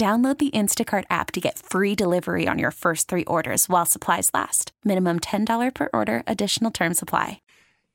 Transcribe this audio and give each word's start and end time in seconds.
Download 0.00 0.38
the 0.38 0.50
Instacart 0.52 1.04
app 1.10 1.30
to 1.32 1.42
get 1.42 1.58
free 1.58 1.94
delivery 1.94 2.48
on 2.48 2.58
your 2.58 2.70
first 2.70 3.06
three 3.06 3.26
orders 3.26 3.68
while 3.68 3.84
supplies 3.84 4.30
last. 4.32 4.72
Minimum 4.82 5.20
$10 5.20 5.74
per 5.74 5.90
order, 5.92 6.22
additional 6.26 6.70
term 6.70 6.94
supply. 6.94 7.42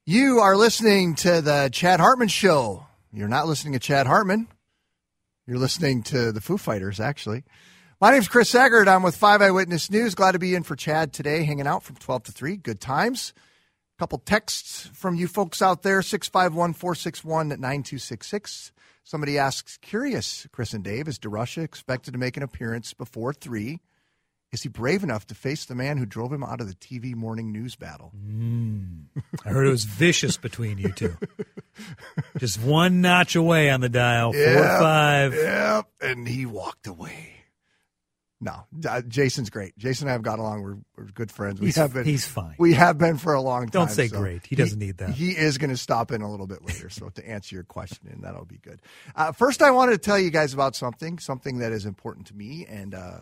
You 0.06 0.38
are 0.38 0.56
listening 0.56 1.16
to 1.16 1.42
the 1.42 1.72
Chad 1.74 2.00
Hartman 2.00 2.28
Show. 2.28 2.86
You're 3.12 3.28
not 3.28 3.48
listening 3.48 3.74
to 3.74 3.80
Chad 3.80 4.06
Hartman. 4.06 4.48
You're 5.48 5.58
listening 5.58 6.04
to 6.04 6.32
the 6.32 6.42
Foo 6.42 6.60
Fighters, 6.60 7.00
actually. 7.00 7.44
My 8.00 8.12
name's 8.12 8.28
Chris 8.28 8.54
Egert. 8.54 8.88
I'm 8.88 9.02
with 9.02 9.16
Five 9.16 9.42
Eyewitness 9.42 9.90
News. 9.90 10.14
Glad 10.14 10.34
to 10.34 10.40
be 10.40 10.54
in 10.54 10.62
for 10.62 10.76
Chad 10.76 11.12
today, 11.12 11.44
hanging 11.44 11.66
out 11.66 11.82
from 11.82 11.96
12 11.96 12.26
to 12.26 12.32
3. 12.32 12.58
Good 12.58 12.80
times. 12.80 13.34
Couple 13.98 14.18
texts 14.20 14.90
from 14.94 15.16
you 15.16 15.28
folks 15.28 15.62
out 15.62 15.84
there 15.84 16.02
651 16.02 16.74
461 16.74 17.48
9266. 17.48 18.74
Somebody 19.06 19.38
asks, 19.38 19.78
curious, 19.78 20.48
Chris 20.52 20.74
and 20.74 20.84
Dave, 20.84 21.08
is 21.08 21.18
DeRusha 21.18 21.64
expected 21.64 22.12
to 22.12 22.18
make 22.18 22.36
an 22.36 22.44
appearance 22.44 22.94
before 22.94 23.34
three? 23.34 23.80
Is 24.52 24.64
he 24.64 24.70
brave 24.70 25.04
enough 25.04 25.28
to 25.28 25.36
face 25.36 25.66
the 25.66 25.76
man 25.76 25.98
who 25.98 26.06
drove 26.06 26.32
him 26.34 26.44
out 26.44 26.60
of 26.60 26.68
the 26.68 26.76
TV 26.76 27.16
morning 27.16 27.52
news 27.52 27.76
battle? 27.76 28.12
Mm. 28.18 29.06
I 29.46 29.50
heard 29.50 29.68
it 29.68 29.72
was 29.72 29.84
vicious 29.84 30.38
between 30.38 30.78
you 30.78 30.92
two. 30.92 31.18
Just 32.38 32.62
one 32.62 33.02
notch 33.02 33.36
away 33.36 33.70
on 33.70 33.82
the 33.82 33.90
dial, 33.90 34.34
four 34.34 34.64
five. 34.64 35.34
Yep. 35.34 35.86
And 36.02 36.28
he 36.28 36.46
walked 36.46 36.88
away. 36.88 37.35
No, 38.42 38.66
uh, 38.88 39.02
Jason's 39.02 39.50
great. 39.50 39.78
Jason 39.78 40.08
and 40.08 40.10
I 40.10 40.14
have 40.14 40.22
got 40.22 40.40
along. 40.40 40.62
We're, 40.62 40.78
we're 40.98 41.06
good 41.12 41.32
friends. 41.32 41.60
We 41.62 41.68
He's- 41.68 41.78
have 41.78 41.94
been. 41.94 42.04
he's 42.04 42.28
fine. 42.28 42.56
We 42.60 42.74
have 42.74 42.98
been 42.98 43.18
for 43.18 43.34
a 43.34 43.42
long 43.42 43.62
time. 43.64 43.70
Don't 43.70 43.92
say 43.92 44.08
so 44.10 44.20
great. 44.20 44.46
He 44.46 44.56
doesn't 44.56 44.78
need 44.78 44.98
that. 44.98 45.12
He 45.12 45.32
is 45.32 45.58
going 45.58 45.70
to 45.70 45.78
stop 45.78 46.12
in 46.12 46.22
a 46.22 46.30
little 46.30 46.46
bit 46.46 46.64
later. 46.66 46.90
So 46.90 47.10
to 47.10 47.28
answer 47.28 47.56
your 47.56 47.64
question, 47.64 48.10
and 48.12 48.24
that'll 48.24 48.46
be 48.46 48.58
good. 48.58 48.82
Uh, 49.16 49.32
first, 49.32 49.62
I 49.62 49.72
wanted 49.72 49.94
to 49.94 49.98
tell 50.00 50.20
you 50.20 50.32
guys 50.32 50.54
about 50.54 50.76
something, 50.76 51.18
something 51.18 51.60
that 51.60 51.72
is 51.72 51.86
important 51.86 52.28
to 52.28 52.36
me, 52.36 52.66
and 52.68 52.94
uh, 52.94 53.20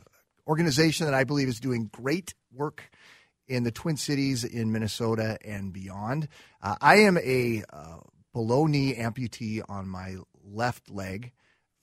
organization 0.48 1.06
that 1.06 1.14
I 1.14 1.24
believe 1.26 1.48
is 1.48 1.60
doing 1.60 1.90
great 1.94 2.34
work 2.52 2.90
in 3.48 3.64
the 3.64 3.72
Twin 3.72 3.98
Cities, 3.98 4.44
in 4.44 4.72
Minnesota, 4.72 5.38
and 5.46 5.72
beyond. 5.72 6.28
Uh, 6.62 6.76
I 6.82 6.98
am 7.02 7.18
a 7.20 7.64
uh, 7.72 7.98
below 8.34 8.66
knee 8.66 8.96
amputee 8.96 9.62
on 9.70 9.88
my 9.88 10.16
left 10.44 10.90
leg 10.90 11.34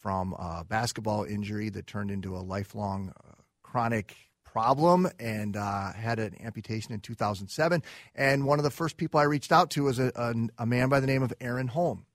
from 0.00 0.32
a 0.34 0.64
basketball 0.64 1.24
injury 1.24 1.68
that 1.70 1.86
turned 1.86 2.10
into 2.10 2.36
a 2.36 2.40
lifelong 2.40 3.12
uh, 3.16 3.32
chronic 3.62 4.16
problem 4.44 5.08
and 5.18 5.56
uh, 5.56 5.92
had 5.92 6.18
an 6.18 6.34
amputation 6.40 6.92
in 6.92 7.00
2007. 7.00 7.82
And 8.14 8.44
one 8.44 8.58
of 8.58 8.64
the 8.64 8.70
first 8.70 8.96
people 8.96 9.20
I 9.20 9.24
reached 9.24 9.52
out 9.52 9.70
to 9.70 9.84
was 9.84 9.98
a, 9.98 10.10
a, 10.16 10.62
a 10.62 10.66
man 10.66 10.88
by 10.88 11.00
the 11.00 11.06
name 11.06 11.22
of 11.22 11.32
Aaron 11.40 11.68
Holm. 11.68 12.06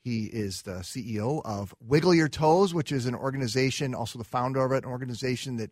He 0.00 0.24
is 0.24 0.62
the 0.62 0.76
CEO 0.76 1.42
of 1.44 1.74
Wiggle 1.80 2.14
Your 2.14 2.28
Toes, 2.28 2.72
which 2.72 2.92
is 2.92 3.06
an 3.06 3.14
organization, 3.14 3.94
also 3.94 4.18
the 4.18 4.24
founder 4.24 4.64
of 4.64 4.72
it, 4.72 4.84
an 4.84 4.90
organization 4.90 5.56
that 5.56 5.70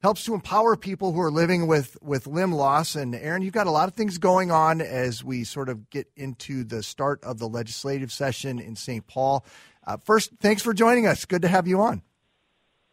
helps 0.00 0.24
to 0.24 0.34
empower 0.34 0.76
people 0.76 1.12
who 1.12 1.20
are 1.20 1.30
living 1.30 1.66
with, 1.66 1.96
with 2.02 2.26
limb 2.26 2.52
loss. 2.52 2.94
And 2.94 3.14
Aaron, 3.14 3.42
you've 3.42 3.54
got 3.54 3.66
a 3.66 3.70
lot 3.70 3.88
of 3.88 3.94
things 3.94 4.18
going 4.18 4.50
on 4.50 4.80
as 4.80 5.24
we 5.24 5.44
sort 5.44 5.68
of 5.68 5.90
get 5.90 6.08
into 6.16 6.62
the 6.62 6.82
start 6.82 7.22
of 7.24 7.38
the 7.38 7.48
legislative 7.48 8.12
session 8.12 8.58
in 8.58 8.76
St. 8.76 9.06
Paul. 9.06 9.44
Uh, 9.86 9.96
first, 9.98 10.30
thanks 10.40 10.62
for 10.62 10.72
joining 10.72 11.06
us. 11.06 11.24
Good 11.24 11.42
to 11.42 11.48
have 11.48 11.66
you 11.66 11.80
on. 11.80 12.02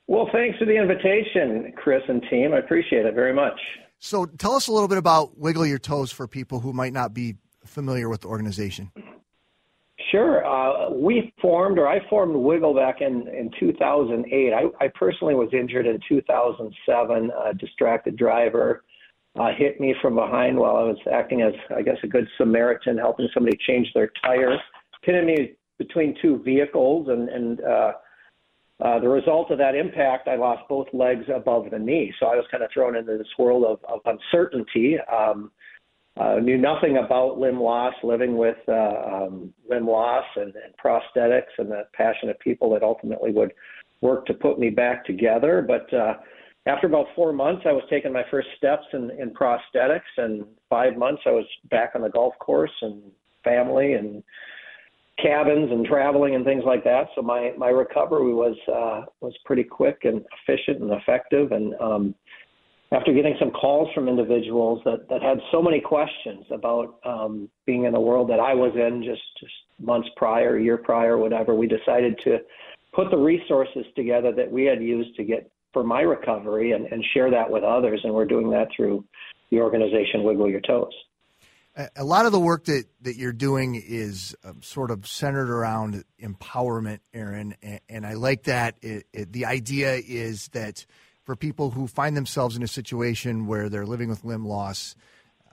Well, 0.08 0.28
thanks 0.34 0.58
for 0.58 0.66
the 0.66 0.76
invitation, 0.76 1.72
Chris 1.78 2.02
and 2.08 2.22
team. 2.30 2.54
I 2.54 2.58
appreciate 2.58 3.06
it 3.06 3.14
very 3.14 3.34
much. 3.34 3.60
So, 4.00 4.26
tell 4.26 4.54
us 4.54 4.68
a 4.68 4.74
little 4.74 4.88
bit 4.88 4.98
about 4.98 5.38
Wiggle 5.38 5.66
Your 5.66 5.78
Toes 5.78 6.12
for 6.12 6.28
people 6.28 6.60
who 6.60 6.74
might 6.74 6.92
not 6.92 7.14
be 7.14 7.36
familiar 7.66 8.10
with 8.10 8.22
the 8.22 8.28
organization. 8.28 8.92
Sure. 10.12 10.46
Uh, 10.46 10.90
we 10.90 11.34
formed, 11.42 11.80
or 11.80 11.88
I 11.88 12.06
formed 12.10 12.36
Wiggle 12.36 12.74
back 12.74 13.00
in, 13.00 13.28
in 13.28 13.52
2008. 13.60 14.54
I, 14.54 14.84
I 14.84 14.88
personally 14.90 15.36
was 15.36 15.50
injured 15.54 15.86
in 15.86 16.00
2007. 16.10 17.32
A 17.46 17.54
distracted 17.54 18.18
driver 18.18 18.84
uh, 19.40 19.52
hit 19.58 19.80
me 19.80 19.96
from 20.02 20.16
behind 20.16 20.58
while 20.58 20.76
I 20.76 20.84
was 20.84 20.98
acting 21.12 21.42
as, 21.42 21.54
I 21.74 21.82
guess, 21.82 21.98
a 22.04 22.08
good 22.08 22.28
Samaritan, 22.38 22.98
helping 22.98 23.30
somebody 23.34 23.58
change 23.66 23.88
their 23.94 24.12
tire, 24.22 24.58
pinning 25.04 25.28
me 25.28 25.54
between 25.84 26.16
two 26.22 26.38
vehicles. 26.44 27.08
And, 27.10 27.28
and 27.30 27.62
uh, 27.62 27.92
uh, 28.84 29.00
the 29.00 29.10
result 29.10 29.50
of 29.52 29.58
that 29.58 29.74
impact, 29.74 30.28
I 30.28 30.36
lost 30.36 30.62
both 30.70 30.88
legs 30.94 31.26
above 31.34 31.72
the 31.72 31.80
knee. 31.80 32.14
So 32.20 32.28
I 32.28 32.36
was 32.36 32.46
kind 32.52 32.64
of 32.64 32.70
thrown 32.72 32.96
into 32.96 33.18
this 33.18 33.34
world 33.40 33.64
of, 33.64 33.80
of 33.86 34.00
uncertainty. 34.06 34.98
Um, 35.12 35.52
uh, 36.18 36.36
knew 36.36 36.58
nothing 36.58 36.98
about 36.98 37.40
limb 37.40 37.60
loss, 37.60 37.94
living 38.04 38.38
with 38.38 38.58
uh, 38.68 38.74
um, 39.12 39.54
limb 39.68 39.88
loss 39.88 40.26
and, 40.36 40.54
and 40.56 40.74
prosthetics, 40.84 41.54
and 41.58 41.72
the 41.72 41.84
passionate 41.94 42.40
people 42.40 42.70
that 42.74 42.84
ultimately 42.84 43.32
would 43.32 43.54
work 44.02 44.26
to 44.26 44.34
put 44.34 44.60
me 44.60 44.70
back 44.70 45.06
together. 45.06 45.66
But 45.66 45.92
uh, 45.94 46.16
after 46.68 46.86
about 46.86 47.08
four 47.16 47.32
months, 47.34 47.64
I 47.66 47.72
was 47.72 47.84
taking 47.90 48.14
my 48.14 48.24
first 48.30 48.50
steps 48.58 48.86
in, 48.94 49.10
in 49.20 49.32
prosthetics, 49.32 50.12
and 50.18 50.44
five 50.70 50.98
months, 50.98 51.22
I 51.26 51.32
was 51.32 51.46
back 51.70 51.92
on 51.96 52.02
the 52.02 52.10
golf 52.10 52.34
course 52.40 52.78
and 52.82 53.02
family 53.44 53.94
and 53.94 54.22
cabins 55.22 55.72
and 55.72 55.86
traveling 55.86 56.36
and 56.36 56.46
things 56.46 56.64
like 56.66 56.84
that. 56.84 57.08
So 57.16 57.22
my 57.22 57.52
my 57.58 57.70
recovery 57.70 58.34
was 58.34 58.56
uh, 58.68 59.06
was 59.22 59.34
pretty 59.46 59.64
quick 59.64 60.00
and 60.04 60.24
efficient 60.48 60.82
and 60.82 60.92
effective. 60.92 61.52
And 61.52 61.74
um, 61.80 62.16
after 62.92 63.14
getting 63.14 63.36
some 63.40 63.52
calls 63.52 63.88
from 63.94 64.10
individuals 64.10 64.82
that, 64.84 65.08
that 65.10 65.22
had 65.22 65.40
so 65.52 65.62
many 65.62 65.80
questions 65.80 66.46
about 66.52 67.00
um, 67.06 67.50
being 67.66 67.86
in 67.86 67.94
the 67.94 68.00
world 68.00 68.30
that 68.30 68.40
I 68.40 68.54
was 68.54 68.74
in 68.76 69.02
just, 69.02 69.22
just 69.40 69.54
months 69.80 70.10
prior, 70.18 70.60
year 70.60 70.78
prior, 70.78 71.18
whatever, 71.18 71.56
we 71.56 71.68
decided 71.68 72.20
to 72.26 72.40
put 72.94 73.10
the 73.10 73.18
resources 73.18 73.86
together 73.96 74.34
that 74.34 74.52
we 74.52 74.66
had 74.66 74.84
used 74.84 75.16
to 75.16 75.24
get 75.24 75.50
for 75.72 75.86
my 75.86 76.02
recovery 76.02 76.74
and, 76.74 76.86
and 76.88 77.04
share 77.14 77.32
that 77.32 77.50
with 77.50 77.64
others. 77.64 78.02
And 78.04 78.14
we're 78.14 78.26
doing 78.26 78.50
that 78.52 78.68
through 78.76 79.06
the 79.52 79.62
organization 79.62 80.24
Wiggle 80.24 80.50
Your 80.50 80.60
Toes. 80.60 80.92
A 81.96 82.04
lot 82.04 82.26
of 82.26 82.34
the 82.34 82.40
work 82.40 82.66
that, 82.66 82.86
that 83.02 83.16
you're 83.16 83.32
doing 83.32 83.76
is 83.76 84.36
um, 84.44 84.62
sort 84.62 84.92
of 84.92 85.08
centered 85.08 85.50
around 85.50 86.04
empowerment, 86.22 87.00
Aaron, 87.14 87.56
and, 87.64 87.80
and 87.88 88.06
I 88.06 88.16
like 88.16 88.44
that. 88.44 88.76
It, 88.82 89.06
it, 89.14 89.32
the 89.32 89.46
idea 89.46 89.96
is 89.96 90.50
that 90.50 90.86
for 91.24 91.38
people 91.38 91.72
who 91.72 91.88
find 91.88 92.18
themselves 92.18 92.58
in 92.58 92.64
a 92.64 92.68
situation 92.68 93.48
where 93.48 93.70
they're 93.70 93.86
living 93.86 94.10
with 94.10 94.26
limb 94.26 94.46
loss, 94.46 94.96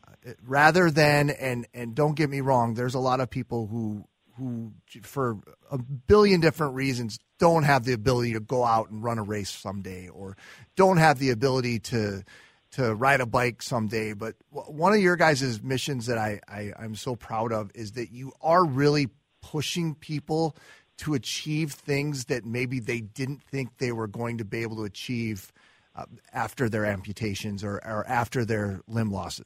uh, 0.09 0.33
rather 0.45 0.91
than 0.91 1.31
and 1.31 1.69
and 1.73 1.95
don't 1.95 2.17
get 2.17 2.29
me 2.29 2.41
wrong, 2.41 2.75
there's 2.75 2.95
a 2.95 3.01
lot 3.01 3.21
of 3.21 3.31
people 3.31 3.69
who 3.69 4.05
who 4.37 4.73
for 5.03 5.39
a 5.71 5.79
billion 5.79 6.41
different 6.41 6.75
reasons 6.75 7.21
don't 7.39 7.63
have 7.63 7.85
the 7.85 7.93
ability 7.93 8.33
to 8.33 8.41
go 8.41 8.65
out 8.65 8.91
and 8.91 9.05
run 9.05 9.19
a 9.19 9.23
race 9.23 9.51
someday, 9.51 10.09
or 10.09 10.37
don't 10.75 10.97
have 10.97 11.21
the 11.21 11.31
ability 11.31 11.79
to 11.79 12.25
to 12.73 12.95
ride 12.95 13.21
a 13.21 13.27
bike 13.27 13.63
someday. 13.63 14.13
But 14.13 14.37
one 14.51 14.93
of 14.93 15.01
your 15.01 15.17
guys' 15.17 15.63
missions 15.63 16.07
that 16.07 16.19
I, 16.19 16.41
I 16.49 16.73
I'm 16.79 16.95
so 16.95 17.17
proud 17.17 17.53
of 17.53 17.71
is 17.75 17.93
that 17.93 18.11
you 18.13 18.33
are 18.41 18.65
really 18.65 19.09
pushing 19.43 19.95
people 19.95 20.57
to 20.99 21.15
achieve 21.15 21.73
things 21.73 22.25
that 22.27 22.45
maybe 22.45 22.81
they 22.81 23.01
didn't 23.01 23.43
think 23.43 23.79
they 23.79 23.93
were 23.93 24.09
going 24.09 24.39
to 24.39 24.45
be 24.45 24.63
able 24.63 24.77
to 24.77 24.85
achieve 24.85 25.53
uh, 25.95 26.05
after 26.33 26.69
their 26.69 26.85
amputations 26.85 27.63
or, 27.63 27.77
or 27.85 28.05
after 28.09 28.45
their 28.45 28.81
limb 28.89 29.11
losses. 29.11 29.45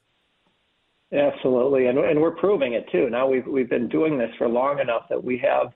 Absolutely, 1.13 1.87
and 1.87 1.99
and 1.99 2.23
we're 2.23 2.31
proving 2.31 2.73
it 2.73 2.87
too. 2.91 3.11
Now 3.11 3.29
we've 3.29 3.47
we've 3.47 3.69
been 3.69 3.87
doing 3.87 4.17
this 4.17 4.31
for 4.39 4.49
long 4.49 4.79
enough 4.79 5.11
that 5.11 5.23
we 5.23 5.37
have 5.39 5.75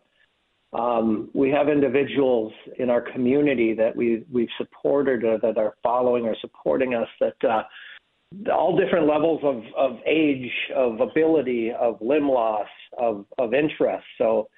um, 0.72 1.30
we 1.34 1.50
have 1.50 1.68
individuals 1.68 2.52
in 2.78 2.90
our 2.90 3.00
community 3.00 3.74
that 3.74 3.94
we 3.94 4.24
we've 4.30 4.48
supported 4.58 5.24
or 5.24 5.38
that 5.38 5.58
are 5.58 5.74
following 5.82 6.26
or 6.26 6.36
supporting 6.40 6.94
us 6.94 7.08
that 7.20 7.48
uh, 7.48 7.62
all 8.52 8.76
different 8.76 9.06
levels 9.06 9.40
of, 9.42 9.62
of 9.76 9.98
age, 10.06 10.50
of 10.74 11.00
ability, 11.00 11.72
of 11.72 11.96
limb 12.00 12.28
loss, 12.28 12.66
of, 12.98 13.24
of 13.38 13.54
interest. 13.54 14.04
So 14.18 14.48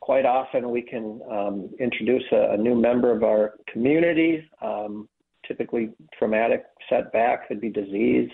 quite 0.00 0.26
often 0.26 0.70
we 0.70 0.82
can 0.82 1.20
um, 1.30 1.70
introduce 1.80 2.24
a, 2.32 2.52
a, 2.52 2.56
new 2.56 2.74
member 2.74 3.10
of 3.10 3.22
our 3.22 3.54
community, 3.72 4.46
um, 4.62 5.08
typically 5.46 5.90
traumatic 6.18 6.64
setback, 6.88 7.48
could 7.48 7.60
be 7.60 7.70
disease, 7.70 8.30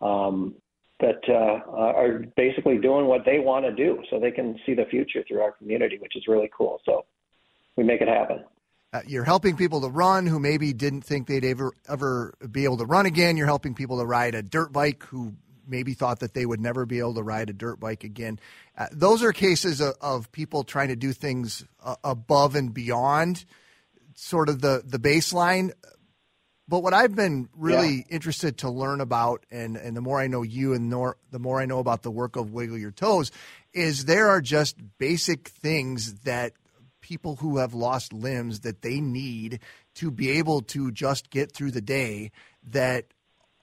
um, 0.00 0.54
that 1.02 1.20
uh, 1.28 1.60
are 1.68 2.20
basically 2.36 2.78
doing 2.78 3.06
what 3.06 3.24
they 3.26 3.40
want 3.40 3.64
to 3.66 3.72
do 3.72 4.02
so 4.08 4.18
they 4.18 4.30
can 4.30 4.58
see 4.64 4.72
the 4.72 4.84
future 4.86 5.22
through 5.26 5.40
our 5.40 5.52
community, 5.52 5.98
which 5.98 6.16
is 6.16 6.26
really 6.28 6.50
cool. 6.56 6.80
So 6.86 7.04
we 7.76 7.84
make 7.84 8.00
it 8.00 8.08
happen. 8.08 8.44
Uh, 8.92 9.00
you're 9.06 9.24
helping 9.24 9.56
people 9.56 9.80
to 9.80 9.88
run 9.88 10.26
who 10.26 10.38
maybe 10.38 10.72
didn't 10.72 11.02
think 11.02 11.26
they'd 11.26 11.44
ever 11.44 11.72
ever 11.88 12.34
be 12.50 12.64
able 12.64 12.76
to 12.76 12.86
run 12.86 13.06
again. 13.06 13.36
You're 13.36 13.46
helping 13.46 13.74
people 13.74 13.98
to 13.98 14.06
ride 14.06 14.34
a 14.34 14.42
dirt 14.42 14.72
bike 14.72 15.02
who 15.04 15.34
maybe 15.66 15.94
thought 15.94 16.20
that 16.20 16.34
they 16.34 16.46
would 16.46 16.60
never 16.60 16.86
be 16.86 16.98
able 16.98 17.14
to 17.14 17.22
ride 17.22 17.50
a 17.50 17.52
dirt 17.52 17.80
bike 17.80 18.04
again. 18.04 18.38
Uh, 18.76 18.86
those 18.92 19.22
are 19.22 19.32
cases 19.32 19.80
of, 19.80 19.94
of, 20.00 20.32
people 20.32 20.64
trying 20.64 20.88
to 20.88 20.96
do 20.96 21.12
things 21.12 21.64
uh, 21.82 21.96
above 22.04 22.54
and 22.54 22.74
beyond 22.74 23.44
sort 24.14 24.48
of 24.48 24.60
the 24.60 24.82
the 24.84 24.98
baseline. 24.98 25.72
But 26.68 26.82
what 26.82 26.94
I've 26.94 27.14
been 27.14 27.48
really 27.56 27.96
yeah. 27.96 28.14
interested 28.14 28.58
to 28.58 28.70
learn 28.70 29.00
about, 29.00 29.44
and, 29.50 29.76
and 29.76 29.96
the 29.96 30.00
more 30.00 30.20
I 30.20 30.28
know 30.28 30.42
you 30.42 30.74
and 30.74 30.90
the 30.92 31.14
the 31.30 31.38
more 31.38 31.60
I 31.60 31.66
know 31.66 31.80
about 31.80 32.02
the 32.02 32.10
work 32.10 32.36
of 32.36 32.52
Wiggle 32.52 32.78
Your 32.78 32.92
Toes, 32.92 33.30
is 33.72 34.04
there 34.04 34.28
are 34.28 34.40
just 34.40 34.76
basic 34.98 35.48
things 35.48 36.20
that 36.20 36.52
people 37.00 37.36
who 37.36 37.58
have 37.58 37.74
lost 37.74 38.12
limbs 38.12 38.60
that 38.60 38.82
they 38.82 39.00
need 39.00 39.60
to 39.94 40.10
be 40.10 40.30
able 40.30 40.62
to 40.62 40.90
just 40.92 41.30
get 41.30 41.52
through 41.52 41.72
the 41.72 41.80
day 41.80 42.30
that 42.70 43.06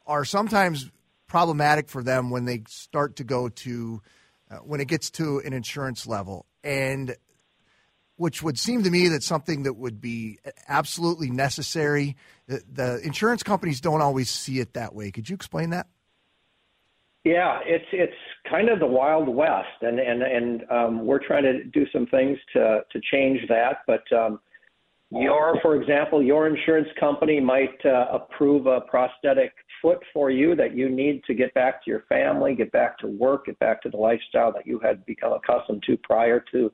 are 0.05 0.25
sometimes 0.25 0.91
problematic 1.27 1.87
for 1.87 2.03
them 2.03 2.29
when 2.29 2.45
they 2.45 2.63
start 2.67 3.15
to 3.15 3.23
go 3.23 3.47
to 3.49 4.01
uh, 4.51 4.57
when 4.57 4.81
it 4.81 4.87
gets 4.87 5.09
to 5.09 5.39
an 5.45 5.53
insurance 5.53 6.05
level 6.05 6.45
and 6.63 7.15
which 8.19 8.43
would 8.43 8.59
seem 8.59 8.83
to 8.83 8.89
me 8.89 9.07
that 9.07 9.23
something 9.23 9.63
that 9.63 9.73
would 9.73 10.01
be 10.01 10.37
absolutely 10.67 11.29
necessary 11.29 12.15
the, 12.47 12.61
the 12.71 12.99
insurance 13.01 13.43
companies 13.43 13.79
don't 13.79 14.01
always 14.01 14.29
see 14.29 14.59
it 14.59 14.73
that 14.73 14.93
way 14.93 15.11
could 15.11 15.29
you 15.29 15.35
explain 15.35 15.69
that 15.69 15.87
yeah, 17.25 17.59
it's 17.65 17.85
it's 17.91 18.13
kind 18.49 18.69
of 18.69 18.79
the 18.79 18.87
wild 18.87 19.27
west, 19.27 19.67
and 19.81 19.99
and 19.99 20.23
and 20.23 20.63
um, 20.71 21.05
we're 21.05 21.25
trying 21.25 21.43
to 21.43 21.63
do 21.65 21.85
some 21.91 22.07
things 22.07 22.37
to 22.53 22.81
to 22.89 23.01
change 23.11 23.41
that. 23.49 23.79
But 23.85 24.09
um, 24.17 24.39
your, 25.11 25.59
for 25.61 25.75
example, 25.75 26.23
your 26.23 26.47
insurance 26.47 26.87
company 26.99 27.41
might 27.41 27.85
uh, 27.85 28.05
approve 28.11 28.67
a 28.67 28.81
prosthetic 28.81 29.53
foot 29.81 29.99
for 30.13 30.29
you 30.29 30.55
that 30.55 30.75
you 30.75 30.87
need 30.87 31.23
to 31.25 31.33
get 31.33 31.53
back 31.53 31.83
to 31.83 31.89
your 31.91 32.03
family, 32.07 32.55
get 32.55 32.71
back 32.71 32.97
to 32.99 33.07
work, 33.07 33.47
get 33.47 33.59
back 33.59 33.81
to 33.81 33.89
the 33.89 33.97
lifestyle 33.97 34.51
that 34.53 34.65
you 34.65 34.79
had 34.79 35.05
become 35.05 35.33
accustomed 35.33 35.83
to 35.87 35.97
prior 35.97 36.43
to 36.51 36.71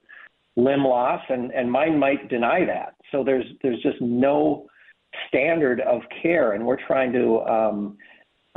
limb 0.55 0.83
loss, 0.83 1.21
and 1.29 1.51
and 1.51 1.71
mine 1.71 1.97
might 1.99 2.29
deny 2.29 2.65
that. 2.65 2.95
So 3.11 3.23
there's 3.23 3.45
there's 3.61 3.81
just 3.81 4.01
no 4.01 4.67
standard 5.27 5.81
of 5.81 6.01
care, 6.21 6.53
and 6.53 6.65
we're 6.65 6.85
trying 6.87 7.13
to 7.13 7.39
um, 7.41 7.97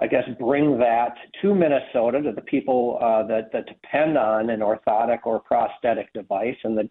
I 0.01 0.07
guess, 0.07 0.25
bring 0.39 0.79
that 0.79 1.15
to 1.43 1.55
Minnesota 1.55 2.23
to 2.23 2.33
the 2.33 2.43
people 2.43 2.99
uh, 3.03 3.27
that, 3.27 3.51
that 3.53 3.67
depend 3.67 4.17
on 4.17 4.49
an 4.49 4.61
orthotic 4.61 5.21
or 5.25 5.41
prosthetic 5.41 6.13
device. 6.13 6.55
And 6.63 6.79
the 6.79 6.89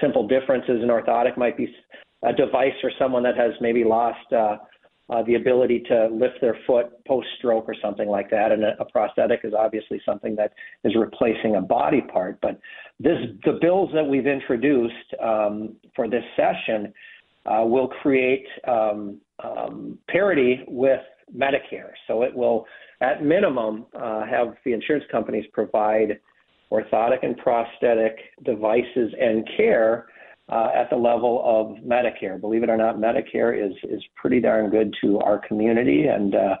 simple 0.00 0.28
differences 0.28 0.80
in 0.82 0.88
orthotic 0.88 1.36
might 1.36 1.56
be 1.56 1.74
a 2.22 2.32
device 2.32 2.72
for 2.80 2.92
someone 2.96 3.24
that 3.24 3.36
has 3.36 3.52
maybe 3.60 3.82
lost 3.82 4.32
uh, 4.32 4.58
uh, 5.10 5.22
the 5.22 5.34
ability 5.34 5.80
to 5.88 6.08
lift 6.12 6.40
their 6.40 6.56
foot 6.66 6.86
post 7.06 7.28
stroke 7.38 7.64
or 7.68 7.74
something 7.82 8.08
like 8.08 8.30
that. 8.30 8.52
And 8.52 8.64
a, 8.64 8.72
a 8.80 8.84
prosthetic 8.86 9.40
is 9.44 9.52
obviously 9.52 10.00
something 10.04 10.34
that 10.36 10.52
is 10.82 10.94
replacing 10.96 11.56
a 11.56 11.60
body 11.60 12.00
part. 12.00 12.40
But 12.40 12.58
this, 12.98 13.18
the 13.44 13.58
bills 13.60 13.90
that 13.94 14.04
we've 14.04 14.26
introduced 14.26 15.14
um, 15.22 15.76
for 15.94 16.08
this 16.08 16.24
session 16.36 16.92
uh, 17.46 17.64
will 17.64 17.88
create 17.88 18.46
um, 18.66 19.20
um, 19.42 19.98
parity 20.08 20.64
with 20.68 21.00
Medicare. 21.36 21.92
So 22.06 22.22
it 22.22 22.34
will, 22.34 22.66
at 23.00 23.22
minimum, 23.22 23.86
uh, 23.94 24.24
have 24.24 24.54
the 24.64 24.72
insurance 24.72 25.04
companies 25.10 25.44
provide 25.52 26.18
orthotic 26.72 27.18
and 27.22 27.36
prosthetic 27.36 28.16
devices 28.44 29.12
and 29.20 29.46
care 29.56 30.06
uh, 30.48 30.68
at 30.74 30.90
the 30.90 30.96
level 30.96 31.42
of 31.44 31.82
Medicare. 31.84 32.40
Believe 32.40 32.62
it 32.62 32.70
or 32.70 32.76
not, 32.76 32.96
Medicare 32.96 33.54
is 33.54 33.74
is 33.84 34.02
pretty 34.16 34.40
darn 34.40 34.70
good 34.70 34.94
to 35.02 35.18
our 35.20 35.38
community 35.38 36.06
and 36.06 36.34
uh, 36.34 36.56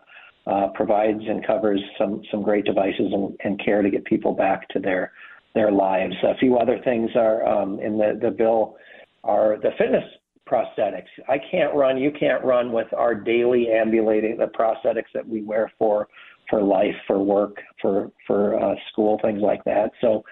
uh, 0.46 0.68
provides 0.74 1.20
and 1.26 1.46
covers 1.46 1.80
some 1.98 2.22
some 2.30 2.42
great 2.42 2.64
devices 2.64 3.12
and, 3.12 3.36
and 3.44 3.62
care 3.64 3.82
to 3.82 3.90
get 3.90 4.04
people 4.04 4.32
back 4.32 4.68
to 4.70 4.78
their 4.78 5.12
their 5.54 5.70
lives. 5.70 6.14
A 6.22 6.36
few 6.38 6.56
other 6.56 6.78
things 6.84 7.10
are 7.14 7.46
um, 7.46 7.78
in 7.80 7.98
the 7.98 8.18
the 8.20 8.30
bill 8.30 8.76
are 9.22 9.56
the 9.62 9.70
fitness 9.78 10.04
prosthetics. 10.48 11.08
I 11.28 11.38
can't 11.50 11.74
run, 11.74 11.96
you 11.96 12.10
can't 12.10 12.44
run 12.44 12.72
with 12.72 12.92
our 12.92 13.14
daily 13.14 13.68
ambulating 13.70 14.36
the 14.36 14.46
prosthetics 14.46 15.12
that 15.14 15.26
we 15.26 15.42
wear 15.42 15.72
for 15.78 16.08
for 16.50 16.62
life, 16.62 16.94
for 17.06 17.18
work, 17.20 17.56
for 17.80 18.10
for 18.26 18.62
uh, 18.62 18.74
school, 18.92 19.18
things 19.22 19.40
like 19.40 19.64
that. 19.64 19.90
So 20.00 20.22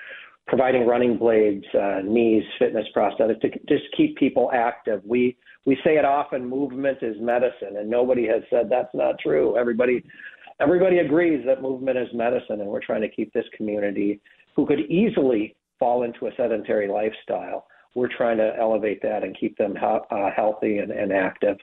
providing 0.47 0.87
running 0.87 1.17
blades, 1.17 1.65
uh, 1.75 2.01
knees, 2.05 2.45
fitness 2.59 2.87
prosthetics 2.95 3.41
to 3.41 3.51
just 3.69 3.85
keep 3.97 4.17
people 4.17 4.51
active. 4.53 5.01
We 5.05 5.37
we 5.65 5.77
say 5.85 5.97
it 5.97 6.05
often, 6.05 6.45
movement 6.49 6.99
is 7.03 7.17
medicine, 7.21 7.77
and 7.79 7.89
nobody 7.89 8.27
has 8.27 8.43
said 8.51 8.69
that's 8.69 8.95
not 8.95 9.19
true. 9.19 9.57
Everybody 9.57 10.05
everybody 10.61 10.99
agrees 10.99 11.45
that 11.47 11.63
movement 11.63 11.99
is 11.99 12.09
medicine, 12.13 12.61
and 12.61 12.67
we're 12.67 12.85
trying 12.85 13.03
to 13.03 13.09
keep 13.09 13.33
this 13.33 13.47
community 13.57 14.21
who 14.55 14.67
could 14.67 14.81
easily 14.81 15.57
fall 15.79 16.03
into 16.03 16.27
a 16.27 16.31
sedentary 16.37 16.89
lifestyle 16.89 17.67
we're 17.95 18.09
trying 18.09 18.39
to 18.39 18.53
elevate 18.59 19.03
that 19.03 19.23
and 19.23 19.37
keep 19.39 19.57
them 19.59 19.75
uh, 19.83 20.31
healthy 20.35 20.79
and, 20.79 20.91
and 20.91 21.13
active. 21.13 21.57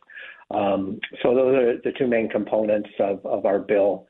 Um, 0.51 0.99
so 1.21 1.35
those 1.35 1.55
are 1.55 1.77
the 1.83 1.91
two 1.97 2.07
main 2.07 2.29
components 2.29 2.89
of, 2.99 3.25
of 3.25 3.45
our 3.45 3.59
bill 3.59 4.07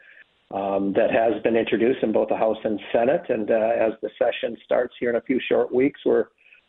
um, 0.51 0.94
that 0.94 1.12
has 1.12 1.42
been 1.44 1.56
introduced 1.56 2.01
in 2.01 2.12
both 2.12 2.30
the 2.30 2.38
House 2.38 2.57
and 2.63 2.80
Senate. 2.92 3.24
And 3.30 3.51
uh, 3.51 3.54
as 3.54 3.94
the 4.01 4.10
session 4.18 4.57
starts 4.66 4.94
here 5.00 5.10
in 5.10 5.16
a 5.16 5.22
few 5.22 5.40
short 5.48 5.74
weeks, 5.74 6.00
we're 6.06 6.25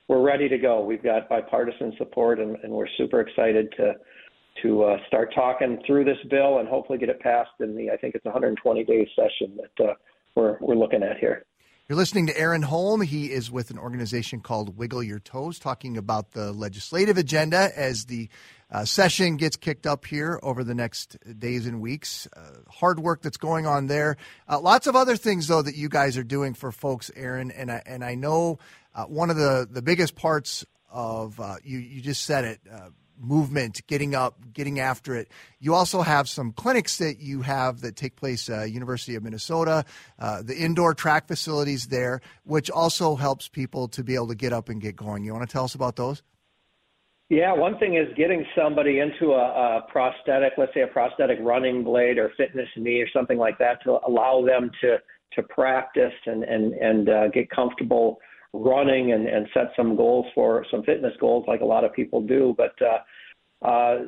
we're 0.09 0.23
ready 0.23 0.49
to 0.49 0.59
go. 0.59 0.85
We've 0.85 1.03
got 1.03 1.29
bipartisan 1.29 1.93
support, 1.97 2.41
and, 2.41 2.57
and 2.65 2.73
we're 2.73 2.89
super 2.99 3.21
excited 3.21 3.73
to 3.77 3.95
to 4.63 4.83
uh, 4.83 4.97
start 5.07 5.33
talking 5.35 5.81
through 5.87 6.05
this 6.05 6.19
bill 6.29 6.59
and 6.59 6.69
hopefully 6.69 6.99
get 6.99 7.09
it 7.09 7.21
passed 7.21 7.51
in 7.61 7.77
the 7.77 7.91
I 7.91 7.97
think 7.97 8.15
it's 8.15 8.25
120 8.25 8.85
day 8.85 9.09
session 9.17 9.57
that 9.57 9.89
uh, 9.89 9.95
we're 10.35 10.59
we're 10.61 10.75
looking 10.75 11.03
at 11.03 11.19
here. 11.19 11.45
You're 11.89 11.97
listening 11.97 12.29
to 12.29 12.39
Aaron 12.39 12.63
Holm. 12.63 13.01
He 13.01 13.33
is 13.33 13.51
with 13.51 13.71
an 13.71 13.79
organization 13.79 14.41
called 14.41 14.77
Wiggle 14.77 15.03
Your 15.03 15.19
Toes, 15.19 15.59
talking 15.59 15.97
about 15.97 16.33
the 16.33 16.53
legislative 16.53 17.19
agenda 17.19 17.71
as 17.75 18.05
the 18.05 18.29
uh, 18.71 18.85
session 18.85 19.37
gets 19.37 19.57
kicked 19.57 19.87
up 19.87 20.05
here 20.05 20.39
over 20.43 20.63
the 20.63 20.75
next 20.75 21.17
days 21.39 21.67
and 21.67 21.81
weeks. 21.81 22.29
Uh, 22.37 22.61
hard 22.69 23.01
work 23.01 23.23
that's 23.23 23.37
going 23.37 23.67
on 23.67 23.87
there. 23.89 24.17
Uh, 24.49 24.61
lots 24.61 24.87
of 24.87 24.95
other 24.95 25.17
things, 25.17 25.49
though, 25.49 25.63
that 25.63 25.75
you 25.75 25.89
guys 25.89 26.17
are 26.17 26.25
doing 26.25 26.55
for 26.55 26.71
folks, 26.71 27.11
Aaron. 27.17 27.51
And 27.51 27.71
I, 27.71 27.83
and 27.85 28.05
I 28.05 28.15
know 28.15 28.59
uh, 28.95 29.05
one 29.05 29.31
of 29.31 29.37
the, 29.37 29.67
the 29.69 29.83
biggest 29.83 30.15
parts 30.15 30.65
of, 30.89 31.41
uh, 31.41 31.57
you, 31.65 31.79
you 31.79 32.01
just 32.01 32.25
said 32.25 32.45
it, 32.45 32.61
uh, 32.73 32.91
movement, 33.19 33.87
getting 33.87 34.15
up, 34.15 34.39
getting 34.53 34.81
after 34.81 35.15
it. 35.15 35.29
You 35.59 35.75
also 35.75 36.01
have 36.01 36.27
some 36.27 36.53
clinics 36.53 36.99
that 36.99 37.19
you 37.21 37.43
have 37.43 37.83
that 37.83 37.95
take 37.95 38.17
place 38.17 38.49
University 38.49 39.15
of 39.15 39.23
Minnesota, 39.23 39.85
the 40.19 40.57
indoor 40.57 40.95
track 40.95 41.29
facilities 41.29 41.89
there, 41.89 42.23
which 42.45 42.71
also 42.71 43.17
helps 43.17 43.47
people 43.47 43.89
to 43.89 44.03
be 44.03 44.15
able 44.15 44.29
to 44.29 44.35
get 44.35 44.55
up 44.55 44.71
and 44.71 44.81
get 44.81 44.97
going. 44.97 45.23
You 45.23 45.35
want 45.35 45.47
to 45.47 45.53
tell 45.53 45.65
us 45.65 45.75
about 45.75 45.97
those? 45.97 46.23
Yeah, 47.31 47.53
one 47.53 47.79
thing 47.79 47.97
is 47.97 48.09
getting 48.17 48.45
somebody 48.57 48.99
into 48.99 49.33
a, 49.33 49.79
a 49.79 49.87
prosthetic, 49.89 50.55
let's 50.59 50.75
say 50.75 50.81
a 50.81 50.89
prosthetic 50.89 51.39
running 51.41 51.85
blade 51.85 52.19
or 52.19 52.33
fitness 52.37 52.69
knee 52.77 53.01
or 53.01 53.09
something 53.13 53.39
like 53.39 53.57
that, 53.59 53.83
to 53.85 54.01
allow 54.07 54.45
them 54.45 54.71
to 54.83 54.99
to 55.35 55.43
practice 55.45 56.13
and 56.27 56.43
and 56.43 56.75
and 56.75 57.09
uh, 57.09 57.29
get 57.29 57.49
comfortable 57.51 58.19
running 58.53 59.13
and, 59.13 59.29
and 59.29 59.47
set 59.55 59.71
some 59.77 59.95
goals 59.95 60.27
for 60.35 60.67
some 60.73 60.83
fitness 60.83 61.13
goals 61.21 61.45
like 61.47 61.61
a 61.61 61.65
lot 61.65 61.85
of 61.85 61.93
people 61.93 62.21
do. 62.21 62.53
But 62.57 62.75
uh, 62.83 63.65
uh, 63.65 63.99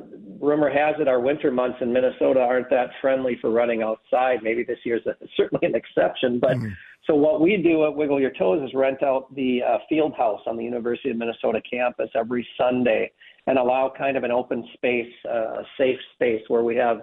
rumor 0.41 0.69
has 0.69 0.95
it 0.99 1.07
our 1.07 1.21
winter 1.21 1.49
months 1.49 1.77
in 1.79 1.93
Minnesota 1.93 2.41
aren't 2.41 2.69
that 2.71 2.89
friendly 2.99 3.37
for 3.39 3.51
running 3.51 3.81
outside. 3.81 4.39
Maybe 4.43 4.65
this 4.65 4.79
year's 4.83 5.05
a, 5.05 5.13
certainly 5.37 5.65
an 5.65 5.75
exception. 5.75 6.39
But 6.39 6.57
mm-hmm. 6.57 6.73
So 7.05 7.15
what 7.15 7.41
we 7.41 7.57
do 7.57 7.85
at 7.85 7.95
Wiggle 7.95 8.19
Your 8.19 8.31
Toes 8.31 8.61
is 8.67 8.73
rent 8.73 9.03
out 9.03 9.33
the 9.35 9.61
uh, 9.61 9.77
field 9.89 10.13
house 10.15 10.41
on 10.45 10.57
the 10.57 10.63
University 10.63 11.09
of 11.09 11.17
Minnesota 11.17 11.61
campus 11.69 12.09
every 12.15 12.47
Sunday 12.57 13.11
and 13.47 13.57
allow 13.57 13.91
kind 13.97 14.15
of 14.17 14.23
an 14.23 14.31
open 14.31 14.67
space, 14.73 15.11
uh, 15.25 15.61
a 15.61 15.63
safe 15.77 15.99
space 16.15 16.41
where 16.47 16.63
we 16.63 16.75
have 16.75 17.01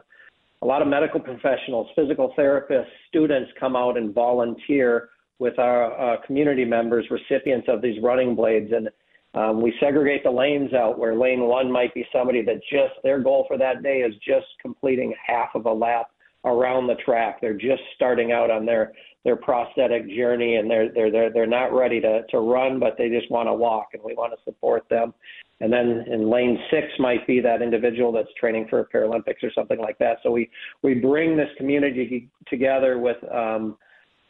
a 0.63 0.67
lot 0.67 0.83
of 0.83 0.89
medical 0.89 1.21
professionals, 1.21 1.89
physical 1.95 2.33
therapists, 2.39 2.87
students 3.09 3.51
come 3.59 3.77
out 3.77 3.97
and 3.97 4.15
volunteer 4.15 5.11
with 5.39 5.59
our 5.59 5.99
uh, 5.99 6.17
community 6.27 6.65
members, 6.65 7.07
recipients 7.11 7.67
of 7.69 7.81
these 7.83 8.03
running 8.03 8.35
blades, 8.35 8.73
and 8.73 8.89
Um, 9.33 9.63
we 9.63 9.73
segregate 9.79 10.25
the 10.25 10.31
lanes 10.43 10.73
out 10.75 10.99
where 10.99 11.15
lane 11.15 11.43
one 11.47 11.71
might 11.71 11.95
be 11.95 12.05
somebody 12.13 12.43
that 12.43 12.59
just 12.69 12.95
their 13.05 13.21
goal 13.23 13.45
for 13.47 13.57
that 13.59 13.81
day 13.81 13.99
is 14.09 14.15
just 14.17 14.49
completing 14.61 15.15
half 15.25 15.51
of 15.55 15.67
a 15.67 15.73
lap 15.73 16.07
around 16.45 16.89
the 16.89 16.97
track. 17.07 17.41
They're 17.41 17.63
just 17.71 17.85
starting 17.95 18.33
out 18.33 18.51
on 18.51 18.67
their 18.67 18.93
their 19.25 19.37
prosthetic 19.37 20.09
journey 20.09 20.57
and 20.57 20.71
they're 20.71 20.93
they're 20.93 21.11
they're 21.11 21.33
they're 21.33 21.47
not 21.47 21.73
ready 21.73 22.01
to 22.01 22.23
to 22.31 22.39
run, 22.39 22.79
but 22.79 22.97
they 22.97 23.09
just 23.09 23.31
want 23.31 23.49
to 23.49 23.53
walk, 23.53 23.89
and 23.93 24.03
we 24.03 24.15
want 24.15 24.33
to 24.33 24.39
support 24.45 24.85
them. 24.89 25.13
And 25.61 25.71
then 25.71 26.05
in 26.11 26.31
lane 26.31 26.59
six 26.71 26.87
might 26.99 27.27
be 27.27 27.41
that 27.41 27.61
individual 27.61 28.13
that's 28.13 28.33
training 28.39 28.67
for 28.71 28.81
a 28.81 28.89
Paralympics 28.89 29.43
or 29.43 29.53
something 29.55 29.79
like 29.79 29.99
that. 29.99 30.19
So 30.23 30.31
we 30.31 30.51
we 30.83 30.95
bring 30.95 31.37
this 31.37 31.51
community 31.57 32.29
together 32.49 32.99
with. 32.99 33.19
Um, 33.33 33.77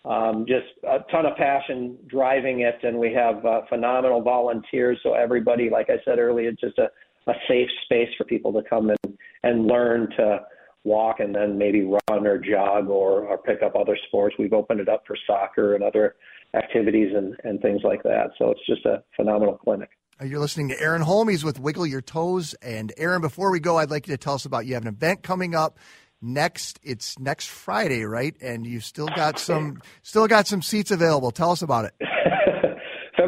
um, 0.03 0.47
just 0.49 0.65
a 0.89 1.01
ton 1.13 1.27
of 1.27 1.37
passion 1.37 1.99
driving 2.07 2.61
it, 2.61 2.79
and 2.83 2.99
we 2.99 3.13
have 3.13 3.45
uh, 3.45 3.61
phenomenal 3.69 4.23
volunteers. 4.23 4.99
So 5.03 5.13
everybody, 5.13 5.69
like 5.69 5.91
I 5.91 5.99
said 6.07 6.19
earlier, 6.19 6.49
it's 6.49 6.61
just 6.63 6.79
a, 6.79 6.89
a 7.27 7.35
safe 7.47 7.69
space 7.85 8.09
for 8.17 8.25
people 8.25 8.51
to 8.55 8.63
come 8.63 8.89
and 8.89 9.19
and 9.43 9.67
learn 9.67 10.09
to 10.17 10.41
walk 10.85 11.21
and 11.21 11.35
then 11.35 11.59
maybe 11.59 11.83
run 11.83 12.27
or 12.27 12.39
jog 12.39 12.89
or, 12.89 13.27
or 13.27 13.39
pick 13.39 13.63
up 13.63 13.77
other 13.77 13.99
sports. 14.09 14.37
We've 14.39 14.53
opened 14.53 14.81
it 14.81 14.89
up 14.89 15.05
for 15.07 15.17
soccer 15.27 15.75
and 15.75 15.85
other 15.85 16.17
activities 16.55 17.13
and, 17.15 17.37
and 17.45 17.61
things 17.61 17.83
like 17.85 18.03
that. 18.03 18.31
So 18.39 18.51
it's 18.51 18.67
just 18.67 18.85
a 18.87 19.03
phenomenal 19.17 19.57
clinic. 19.57 19.91
Uh, 20.21 20.25
you're 20.25 20.41
listening 20.41 20.69
to 20.69 20.81
Aaron 20.81 21.03
Holmes 21.03 21.45
with 21.45 21.61
Wiggle 21.61 21.87
Your 21.87 22.01
Toes. 22.01 22.55
And 22.63 22.93
Aaron, 22.97 23.21
before 23.21 23.51
we 23.51 23.61
go, 23.61 23.79
I'd 23.79 23.91
like 23.91 24.07
you 24.09 24.15
to 24.15 24.19
tell 24.19 24.35
us 24.35 24.45
about 24.45 24.67
you 24.67 24.75
have 24.75 24.83
an 24.83 24.89
event 24.89 25.23
coming 25.23 25.55
up 25.55 25.79
next 26.23 26.79
it's 26.83 27.19
next 27.19 27.49
Friday, 27.49 28.05
right? 28.05 28.37
And 28.41 28.67
you 28.67 28.81
still 28.81 29.09
got 29.09 29.39
some 29.39 29.81
still 30.03 30.27
got 30.27 30.47
some 30.47 30.63
seats 30.63 30.91
available. 30.91 31.31
Tell 31.31 31.51
us 31.51 31.63
about 31.63 31.87
it. 31.87 31.95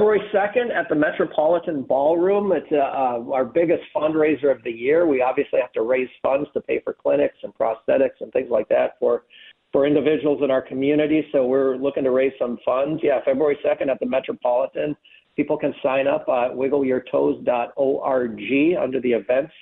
February 0.03 0.29
2nd 0.35 0.75
at 0.75 0.89
the 0.89 0.97
Metropolitan 0.97 1.83
Ballroom. 1.83 2.51
It's 2.51 2.67
uh, 2.73 2.79
uh, 2.79 3.23
our 3.33 3.45
biggest 3.45 3.85
fundraiser 3.95 4.51
of 4.51 4.61
the 4.65 4.71
year. 4.73 5.07
We 5.07 5.23
obviously 5.23 5.61
have 5.61 5.71
to 5.75 5.83
raise 5.83 6.09
funds 6.21 6.49
to 6.55 6.61
pay 6.61 6.81
for 6.83 6.93
clinics 6.93 7.37
and 7.45 7.55
prosthetics 7.55 8.21
and 8.21 8.33
things 8.33 8.51
like 8.51 8.69
that 8.69 8.99
for 8.99 9.23
for 9.71 9.87
individuals 9.87 10.41
in 10.43 10.51
our 10.51 10.61
community. 10.61 11.25
So 11.31 11.47
we're 11.47 11.77
looking 11.77 12.03
to 12.03 12.11
raise 12.11 12.33
some 12.37 12.59
funds. 12.65 13.01
Yeah, 13.05 13.21
February 13.25 13.57
2nd 13.65 13.89
at 13.89 14.01
the 14.01 14.07
Metropolitan. 14.07 14.97
People 15.37 15.57
can 15.57 15.73
sign 15.85 16.09
up 16.09 16.23
at 16.23 16.51
wiggleyourtoes.org 16.51 18.41
under 18.83 19.01
the 19.01 19.13
events 19.13 19.53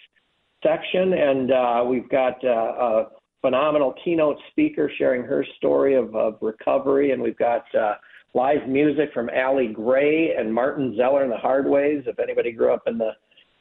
section, 0.65 1.13
and 1.13 1.53
uh, 1.53 1.85
we've 1.87 2.09
got 2.09 2.43
uh, 2.43 2.49
a 2.49 3.09
phenomenal 3.43 3.93
keynote 4.03 4.39
speaker 4.53 4.91
sharing 4.97 5.23
her 5.23 5.45
story 5.59 5.97
of, 5.97 6.17
of 6.17 6.39
recovery, 6.41 7.11
and 7.11 7.21
we've 7.21 7.37
got 7.37 7.67
uh, 7.75 7.97
live 8.35 8.69
music 8.69 9.11
from 9.13 9.29
Allie 9.31 9.73
Gray 9.73 10.35
and 10.37 10.53
Martin 10.53 10.97
Zellar 10.99 11.23
and 11.23 11.33
the 11.33 11.37
Hardways. 11.37 12.05
If 12.07 12.19
anybody 12.19 12.53
grew 12.53 12.73
up 12.73 12.83
in 12.87 12.99
the 12.99 13.11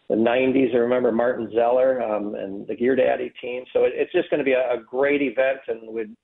the 0.09 0.15
90s, 0.15 0.73
I 0.73 0.77
remember 0.77 1.11
Martin 1.11 1.51
Zellar 1.55 2.01
um, 2.01 2.33
and 2.33 2.65
the 2.67 2.75
Gear 2.75 2.95
Daddy 2.95 3.31
team. 3.39 3.63
So 3.71 3.83
it, 3.83 3.93
it's 3.95 4.11
just 4.11 4.27
going 4.31 4.39
to 4.39 4.43
be 4.43 4.53
a, 4.53 4.73
a 4.73 4.81
great 4.83 5.21
event, 5.21 5.59
and 5.67 5.93
we'd 5.93 6.15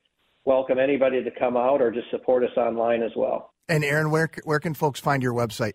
welcome 0.44 0.80
anybody 0.80 1.22
to 1.22 1.30
come 1.30 1.56
out 1.56 1.80
or 1.80 1.92
just 1.92 2.10
support 2.10 2.42
us 2.42 2.50
online 2.56 3.04
as 3.04 3.12
well. 3.14 3.52
And 3.68 3.84
Aaron, 3.84 4.10
where 4.10 4.28
where 4.44 4.58
can 4.58 4.74
folks 4.74 4.98
find 4.98 5.22
your 5.22 5.34
website? 5.34 5.74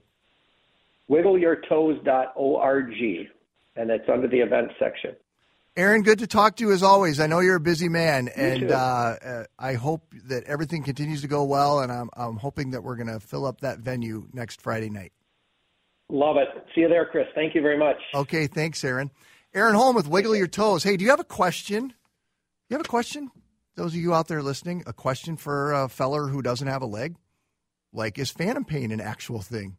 Wiggleyourtoes.org, 1.09 2.93
and 3.75 3.89
it's 3.89 4.09
under 4.09 4.27
the 4.27 4.39
events 4.39 4.73
section. 4.77 5.15
Aaron, 5.77 6.01
good 6.01 6.19
to 6.19 6.27
talk 6.27 6.57
to 6.57 6.65
you 6.65 6.73
as 6.73 6.83
always. 6.83 7.21
I 7.21 7.27
know 7.27 7.39
you're 7.39 7.55
a 7.55 7.61
busy 7.61 7.87
man, 7.87 8.27
and 8.27 8.71
uh, 8.71 8.75
uh, 8.75 9.43
I 9.57 9.75
hope 9.75 10.13
that 10.25 10.43
everything 10.43 10.83
continues 10.83 11.21
to 11.21 11.29
go 11.29 11.45
well. 11.45 11.79
And 11.79 11.89
I'm, 11.89 12.09
I'm 12.13 12.35
hoping 12.35 12.71
that 12.71 12.83
we're 12.83 12.97
going 12.97 13.07
to 13.07 13.21
fill 13.21 13.45
up 13.45 13.61
that 13.61 13.79
venue 13.79 14.27
next 14.33 14.61
Friday 14.61 14.89
night. 14.89 15.13
Love 16.09 16.35
it. 16.35 16.49
See 16.75 16.81
you 16.81 16.89
there, 16.89 17.05
Chris. 17.05 17.27
Thank 17.33 17.55
you 17.55 17.61
very 17.61 17.77
much. 17.77 17.95
Okay, 18.13 18.47
thanks, 18.47 18.83
Aaron. 18.83 19.11
Aaron 19.53 19.75
Holm 19.75 19.95
with 19.95 20.09
Wiggle 20.09 20.35
Your 20.35 20.47
Toes. 20.47 20.83
Hey, 20.83 20.97
do 20.97 21.05
you 21.05 21.09
have 21.09 21.21
a 21.21 21.25
question? 21.25 21.93
You 22.69 22.75
have 22.75 22.85
a 22.85 22.89
question? 22.89 23.31
Those 23.75 23.93
of 23.93 24.01
you 24.01 24.13
out 24.13 24.27
there 24.27 24.43
listening, 24.43 24.83
a 24.87 24.93
question 24.93 25.37
for 25.37 25.71
a 25.71 25.87
feller 25.87 26.27
who 26.27 26.41
doesn't 26.41 26.67
have 26.67 26.81
a 26.81 26.85
leg? 26.85 27.15
Like, 27.93 28.19
is 28.19 28.29
phantom 28.29 28.65
pain 28.65 28.91
an 28.91 28.99
actual 28.99 29.39
thing? 29.39 29.77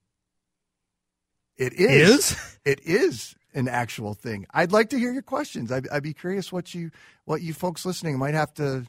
It 1.58 1.74
is. 1.74 2.30
Is? 2.30 2.58
It 2.64 2.80
is 2.84 3.34
an 3.54 3.68
actual 3.68 4.14
thing. 4.14 4.46
I'd 4.52 4.72
like 4.72 4.90
to 4.90 4.98
hear 4.98 5.12
your 5.12 5.22
questions. 5.22 5.70
I'd, 5.70 5.88
I'd 5.88 6.02
be 6.02 6.14
curious 6.14 6.52
what 6.52 6.74
you 6.74 6.90
what 7.24 7.42
you 7.42 7.52
folks 7.52 7.86
listening 7.86 8.18
might 8.18 8.34
have 8.34 8.52
to, 8.54 8.86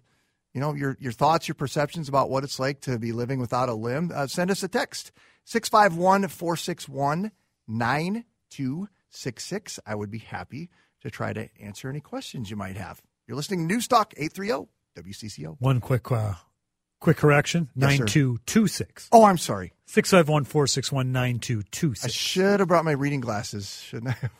you 0.54 0.62
know, 0.62 0.74
your 0.74 0.98
your 1.00 1.12
thoughts, 1.12 1.48
your 1.48 1.56
perceptions 1.56 2.10
about 2.10 2.30
what 2.30 2.44
it's 2.44 2.60
like 2.60 2.82
to 2.82 2.98
be 2.98 3.12
living 3.12 3.40
without 3.40 3.70
a 3.70 3.74
limb. 3.74 4.12
Uh, 4.14 4.28
send 4.28 4.52
us 4.52 4.64
a 4.64 4.68
text 4.68 5.12
651 5.46 6.28
461 6.28 7.32
9266. 7.68 9.80
I 9.86 9.96
would 9.96 10.12
be 10.12 10.20
happy 10.20 10.70
to 11.02 11.12
try 11.12 11.34
to 11.34 11.50
answer 11.60 11.90
any 11.90 12.00
questions 12.00 12.50
you 12.50 12.56
might 12.56 12.78
have. 12.78 13.02
You're 13.28 13.38
listening 13.38 13.68
to 13.68 13.74
News 13.74 13.88
Talk 13.88 14.14
830 14.18 14.70
WCCO. 14.98 15.58
One 15.60 15.80
quick 15.80 16.12
uh, 16.12 16.34
quick 17.00 17.18
correction 17.18 17.70
Yes, 17.76 18.00
9226. 18.00 19.10
Oh, 19.12 19.26
I'm 19.26 19.38
sorry. 19.38 19.74
651 19.86 20.46
461 20.46 21.12
9226. 21.12 22.06
I 22.06 22.10
should 22.10 22.60
have 22.60 22.68
brought 22.68 22.86
my 22.86 22.92
reading 22.92 23.20
glasses, 23.20 23.82
shouldn't 23.82 24.16
I? 24.24 24.30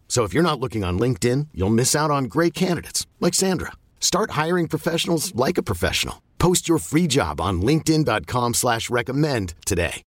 So 0.11 0.25
if 0.25 0.33
you're 0.33 0.43
not 0.43 0.59
looking 0.59 0.83
on 0.83 0.99
LinkedIn, 0.99 1.47
you'll 1.53 1.69
miss 1.69 1.95
out 1.95 2.11
on 2.11 2.25
great 2.25 2.53
candidates 2.53 3.07
like 3.21 3.33
Sandra. 3.33 3.71
Start 4.01 4.31
hiring 4.31 4.67
professionals 4.67 5.33
like 5.35 5.57
a 5.57 5.63
professional. 5.63 6.21
Post 6.37 6.67
your 6.67 6.79
free 6.79 7.07
job 7.07 7.39
on 7.39 7.61
linkedin.com 7.61 8.55
slash 8.55 8.89
recommend 8.89 9.53
today. 9.65 10.03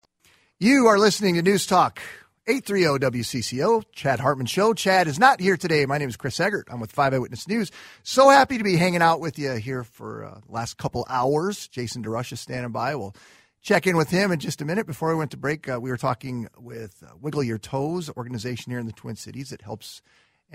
You 0.59 0.87
are 0.87 0.99
listening 0.99 1.35
to 1.35 1.42
News 1.42 1.66
Talk 1.66 2.00
830 2.47 3.19
WCCO, 3.19 3.85
Chad 3.92 4.21
Hartman 4.21 4.47
Show. 4.47 4.73
Chad 4.73 5.07
is 5.07 5.19
not 5.19 5.38
here 5.38 5.59
today. 5.59 5.85
My 5.85 5.99
name 5.99 6.09
is 6.09 6.16
Chris 6.16 6.40
Egert. 6.40 6.69
I'm 6.71 6.80
with 6.80 6.92
Five 6.92 7.12
Eyewitness 7.12 7.47
News. 7.47 7.71
So 8.02 8.30
happy 8.30 8.57
to 8.57 8.64
be 8.64 8.76
hanging 8.76 9.02
out 9.02 9.21
with 9.21 9.38
you 9.38 9.52
here 9.52 9.85
for 9.85 10.25
uh, 10.25 10.40
last 10.49 10.78
couple 10.78 11.07
hours. 11.11 11.69
Jason 11.69 12.02
DeRush 12.02 12.33
is 12.33 12.40
standing 12.40 12.73
by. 12.73 12.95
We'll 12.95 13.14
check 13.62 13.87
in 13.87 13.97
with 13.97 14.11
him 14.11 14.33
in 14.33 14.38
just 14.38 14.61
a 14.61 14.64
minute. 14.64 14.87
Before 14.87 15.11
we 15.11 15.17
went 15.17 15.31
to 15.33 15.37
break, 15.37 15.69
uh, 15.69 15.79
we 15.81 15.90
were 15.90 15.97
talking 15.97 16.49
with 16.59 17.02
uh, 17.07 17.12
Wiggle 17.21 17.43
Your 17.43 17.59
Toes, 17.59 18.11
organization 18.17 18.71
here 18.71 18.79
in 18.79 18.87
the 18.87 18.93
Twin 18.93 19.17
Cities 19.17 19.50
that 19.50 19.62
helps 19.62 20.02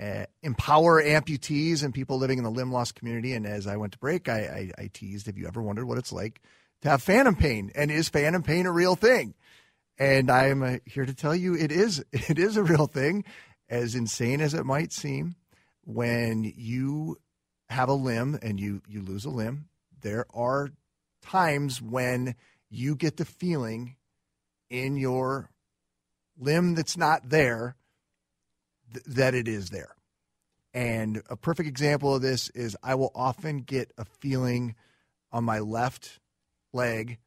uh, 0.00 0.24
empower 0.42 1.02
amputees 1.02 1.82
and 1.82 1.94
people 1.94 2.18
living 2.18 2.38
in 2.38 2.44
the 2.44 2.50
limb 2.50 2.72
loss 2.72 2.92
community. 2.92 3.32
And 3.32 3.46
as 3.46 3.66
I 3.66 3.76
went 3.76 3.92
to 3.92 3.98
break, 3.98 4.28
I, 4.28 4.70
I, 4.78 4.82
I 4.82 4.90
teased, 4.92 5.26
have 5.26 5.38
you 5.38 5.46
ever 5.46 5.62
wondered 5.62 5.86
what 5.86 5.98
it's 5.98 6.12
like 6.12 6.40
to 6.82 6.90
have 6.90 7.02
phantom 7.02 7.36
pain, 7.36 7.70
and 7.74 7.90
is 7.90 8.08
phantom 8.08 8.42
pain 8.42 8.66
a 8.66 8.72
real 8.72 8.96
thing? 8.96 9.34
And 9.98 10.30
I 10.30 10.48
am 10.48 10.62
uh, 10.62 10.76
here 10.84 11.06
to 11.06 11.14
tell 11.14 11.34
you 11.34 11.54
it 11.54 11.72
is. 11.72 12.04
It 12.12 12.38
is 12.38 12.56
a 12.56 12.62
real 12.62 12.86
thing, 12.86 13.24
as 13.68 13.94
insane 13.94 14.40
as 14.40 14.52
it 14.52 14.66
might 14.66 14.92
seem. 14.92 15.36
When 15.84 16.52
you 16.56 17.18
have 17.70 17.88
a 17.88 17.94
limb 17.94 18.38
and 18.42 18.60
you 18.60 18.82
you 18.86 19.00
lose 19.00 19.24
a 19.24 19.30
limb, 19.30 19.68
there 20.02 20.26
are 20.34 20.70
times 21.22 21.80
when 21.80 22.34
you 22.70 22.94
get 22.94 23.16
the 23.16 23.24
feeling 23.24 23.96
in 24.70 24.96
your 24.96 25.50
limb 26.38 26.74
that's 26.74 26.96
not 26.96 27.28
there 27.28 27.76
th- 28.92 29.04
that 29.06 29.34
it 29.34 29.48
is 29.48 29.70
there. 29.70 29.94
And 30.74 31.22
a 31.30 31.36
perfect 31.36 31.68
example 31.68 32.14
of 32.14 32.22
this 32.22 32.50
is 32.50 32.76
I 32.82 32.96
will 32.96 33.12
often 33.14 33.58
get 33.58 33.92
a 33.96 34.04
feeling 34.04 34.74
on 35.32 35.44
my 35.44 35.60
left 35.60 36.20
leg 36.72 37.18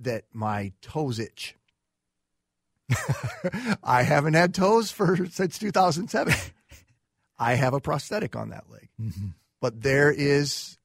that 0.00 0.24
my 0.32 0.72
toes 0.80 1.18
itch. 1.18 1.56
I 3.82 4.02
haven't 4.02 4.34
had 4.34 4.54
toes 4.54 4.90
for 4.90 5.26
since 5.26 5.58
2007. 5.58 6.34
I 7.38 7.54
have 7.54 7.74
a 7.74 7.80
prosthetic 7.80 8.36
on 8.36 8.50
that 8.50 8.70
leg. 8.70 8.88
Mm-hmm. 9.00 9.28
But 9.60 9.82
there 9.82 10.10
is 10.10 10.78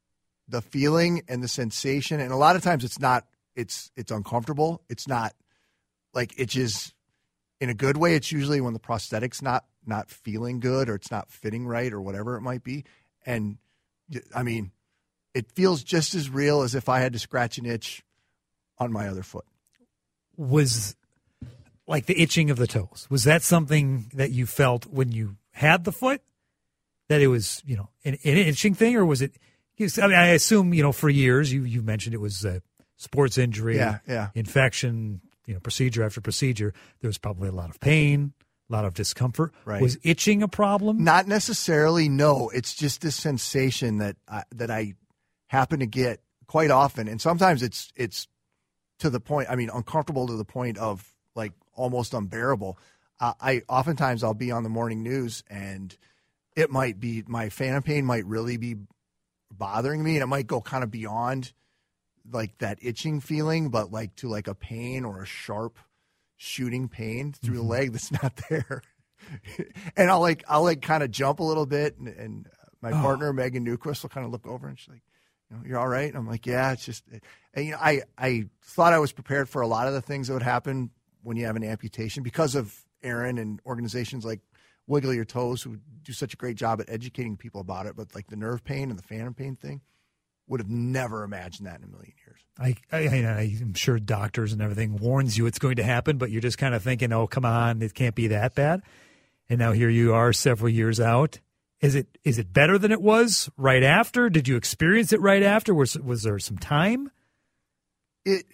the 0.48 0.62
feeling 0.62 1.22
and 1.28 1.44
the 1.44 1.48
sensation 1.48 2.20
and 2.20 2.32
a 2.32 2.38
lot 2.38 2.56
of 2.56 2.64
times 2.64 2.84
it's 2.84 3.00
not 3.00 3.26
it's 3.60 3.92
it's 3.96 4.12
uncomfortable. 4.12 4.82
It's 4.90 5.08
not 5.08 5.34
like 6.14 6.40
itches 6.40 6.94
in 7.60 7.70
a 7.70 7.74
good 7.74 7.98
way. 7.98 8.16
It's 8.16 8.32
usually 8.32 8.62
when 8.62 8.74
the 8.74 8.80
prosthetic's 8.80 9.42
not 9.42 9.66
not 9.86 10.10
feeling 10.10 10.60
good 10.60 10.90
or 10.90 10.96
it's 10.96 11.12
not 11.12 11.30
fitting 11.30 11.68
right 11.68 11.92
or 11.92 12.02
whatever 12.02 12.36
it 12.38 12.42
might 12.42 12.64
be. 12.64 12.86
And 13.26 13.58
I 14.34 14.44
mean, 14.44 14.72
it 15.34 15.52
feels 15.52 15.84
just 15.84 16.16
as 16.16 16.30
real 16.30 16.62
as 16.62 16.74
if 16.74 16.88
I 16.88 17.00
had 17.00 17.14
to 17.14 17.20
scratch 17.20 17.58
an 17.58 17.66
itch 17.66 18.04
on 18.78 18.92
my 18.92 19.08
other 19.08 19.24
foot. 19.24 19.46
Was 20.38 20.96
like 21.86 22.06
the 22.06 22.22
itching 22.22 22.50
of 22.50 22.58
the 22.58 22.68
toes. 22.68 23.08
Was 23.10 23.26
that 23.26 23.44
something 23.44 24.10
that 24.14 24.32
you 24.32 24.46
felt 24.46 24.86
when 24.86 25.12
you 25.12 25.36
had 25.52 25.84
the 25.84 25.92
foot? 25.92 26.22
That 27.10 27.22
it 27.22 27.28
was, 27.28 27.62
you 27.66 27.76
know, 27.76 27.90
an, 28.06 28.14
an 28.24 28.38
itching 28.38 28.76
thing, 28.76 28.96
or 28.96 29.04
was 29.04 29.22
it? 29.22 29.34
I 29.80 30.08
mean, 30.08 30.16
I 30.16 30.28
assume, 30.28 30.74
you 30.74 30.84
know, 30.84 30.92
for 30.92 31.10
years 31.10 31.52
you 31.52 31.64
you 31.64 31.82
mentioned 31.82 32.14
it 32.14 32.22
was 32.22 32.46
a 32.46 32.62
sports 33.00 33.38
injury, 33.38 33.78
yeah, 33.78 34.00
yeah. 34.08 34.30
infection, 34.36 35.22
you 35.48 35.56
know, 35.56 35.60
procedure 35.60 36.04
after 36.04 36.22
procedure. 36.22 36.74
There 37.02 37.08
was 37.08 37.18
probably 37.18 37.50
a 37.50 37.54
lot 37.54 37.70
of 37.70 37.80
pain, 37.80 38.34
a 38.70 38.74
lot 38.74 38.86
of 38.86 38.94
discomfort. 38.94 39.54
Right. 39.66 39.82
Was 39.82 39.98
itching 40.04 40.44
a 40.44 40.48
problem? 40.48 41.04
Not 41.04 41.28
necessarily. 41.28 42.10
No, 42.10 42.50
it's 42.54 42.76
just 42.76 43.02
this 43.02 43.16
sensation 43.16 43.98
that 43.98 44.18
I, 44.28 44.44
that 44.52 44.70
I 44.70 44.94
happen 45.48 45.80
to 45.80 45.88
get 45.88 46.22
quite 46.46 46.70
often, 46.70 47.08
and 47.08 47.20
sometimes 47.20 47.64
it's 47.64 47.92
it's 47.96 48.28
to 49.00 49.10
the 49.10 49.20
point. 49.20 49.50
I 49.50 49.56
mean, 49.56 49.72
uncomfortable 49.74 50.28
to 50.28 50.34
the 50.34 50.46
point 50.46 50.78
of 50.78 51.08
like 51.36 51.54
almost 51.74 52.14
unbearable. 52.14 52.78
Uh, 53.20 53.34
I 53.42 53.62
oftentimes 53.68 54.24
I'll 54.24 54.34
be 54.34 54.52
on 54.52 54.64
the 54.64 54.70
morning 54.70 55.04
news 55.04 55.44
and 55.50 55.98
it 56.56 56.72
might 56.72 57.00
be 57.00 57.24
my 57.28 57.50
phantom 57.50 57.84
pain 57.84 58.06
might 58.06 58.26
really 58.26 58.58
be 58.58 58.76
bothering 59.52 60.04
me, 60.04 60.16
and 60.16 60.24
it 60.24 60.28
might 60.28 60.48
go 60.48 60.62
kind 60.62 60.84
of 60.84 60.92
beyond 60.92 61.54
like 62.32 62.58
that 62.60 62.80
itching 62.82 63.20
feeling, 63.20 63.70
but 63.70 63.92
like 63.92 64.16
to 64.18 64.28
like 64.28 64.48
a 64.48 64.56
pain 64.56 65.06
or 65.06 65.22
a 65.22 65.26
sharp 65.26 65.78
shooting 66.38 66.88
pain 66.88 67.34
through 67.34 67.56
mm-hmm. 67.56 67.64
the 67.64 67.70
leg 67.70 67.92
that's 67.92 68.12
not 68.24 68.40
there. 68.50 68.82
and 69.98 70.10
I'll 70.10 70.22
like 70.22 70.44
I'll 70.48 70.64
like 70.64 70.82
kind 70.82 71.04
of 71.04 71.12
jump 71.12 71.40
a 71.40 71.44
little 71.44 71.66
bit, 71.66 71.98
and, 71.98 72.08
and 72.08 72.48
my 72.82 72.92
oh. 72.92 73.02
partner 73.02 73.34
Megan 73.34 73.66
Newquist 73.66 74.04
will 74.04 74.10
kind 74.10 74.26
of 74.26 74.32
look 74.32 74.48
over 74.48 74.68
and 74.68 74.80
she's 74.80 74.90
like, 74.90 75.04
you 75.50 75.58
know, 75.58 75.64
you're 75.66 75.80
all 75.80 75.88
right. 75.88 76.08
And 76.08 76.18
I'm 76.18 76.28
like, 76.28 76.46
yeah, 76.46 76.72
it's 76.72 76.86
just, 76.86 77.04
and, 77.54 77.66
you 77.66 77.72
know, 77.72 77.78
I 77.80 78.02
I 78.18 78.46
thought 78.64 78.94
I 78.94 79.00
was 79.00 79.12
prepared 79.12 79.50
for 79.50 79.62
a 79.62 79.68
lot 79.68 79.88
of 79.88 79.94
the 79.94 80.02
things 80.02 80.28
that 80.28 80.34
would 80.34 80.44
happen 80.44 80.92
when 81.24 81.38
you 81.38 81.46
have 81.46 81.56
an 81.56 81.64
amputation 81.64 82.24
because 82.24 82.56
of 82.56 82.74
Aaron 83.04 83.38
and 83.38 83.60
organizations 83.66 84.26
like 84.26 84.40
Wiggle 84.88 85.14
Your 85.14 85.26
Toes 85.26 85.62
who 85.62 85.78
do 86.04 86.14
such 86.14 86.34
a 86.34 86.38
great 86.38 86.56
job 86.56 86.80
at 86.82 86.90
educating 86.90 87.38
people 87.38 87.62
about 87.62 87.86
it. 87.86 87.96
But 87.96 88.16
like 88.16 88.28
the 88.28 88.36
nerve 88.36 88.64
pain 88.64 88.90
and 88.90 88.98
the 88.98 89.04
phantom 89.04 89.34
pain 89.34 89.56
thing, 89.56 89.82
would 90.50 90.60
have 90.60 90.70
never 90.70 91.24
imagined 91.24 91.68
that 91.68 91.78
in 91.78 91.84
a 91.84 91.88
million 91.88 92.14
years. 92.60 92.76
I, 92.92 92.98
I, 92.98 93.58
I'm 93.62 93.74
sure 93.74 94.00
doctors 94.00 94.54
and 94.54 94.62
everything 94.62 94.98
warns 94.98 95.38
you 95.38 95.46
it's 95.46 95.60
going 95.60 95.78
to 95.78 95.84
happen, 95.84 96.18
but 96.18 96.32
you're 96.32 96.42
just 96.42 96.58
kind 96.58 96.76
of 96.76 96.84
thinking, 96.84 97.14
"Oh, 97.14 97.28
come 97.28 97.46
on, 97.46 97.82
it 97.82 97.94
can't 97.94 98.16
be 98.16 98.28
that 98.28 98.56
bad." 98.56 98.82
And 99.50 99.60
now 99.60 99.72
here 99.72 99.90
you 99.90 100.14
are, 100.14 100.32
several 100.32 100.70
years 100.70 101.00
out. 101.00 101.40
Is 101.82 101.96
it 101.96 102.18
is 102.24 102.38
it 102.38 102.52
better 102.52 102.78
than 102.78 102.92
it 102.92 103.02
was 103.02 103.50
right 103.56 103.84
after? 103.84 104.30
Did 104.30 104.48
you 104.48 104.58
experience 104.58 105.14
it 105.14 105.22
right 105.22 105.44
after? 105.44 105.74
Was 105.74 105.98
was 105.98 106.24
there 106.24 106.38
some 106.40 106.58
time? 106.58 107.12
It. 108.26 108.46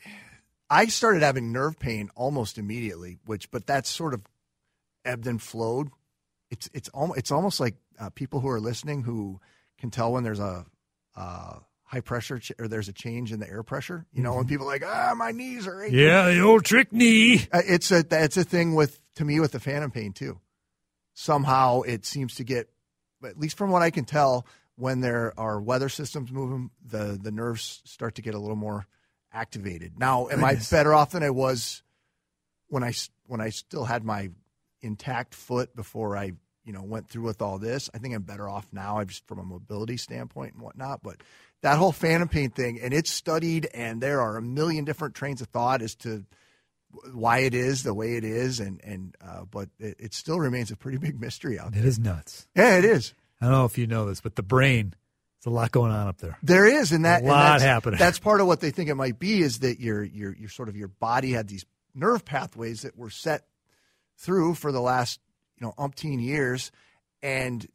I 0.70 0.88
started 0.88 1.22
having 1.22 1.52
nerve 1.52 1.78
pain 1.80 2.10
almost 2.16 2.58
immediately, 2.58 3.18
which 3.26 3.50
but 3.52 3.66
that's 3.66 3.90
sort 3.90 4.14
of 4.14 4.22
ebbed 5.04 5.28
and 5.28 5.42
flowed. 5.42 5.90
It's 6.52 6.70
it's 6.74 6.90
almost 6.90 7.20
it's 7.20 7.32
almost 7.32 7.60
like 7.60 7.76
uh, 8.00 8.10
people 8.10 8.40
who 8.42 8.50
are 8.50 8.60
listening 8.60 9.04
who 9.04 9.40
can 9.80 9.90
tell 9.90 10.12
when 10.14 10.24
there's 10.24 10.40
a 10.40 10.66
uh, 11.16 11.60
high 11.86 12.02
pressure 12.02 12.40
ch- 12.40 12.52
or 12.60 12.68
there's 12.68 12.90
a 12.90 12.94
change 12.94 13.32
in 13.32 13.40
the 13.40 13.50
air 13.50 13.64
pressure. 13.64 14.06
You 14.12 14.24
know, 14.24 14.30
mm-hmm. 14.32 14.38
when 14.40 14.48
people 14.48 14.68
are 14.68 14.74
like, 14.74 14.84
ah, 14.86 15.14
my 15.16 15.32
knees 15.32 15.68
are 15.68 15.84
aching. 15.84 15.98
Yeah, 15.98 16.30
the 16.30 16.42
old 16.42 16.66
trick 16.66 16.92
knee. 16.92 17.48
Uh, 17.52 17.62
it's 17.66 17.92
a 17.92 18.04
it's 18.12 18.38
a 18.38 18.44
thing 18.44 18.76
with 18.76 19.00
to 19.16 19.26
me 19.26 19.40
with 19.40 19.52
the 19.52 19.60
phantom 19.60 19.92
pain 19.92 20.12
too. 20.12 20.40
Somehow 21.14 21.82
it 21.82 22.06
seems 22.06 22.36
to 22.36 22.44
get, 22.44 22.70
at 23.24 23.40
least 23.40 23.58
from 23.58 23.72
what 23.72 23.82
I 23.82 23.90
can 23.90 24.04
tell, 24.04 24.46
when 24.76 25.00
there 25.00 25.34
are 25.38 25.62
weather 25.62 25.90
systems 25.90 26.32
moving, 26.32 26.72
the 26.86 27.18
the 27.22 27.32
nerves 27.32 27.82
start 27.86 28.16
to 28.16 28.22
get 28.22 28.34
a 28.34 28.40
little 28.40 28.58
more 28.58 28.86
activated. 29.32 30.00
Now, 30.00 30.28
am 30.28 30.40
Goodness. 30.40 30.72
I 30.72 30.76
better 30.76 30.94
off 30.94 31.12
than 31.12 31.24
I 31.24 31.30
was 31.30 31.84
when 32.68 32.84
I 32.84 32.94
when 33.28 33.42
I 33.42 33.50
still 33.50 33.86
had 33.86 34.04
my 34.04 34.30
intact 34.82 35.34
foot 35.34 35.76
before 35.76 36.18
I 36.18 36.32
you 36.64 36.74
know 36.74 36.84
went 36.84 37.08
through 37.08 37.24
with 37.24 37.42
all 37.42 37.60
this? 37.60 37.90
I 37.94 38.00
think 38.00 38.16
I'm 38.16 38.24
better 38.24 38.50
off 38.50 38.68
now, 38.72 39.04
just 39.04 39.28
from 39.28 39.40
a 39.40 39.44
mobility 39.44 39.98
standpoint 39.98 40.56
and 40.56 40.64
whatnot. 40.64 41.02
But 41.04 41.18
that 41.66 41.80
whole 41.80 41.92
phantom 41.92 42.30
pain 42.30 42.52
thing, 42.52 42.80
and 42.80 42.94
it's 42.94 43.10
studied, 43.10 43.68
and 43.74 44.00
there 44.00 44.22
are 44.22 44.38
a 44.38 44.42
million 44.42 44.86
different 44.86 45.16
trains 45.16 45.42
of 45.42 45.48
thought 45.48 45.82
as 45.82 45.96
to 45.96 46.24
why 47.12 47.40
it 47.40 47.56
is 47.56 47.82
the 47.82 47.92
way 47.92 48.18
it 48.18 48.24
is, 48.24 48.60
and 48.60 48.80
and 48.84 49.16
uh, 49.20 49.46
but 49.50 49.70
it, 49.80 49.96
it, 50.00 50.14
still 50.14 50.40
remains 50.40 50.70
a 50.70 50.76
pretty 50.76 51.00
big 51.00 51.20
mystery 51.20 51.58
out 51.58 51.72
there. 51.72 51.82
It 51.82 51.88
is 51.88 51.98
nuts. 51.98 52.48
Yeah, 52.56 52.78
it 52.78 52.86
is. 52.86 53.16
I 53.42 53.46
don't 53.46 53.56
know 53.56 53.66
if 53.66 53.80
you 53.80 53.88
know 53.88 54.06
this, 54.06 54.22
but 54.22 54.36
the 54.36 54.44
brain. 54.44 54.94
There's 55.40 55.52
a 55.52 55.56
lot 55.56 55.72
going 55.72 55.92
on 55.92 56.08
up 56.08 56.20
there. 56.20 56.38
There 56.44 56.68
is, 56.68 56.92
and 56.92 57.04
that 57.06 57.24
a 57.24 57.26
lot 57.26 57.54
that's, 57.54 57.64
happening. 57.64 57.98
That's 57.98 58.20
part 58.20 58.42
of 58.42 58.48
what 58.48 58.60
they 58.60 58.70
think 58.70 58.90
it 58.92 58.96
might 58.96 59.18
be 59.18 59.42
is 59.42 59.60
that 59.60 59.80
your 59.80 60.04
your 60.04 60.36
your 60.36 60.50
sort 60.50 60.70
of 60.70 60.76
your 60.76 60.90
body 60.90 61.32
had 61.32 61.48
these 61.48 61.66
nerve 61.96 62.24
pathways 62.24 62.84
that 62.84 62.96
were 62.96 63.10
set 63.10 63.48
through 64.18 64.54
for 64.54 64.72
the 64.72 64.82
last 64.82 65.20
you 65.60 65.66
know 65.66 65.74
umpteen 65.80 66.24
years, 66.24 66.72
and 67.24 67.68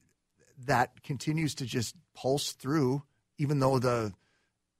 that 0.66 1.02
continues 1.02 1.56
to 1.56 1.66
just 1.66 1.96
pulse 2.14 2.52
through 2.52 3.02
even 3.40 3.58
though 3.58 3.78
the 3.78 4.12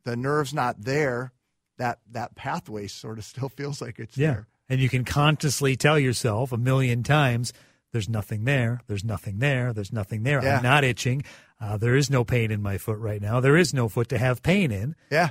the 0.04 0.16
nerve's 0.16 0.54
not 0.54 0.82
there, 0.82 1.32
that 1.78 1.98
that 2.10 2.34
pathway 2.34 2.86
sort 2.86 3.18
of 3.18 3.24
still 3.32 3.48
feels 3.48 3.80
like 3.80 3.98
it's 3.98 4.16
yeah. 4.16 4.32
there. 4.32 4.46
And 4.68 4.80
you 4.80 4.88
can 4.88 5.04
consciously 5.04 5.74
tell 5.74 5.98
yourself 5.98 6.52
a 6.52 6.56
million 6.56 7.02
times, 7.02 7.52
"There's 7.92 8.08
nothing 8.08 8.44
there. 8.44 8.82
There's 8.86 9.04
nothing 9.04 9.38
there. 9.38 9.72
There's 9.72 9.92
nothing 9.92 10.22
there. 10.22 10.42
Yeah. 10.42 10.58
I'm 10.58 10.62
not 10.62 10.84
itching. 10.84 11.24
Uh, 11.60 11.76
there 11.76 11.96
is 11.96 12.08
no 12.08 12.24
pain 12.24 12.50
in 12.50 12.62
my 12.62 12.78
foot 12.78 12.98
right 12.98 13.20
now. 13.20 13.40
There 13.40 13.56
is 13.56 13.74
no 13.74 13.88
foot 13.88 14.08
to 14.10 14.18
have 14.18 14.42
pain 14.42 14.70
in." 14.70 14.94
Yeah. 15.10 15.30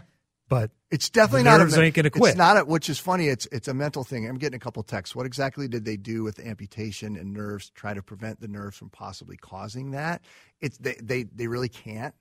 But 0.50 0.72
it's 0.90 1.12
definitely 1.12 1.44
not. 1.44 1.60
Nerves 1.60 1.78
a, 1.78 1.84
ain't 1.84 1.94
gonna 1.94 2.10
quit. 2.10 2.32
It's 2.32 2.38
not. 2.38 2.58
A, 2.58 2.66
which 2.66 2.90
is 2.90 2.98
funny. 2.98 3.28
It's 3.28 3.46
it's 3.52 3.68
a 3.68 3.74
mental 3.74 4.04
thing. 4.04 4.28
I'm 4.28 4.40
getting 4.40 4.58
a 4.58 4.60
couple 4.60 4.82
texts. 4.82 5.16
What 5.16 5.28
exactly 5.28 5.68
did 5.68 5.86
they 5.86 5.96
do 5.96 6.24
with 6.24 6.40
amputation 6.40 7.16
and 7.16 7.32
nerves 7.32 7.68
to 7.68 7.74
try 7.74 7.94
to 7.94 8.02
prevent 8.02 8.42
the 8.42 8.48
nerves 8.48 8.76
from 8.76 8.90
possibly 8.90 9.38
causing 9.38 9.92
that? 9.92 10.22
It's 10.60 10.80
they 10.80 10.96
they, 11.02 11.24
they 11.24 11.48
really 11.48 11.70
can't 11.70 12.16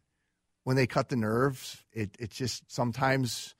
when 0.69 0.77
they 0.77 0.87
cut 0.87 1.09
the 1.09 1.17
nerves, 1.17 1.83
it 1.95 2.15
it 2.19 2.31
just 2.31 2.71
sometimes 2.71 3.55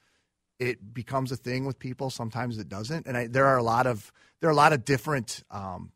it 0.59 0.93
becomes 0.93 1.33
a 1.33 1.37
thing 1.37 1.65
with 1.65 1.79
people. 1.79 2.11
Sometimes 2.11 2.59
it 2.59 2.69
doesn't, 2.69 3.07
and 3.07 3.17
I, 3.17 3.27
there 3.29 3.47
are 3.47 3.57
a 3.57 3.63
lot 3.63 3.87
of 3.87 4.13
there 4.41 4.51
are 4.51 4.53
a 4.53 4.57
lot 4.57 4.75
of 4.75 4.85
different. 4.85 5.43
Um, 5.51 5.93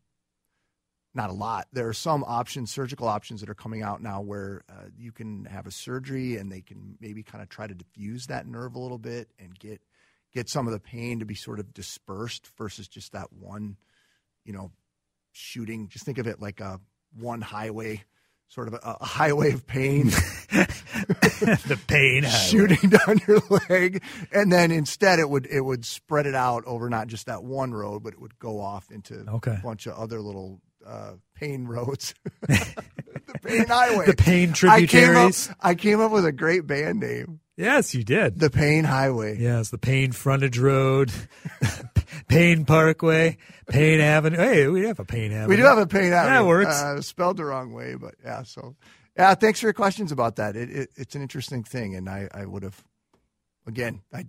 not 1.13 1.29
a 1.29 1.33
lot. 1.33 1.67
There 1.71 1.87
are 1.87 1.93
some 1.93 2.23
options, 2.23 2.71
surgical 2.71 3.07
options 3.07 3.41
that 3.41 3.49
are 3.51 3.53
coming 3.53 3.83
out 3.83 4.01
now 4.01 4.21
where 4.21 4.63
uh, 4.67 4.87
you 4.97 5.11
can 5.11 5.45
have 5.45 5.67
a 5.67 5.71
surgery 5.71 6.37
and 6.37 6.51
they 6.51 6.61
can 6.61 6.97
maybe 6.99 7.21
kind 7.21 7.43
of 7.43 7.49
try 7.49 7.67
to 7.67 7.75
diffuse 7.75 8.25
that 8.25 8.47
nerve 8.47 8.73
a 8.73 8.79
little 8.79 8.97
bit 8.97 9.29
and 9.37 9.53
get 9.59 9.83
get 10.33 10.49
some 10.49 10.65
of 10.65 10.73
the 10.73 10.79
pain 10.79 11.19
to 11.19 11.25
be 11.25 11.35
sort 11.35 11.59
of 11.59 11.75
dispersed 11.75 12.49
versus 12.57 12.87
just 12.87 13.11
that 13.11 13.31
one, 13.31 13.77
you 14.45 14.53
know, 14.53 14.71
shooting. 15.31 15.89
Just 15.89 16.05
think 16.05 16.17
of 16.17 16.25
it 16.25 16.41
like 16.41 16.59
a 16.59 16.79
one 17.15 17.41
highway 17.41 18.03
sort 18.53 18.67
of 18.67 18.75
a, 18.75 18.97
a 19.01 19.05
highway 19.05 19.51
of 19.51 19.65
pain. 19.65 20.05
the 20.51 21.79
pain 21.87 22.23
shooting 22.23 22.89
down 22.89 23.19
your 23.27 23.41
leg, 23.69 24.03
and 24.31 24.51
then 24.51 24.71
instead 24.71 25.19
it 25.19 25.29
would 25.29 25.47
it 25.47 25.61
would 25.61 25.85
spread 25.85 26.25
it 26.25 26.35
out 26.35 26.63
over 26.65 26.89
not 26.89 27.07
just 27.07 27.25
that 27.25 27.43
one 27.43 27.73
road, 27.73 28.03
but 28.03 28.13
it 28.13 28.21
would 28.21 28.37
go 28.39 28.59
off 28.59 28.91
into 28.91 29.25
okay. 29.27 29.55
a 29.59 29.63
bunch 29.63 29.87
of 29.87 29.97
other 29.97 30.21
little 30.21 30.61
uh, 30.85 31.13
pain 31.35 31.65
roads. 31.65 32.13
the 32.41 33.39
pain 33.43 33.65
highway. 33.67 34.05
The 34.05 34.15
pain 34.15 34.53
tributaries. 34.53 34.93
I 34.93 34.97
came, 34.97 35.15
up, 35.15 35.57
I 35.61 35.75
came 35.75 35.99
up 35.99 36.11
with 36.11 36.25
a 36.25 36.31
great 36.31 36.67
band 36.67 36.99
name 36.99 37.39
Yes, 37.55 37.93
you 37.93 38.03
did. 38.03 38.39
The 38.39 38.49
Pain 38.49 38.83
Highway. 38.83 39.37
Yes, 39.39 39.69
the 39.69 39.77
Pain 39.77 40.11
Frontage 40.11 40.57
Road, 40.57 41.11
Payne 42.27 42.65
Parkway, 42.65 43.37
Payne 43.67 43.99
Avenue. 43.99 44.37
Hey, 44.37 44.67
we 44.67 44.85
have 44.85 44.99
a 44.99 45.05
Payne 45.05 45.31
Avenue. 45.31 45.49
We 45.49 45.55
do 45.55 45.63
have 45.63 45.77
a 45.77 45.87
Payne 45.87 46.13
Avenue. 46.13 46.35
That 46.35 46.45
works. 46.45 46.81
Uh, 46.81 47.01
spelled 47.01 47.37
the 47.37 47.45
wrong 47.45 47.73
way, 47.73 47.95
but 47.95 48.15
yeah. 48.23 48.43
So, 48.43 48.75
yeah. 49.17 49.35
Thanks 49.35 49.59
for 49.59 49.67
your 49.67 49.73
questions 49.73 50.11
about 50.11 50.37
that. 50.37 50.55
It, 50.55 50.69
it, 50.69 50.89
it's 50.95 51.15
an 51.15 51.21
interesting 51.21 51.63
thing, 51.63 51.95
and 51.95 52.09
I, 52.09 52.27
I 52.33 52.45
would 52.45 52.63
have, 52.63 52.83
again, 53.67 54.01
I, 54.13 54.25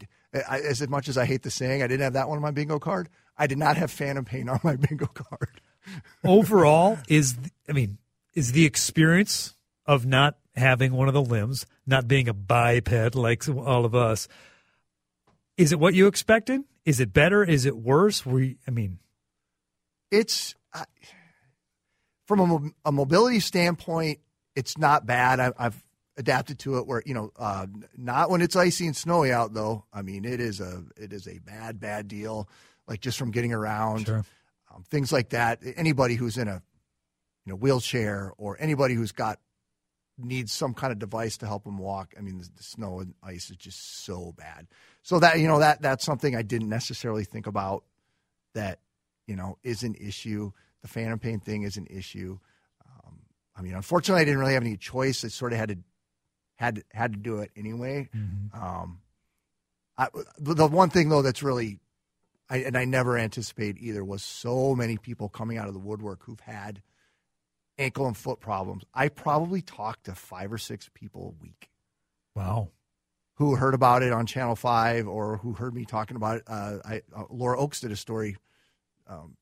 I, 0.49 0.61
as 0.61 0.87
much 0.89 1.09
as 1.09 1.17
I 1.17 1.25
hate 1.25 1.43
the 1.43 1.51
saying, 1.51 1.83
I 1.83 1.87
didn't 1.87 2.03
have 2.03 2.15
that 2.15 2.29
one 2.29 2.37
on 2.37 2.43
my 2.43 2.51
bingo 2.51 2.79
card. 2.79 3.09
I 3.37 3.47
did 3.47 3.59
not 3.59 3.77
have 3.77 3.91
Phantom 3.91 4.25
Pain 4.25 4.49
on 4.49 4.61
my 4.63 4.77
bingo 4.89 5.07
card. 5.07 5.61
Overall, 6.25 6.99
is 7.09 7.37
I 7.69 7.73
mean, 7.73 7.99
is 8.35 8.53
the 8.53 8.65
experience 8.65 9.55
of 9.87 10.07
not 10.07 10.39
having 10.57 10.93
one 10.93 11.09
of 11.09 11.15
the 11.15 11.23
limbs, 11.23 11.67
not 11.87 12.09
being 12.09 12.29
a 12.29 12.35
biped 12.35 13.15
like 13.15 13.49
all 13.49 13.85
of 13.85 13.95
us, 13.95 14.29
is 15.57 15.73
it 15.73 15.79
what 15.79 15.95
you 15.95 16.07
expected? 16.07 16.63
Is 16.85 17.01
it 17.01 17.13
better? 17.13 17.43
Is 17.43 17.67
it 17.67 17.77
worse? 17.77 18.27
We, 18.27 18.59
I 18.67 18.71
mean, 18.71 18.99
it's 20.11 20.55
uh, 20.73 20.85
from 22.27 22.41
a, 22.41 22.89
a, 22.89 22.93
mobility 22.93 23.41
standpoint, 23.41 24.21
it's 24.55 24.77
not 24.77 25.07
bad. 25.07 25.41
I, 25.41 25.53
have 25.59 25.83
adapted 26.17 26.59
to 26.61 26.79
it 26.79 26.87
where 26.87 27.03
you 27.07 27.15
know, 27.15 27.33
uh, 27.39 27.67
not 27.97 28.31
when 28.31 28.43
it's 28.43 28.57
icy 28.57 28.87
and 28.87 28.97
snowy 28.97 29.33
out 29.33 29.55
though. 29.55 29.85
I 29.93 30.03
mean, 30.03 30.25
it 30.25 30.41
is 30.41 30.61
a 30.61 30.85
it 30.97 31.13
is 31.13 31.27
a 31.27 31.39
bad 31.39 31.81
bad 31.81 32.09
deal. 32.09 32.49
Like 32.87 33.01
just 33.01 33.19
from 33.19 33.31
getting 33.31 33.53
around, 33.53 34.07
sure. 34.07 34.25
um, 34.75 34.85
things 34.91 35.11
like 35.11 35.31
that. 35.31 35.61
Anybody 35.77 36.17
who's 36.17 36.37
in 36.37 36.49
a 36.49 36.63
you 37.47 37.53
know 37.53 37.57
wheelchair 37.57 38.33
or 38.37 38.57
anybody 38.61 38.95
who's 38.95 39.13
got 39.13 39.39
needs 40.19 40.53
some 40.53 40.75
kind 40.75 40.93
of 40.93 40.99
device 40.99 41.39
to 41.39 41.47
help 41.47 41.65
them 41.65 41.79
walk. 41.79 42.15
I 42.17 42.21
mean, 42.21 42.39
the, 42.39 42.49
the, 42.57 42.63
snow 42.63 43.01
and 43.01 43.15
ice 43.23 43.51
is 43.51 43.57
just 43.57 44.05
so 44.05 44.33
bad. 44.37 44.69
So 45.05 45.21
that 45.21 45.39
you 45.39 45.47
know 45.47 45.61
that 45.61 45.83
that's 45.83 46.05
something 46.05 46.35
I 46.35 46.43
didn't 46.43 46.71
necessarily 46.71 47.25
think 47.25 47.47
about. 47.47 47.85
That 48.55 48.81
you 49.27 49.37
know 49.37 49.59
is 49.63 49.83
an 49.83 49.95
issue. 49.95 50.51
The 50.81 50.89
phantom 50.89 51.19
pain 51.19 51.41
thing 51.41 51.63
is 51.63 51.77
an 51.77 51.87
issue. 51.89 52.39
Um, 52.87 53.21
I 53.55 53.63
mean, 53.63 53.75
unfortunately, 53.75 54.23
I 54.23 54.25
didn't 54.25 54.41
really 54.41 54.55
have 54.55 54.63
any 54.63 54.79
choice. 54.79 55.25
I 55.25 55.29
sort 55.29 55.53
of 55.53 55.59
had 55.59 55.69
to 55.69 55.79
had 56.57 56.83
had 56.91 57.13
to 57.13 57.19
do 57.19 57.39
it 57.39 57.51
anyway. 57.55 58.09
Mm-hmm. 58.17 58.65
Um, 58.65 59.01
I, 59.99 60.09
the 60.39 60.67
one 60.67 60.89
thing 60.89 61.11
though 61.11 61.23
that's 61.23 61.43
really, 61.43 61.81
I, 62.49 62.59
and 62.59 62.77
I 62.77 62.87
never 62.87 63.19
anticipate 63.19 63.77
either 63.79 64.03
was 64.03 64.23
so 64.23 64.75
many 64.75 64.97
people 64.97 65.29
coming 65.29 65.59
out 65.59 65.69
of 65.69 65.75
the 65.75 65.81
woodwork 65.81 66.23
who've 66.25 66.41
had 66.41 66.83
ankle 67.77 68.07
and 68.07 68.17
foot 68.17 68.41
problems. 68.41 68.85
I 68.95 69.09
probably 69.09 69.61
talked 69.61 70.05
to 70.05 70.15
five 70.15 70.51
or 70.51 70.59
six 70.59 70.89
people 70.95 71.35
a 71.39 71.43
week. 71.43 71.69
Wow. 72.35 72.71
Who 73.37 73.57
heard 73.57 73.75
about 73.75 74.03
it 74.03 74.13
on 74.13 74.27
Channel 74.27 74.57
5 74.57 75.09
or 75.09 75.39
who 75.39 75.53
heard 75.53 75.75
me 75.75 75.85
talking 75.85 76.17
about 76.17 76.39
it. 76.39 76.45
Uh, 76.47 76.79
I, 76.85 77.03
uh, 77.15 77.25
Laura 77.31 77.59
Oakes 77.59 77.81
did 77.81 77.91
a 77.91 77.97
story 77.97 78.37
um, 79.09 79.37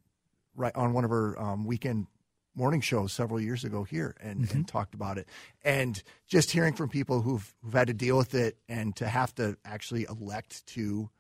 right 0.54 0.74
on 0.74 0.92
one 0.92 1.04
of 1.04 1.10
her 1.10 1.38
um, 1.40 1.64
weekend 1.66 2.06
morning 2.54 2.80
shows 2.80 3.12
several 3.12 3.40
years 3.40 3.64
ago 3.64 3.84
here 3.84 4.14
and, 4.20 4.42
mm-hmm. 4.42 4.56
and, 4.56 4.68
talked 4.68 4.94
about 4.94 5.18
it. 5.18 5.28
And 5.62 6.02
just 6.26 6.50
hearing 6.50 6.74
from 6.74 6.88
people 6.88 7.22
who've, 7.22 7.54
who've 7.62 7.72
had 7.72 7.88
to 7.88 7.94
deal 7.94 8.16
with 8.16 8.34
it 8.34 8.56
and 8.68 8.94
to 8.96 9.06
have 9.06 9.34
to 9.36 9.56
actually 9.64 10.04
elect 10.08 10.66
to 10.68 11.10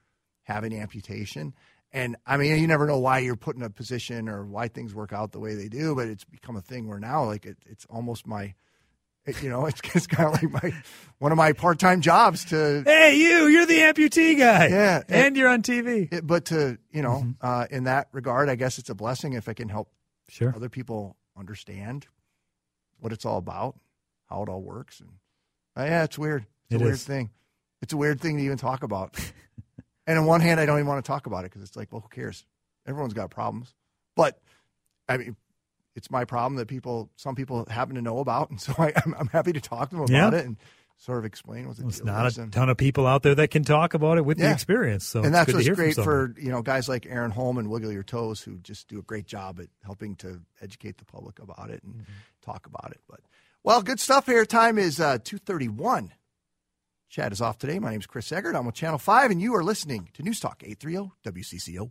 have 0.44 0.64
an 0.64 0.72
amputation– 0.72 1.54
and 1.92 2.16
I 2.26 2.38
mean, 2.38 2.58
you 2.58 2.66
never 2.66 2.86
know 2.86 2.98
why 2.98 3.18
you're 3.18 3.36
put 3.36 3.56
in 3.56 3.62
a 3.62 3.70
position 3.70 4.28
or 4.28 4.46
why 4.46 4.68
things 4.68 4.94
work 4.94 5.12
out 5.12 5.32
the 5.32 5.40
way 5.40 5.54
they 5.54 5.68
do, 5.68 5.94
but 5.94 6.08
it's 6.08 6.24
become 6.24 6.56
a 6.56 6.62
thing 6.62 6.88
where 6.88 6.98
now, 6.98 7.24
like, 7.24 7.44
it, 7.44 7.58
it's 7.66 7.84
almost 7.90 8.26
my, 8.26 8.54
you 9.42 9.48
know, 9.48 9.66
it's, 9.66 9.80
it's 9.94 10.06
kind 10.06 10.34
of 10.34 10.42
like 10.42 10.62
my 10.62 10.72
one 11.18 11.32
of 11.32 11.38
my 11.38 11.52
part 11.52 11.78
time 11.78 12.00
jobs 12.00 12.44
to. 12.46 12.82
Hey, 12.84 13.16
you! 13.16 13.46
You're 13.46 13.66
the 13.66 13.78
amputee 13.78 14.38
guy. 14.38 14.68
Yeah, 14.68 15.02
and, 15.08 15.36
you're 15.36 15.48
on 15.48 15.62
TV. 15.62 16.12
It, 16.12 16.26
but 16.26 16.46
to 16.46 16.78
you 16.90 17.02
know, 17.02 17.22
mm-hmm. 17.24 17.30
uh, 17.40 17.66
in 17.70 17.84
that 17.84 18.08
regard, 18.12 18.48
I 18.48 18.56
guess 18.56 18.78
it's 18.78 18.90
a 18.90 18.94
blessing 18.94 19.34
if 19.34 19.48
I 19.48 19.54
can 19.54 19.68
help 19.68 19.88
sure. 20.28 20.52
other 20.54 20.68
people 20.68 21.16
understand 21.36 22.06
what 22.98 23.12
it's 23.12 23.24
all 23.24 23.38
about, 23.38 23.78
how 24.26 24.42
it 24.42 24.48
all 24.48 24.62
works, 24.62 25.00
and 25.00 25.10
uh, 25.76 25.84
yeah, 25.84 26.04
it's 26.04 26.18
weird. 26.18 26.46
It's 26.70 26.74
it 26.76 26.80
a 26.80 26.84
weird 26.84 26.94
is. 26.94 27.04
thing. 27.04 27.30
It's 27.80 27.92
a 27.92 27.96
weird 27.96 28.20
thing 28.20 28.36
to 28.36 28.42
even 28.42 28.58
talk 28.58 28.82
about. 28.82 29.18
And 30.06 30.18
on 30.18 30.26
one 30.26 30.40
hand, 30.40 30.58
I 30.58 30.66
don't 30.66 30.78
even 30.78 30.88
want 30.88 31.04
to 31.04 31.08
talk 31.08 31.26
about 31.26 31.44
it 31.44 31.52
because 31.52 31.62
it's 31.62 31.76
like, 31.76 31.92
well, 31.92 32.00
who 32.00 32.08
cares? 32.08 32.44
Everyone's 32.86 33.14
got 33.14 33.30
problems. 33.30 33.74
But 34.16 34.40
I 35.08 35.16
mean, 35.16 35.36
it's 35.94 36.10
my 36.10 36.24
problem 36.24 36.56
that 36.56 36.68
people, 36.68 37.10
some 37.16 37.34
people 37.34 37.66
happen 37.68 37.96
to 37.96 38.02
know 38.02 38.18
about, 38.18 38.50
and 38.50 38.60
so 38.60 38.74
I, 38.78 38.92
am 39.04 39.28
happy 39.32 39.52
to 39.52 39.60
talk 39.60 39.90
to 39.90 39.96
them 39.96 40.04
about 40.04 40.32
yeah. 40.32 40.38
it 40.40 40.46
and 40.46 40.56
sort 40.98 41.18
of 41.18 41.24
explain 41.24 41.66
what 41.66 41.76
the 41.76 41.82
well, 41.82 41.90
deal 41.90 42.04
not 42.04 42.26
is. 42.26 42.38
a 42.38 42.46
ton 42.46 42.68
of 42.68 42.76
people 42.76 43.06
out 43.06 43.22
there 43.22 43.34
that 43.34 43.50
can 43.50 43.64
talk 43.64 43.94
about 43.94 44.18
it 44.18 44.24
with 44.24 44.38
yeah. 44.38 44.48
the 44.48 44.52
experience. 44.52 45.04
So 45.04 45.22
and 45.22 45.34
that's 45.34 45.52
what's 45.52 45.68
great 45.68 45.96
for 45.96 46.34
you 46.38 46.50
know 46.50 46.62
guys 46.62 46.88
like 46.88 47.06
Aaron 47.06 47.32
Holm 47.32 47.58
and 47.58 47.68
Wiggle 47.68 47.92
Your 47.92 48.04
Toes 48.04 48.40
who 48.40 48.58
just 48.58 48.88
do 48.88 48.98
a 48.98 49.02
great 49.02 49.26
job 49.26 49.58
at 49.58 49.66
helping 49.84 50.14
to 50.16 50.40
educate 50.60 50.98
the 50.98 51.04
public 51.04 51.40
about 51.40 51.70
it 51.70 51.82
and 51.82 51.94
mm-hmm. 51.94 52.12
talk 52.42 52.66
about 52.66 52.92
it. 52.92 53.00
But 53.08 53.20
well, 53.64 53.82
good 53.82 53.98
stuff 53.98 54.26
here. 54.26 54.44
Time 54.44 54.78
is 54.78 55.00
uh, 55.00 55.18
two 55.22 55.38
thirty 55.38 55.68
one. 55.68 56.12
Chad 57.08 57.32
is 57.32 57.42
off 57.42 57.58
today. 57.58 57.78
My 57.78 57.90
name 57.90 58.00
is 58.00 58.06
Chris 58.06 58.32
Egert. 58.32 58.56
I'm 58.56 58.64
with 58.64 58.74
Channel 58.74 58.96
5, 58.96 59.32
and 59.32 59.38
you 59.38 59.54
are 59.54 59.62
listening 59.62 60.08
to 60.14 60.22
News 60.22 60.40
Talk 60.40 60.62
830 60.64 61.10
WCCO. 61.26 61.90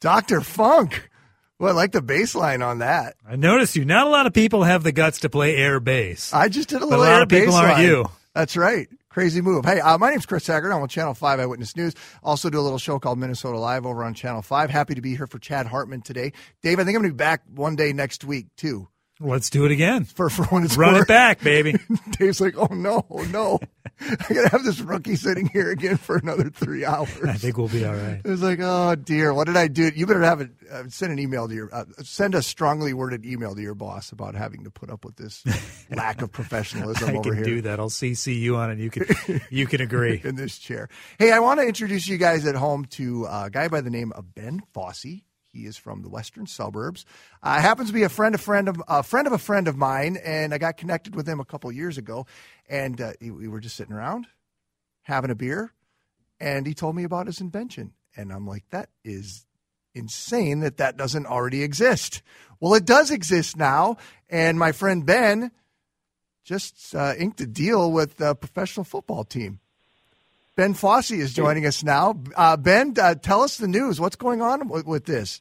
Dr. 0.00 0.40
Funk. 0.40 1.10
Well, 1.58 1.72
I 1.72 1.76
like 1.76 1.90
the 1.92 2.02
bass 2.02 2.36
line 2.36 2.62
on 2.62 2.78
that. 2.78 3.16
I 3.28 3.34
noticed 3.34 3.74
you. 3.74 3.84
Not 3.84 4.06
a 4.06 4.10
lot 4.10 4.26
of 4.26 4.32
people 4.32 4.62
have 4.62 4.84
the 4.84 4.92
guts 4.92 5.20
to 5.20 5.28
play 5.28 5.56
air 5.56 5.80
bass. 5.80 6.32
I 6.32 6.48
just 6.48 6.68
did 6.68 6.82
a 6.82 6.86
little 6.86 7.04
a 7.04 7.06
lot 7.06 7.22
of 7.22 7.28
people 7.28 7.54
aren't 7.54 7.74
line. 7.74 7.84
you. 7.84 8.06
That's 8.32 8.56
right. 8.56 8.86
Crazy 9.08 9.40
move. 9.40 9.64
Hey, 9.64 9.80
uh, 9.80 9.98
my 9.98 10.10
name's 10.10 10.26
Chris 10.26 10.48
Egert. 10.48 10.70
I'm 10.70 10.82
on 10.82 10.88
Channel 10.88 11.14
5 11.14 11.40
Eyewitness 11.40 11.74
News. 11.74 11.94
Also 12.22 12.48
do 12.48 12.60
a 12.60 12.62
little 12.62 12.78
show 12.78 13.00
called 13.00 13.18
Minnesota 13.18 13.58
Live 13.58 13.84
over 13.84 14.04
on 14.04 14.14
Channel 14.14 14.42
5. 14.42 14.70
Happy 14.70 14.94
to 14.94 15.00
be 15.00 15.16
here 15.16 15.26
for 15.26 15.40
Chad 15.40 15.66
Hartman 15.66 16.02
today. 16.02 16.32
Dave, 16.62 16.78
I 16.78 16.84
think 16.84 16.94
I'm 16.96 17.02
going 17.02 17.10
to 17.10 17.14
be 17.14 17.16
back 17.16 17.42
one 17.52 17.74
day 17.74 17.92
next 17.92 18.22
week, 18.22 18.46
too. 18.56 18.86
Let's 19.20 19.50
do 19.50 19.64
it 19.64 19.72
again. 19.72 20.04
For 20.04 20.30
for 20.30 20.44
when 20.46 20.62
it's 20.64 20.76
Run 20.76 20.94
worth. 20.94 21.02
it 21.02 21.08
back, 21.08 21.40
baby. 21.42 21.76
Dave's 22.12 22.40
like, 22.40 22.54
oh 22.56 22.72
no, 22.72 23.04
no, 23.30 23.58
I 24.00 24.16
gotta 24.32 24.48
have 24.50 24.62
this 24.62 24.80
rookie 24.80 25.16
sitting 25.16 25.48
here 25.48 25.70
again 25.70 25.96
for 25.96 26.16
another 26.16 26.50
three 26.50 26.84
hours. 26.84 27.08
I 27.24 27.32
think 27.32 27.58
we'll 27.58 27.66
be 27.68 27.84
all 27.84 27.94
right. 27.94 28.20
It's 28.24 28.42
like, 28.42 28.60
oh 28.62 28.94
dear, 28.94 29.34
what 29.34 29.48
did 29.48 29.56
I 29.56 29.66
do? 29.66 29.90
You 29.94 30.06
better 30.06 30.22
have 30.22 30.40
it. 30.40 30.50
Uh, 30.70 30.84
send 30.88 31.12
an 31.12 31.18
email 31.18 31.48
to 31.48 31.54
your. 31.54 31.74
Uh, 31.74 31.84
send 32.04 32.36
a 32.36 32.42
strongly 32.42 32.92
worded 32.92 33.26
email 33.26 33.54
to 33.56 33.60
your 33.60 33.74
boss 33.74 34.12
about 34.12 34.36
having 34.36 34.62
to 34.64 34.70
put 34.70 34.88
up 34.88 35.04
with 35.04 35.16
this 35.16 35.42
lack 35.90 36.22
of 36.22 36.30
professionalism 36.30 37.08
I 37.10 37.12
over 37.14 37.22
can 37.30 37.34
here. 37.34 37.44
do 37.44 37.62
that. 37.62 37.80
I'll 37.80 37.88
CC 37.90 38.38
you 38.38 38.54
on 38.56 38.70
it. 38.70 38.78
You 38.78 38.90
can 38.90 39.40
you 39.50 39.66
can 39.66 39.80
agree. 39.80 40.20
in 40.22 40.36
this 40.36 40.58
chair. 40.58 40.88
Hey, 41.18 41.32
I 41.32 41.40
want 41.40 41.58
to 41.58 41.66
introduce 41.66 42.06
you 42.06 42.18
guys 42.18 42.46
at 42.46 42.54
home 42.54 42.84
to 42.90 43.24
a 43.28 43.48
guy 43.50 43.66
by 43.66 43.80
the 43.80 43.90
name 43.90 44.12
of 44.12 44.34
Ben 44.34 44.60
Fossey. 44.74 45.22
He 45.52 45.64
is 45.66 45.76
from 45.76 46.02
the 46.02 46.08
western 46.08 46.46
suburbs. 46.46 47.04
Uh, 47.42 47.60
happens 47.60 47.88
to 47.88 47.94
be 47.94 48.02
a 48.02 48.08
friend, 48.08 48.34
a 48.34 48.38
friend 48.38 48.68
of 48.68 48.82
a 48.86 49.02
friend 49.02 49.26
of 49.26 49.32
a 49.32 49.38
friend 49.38 49.66
of 49.66 49.76
mine, 49.76 50.18
and 50.22 50.52
I 50.52 50.58
got 50.58 50.76
connected 50.76 51.14
with 51.14 51.28
him 51.28 51.40
a 51.40 51.44
couple 51.44 51.72
years 51.72 51.98
ago. 51.98 52.26
And 52.68 53.00
uh, 53.00 53.12
we 53.20 53.48
were 53.48 53.60
just 53.60 53.76
sitting 53.76 53.94
around 53.94 54.26
having 55.02 55.30
a 55.30 55.34
beer, 55.34 55.72
and 56.38 56.66
he 56.66 56.74
told 56.74 56.94
me 56.94 57.04
about 57.04 57.26
his 57.26 57.40
invention, 57.40 57.94
and 58.14 58.30
I'm 58.30 58.46
like, 58.46 58.64
that 58.70 58.90
is 59.04 59.46
insane 59.94 60.60
that 60.60 60.76
that 60.76 60.96
doesn't 60.96 61.26
already 61.26 61.62
exist. 61.62 62.22
Well, 62.60 62.74
it 62.74 62.84
does 62.84 63.10
exist 63.10 63.56
now, 63.56 63.96
and 64.28 64.58
my 64.58 64.72
friend 64.72 65.06
Ben 65.06 65.50
just 66.44 66.94
uh, 66.94 67.14
inked 67.18 67.40
a 67.40 67.46
deal 67.46 67.90
with 67.90 68.16
the 68.16 68.34
professional 68.34 68.84
football 68.84 69.24
team. 69.24 69.60
Ben 70.58 70.74
Fossey 70.74 71.20
is 71.20 71.32
joining 71.32 71.66
us 71.66 71.84
now. 71.84 72.20
Uh, 72.34 72.56
ben, 72.56 72.92
uh, 73.00 73.14
tell 73.14 73.42
us 73.42 73.58
the 73.58 73.68
news. 73.68 74.00
What's 74.00 74.16
going 74.16 74.42
on 74.42 74.66
with, 74.66 74.86
with, 74.86 75.04
this? 75.04 75.40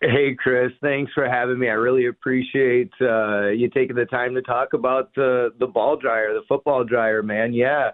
Hey, 0.00 0.34
Chris. 0.34 0.72
Thanks 0.80 1.12
for 1.12 1.28
having 1.28 1.58
me. 1.58 1.68
I 1.68 1.74
really 1.74 2.06
appreciate 2.06 2.90
uh, 2.98 3.48
you 3.48 3.68
taking 3.68 3.94
the 3.94 4.06
time 4.06 4.34
to 4.34 4.40
talk 4.40 4.72
about 4.72 5.14
the 5.14 5.50
the 5.58 5.66
ball 5.66 5.98
dryer, 5.98 6.32
the 6.32 6.40
football 6.48 6.82
dryer, 6.82 7.22
man. 7.22 7.52
Yeah, 7.52 7.90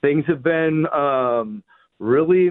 things 0.00 0.24
have 0.26 0.42
been 0.42 0.86
um, 0.86 1.62
really 1.98 2.50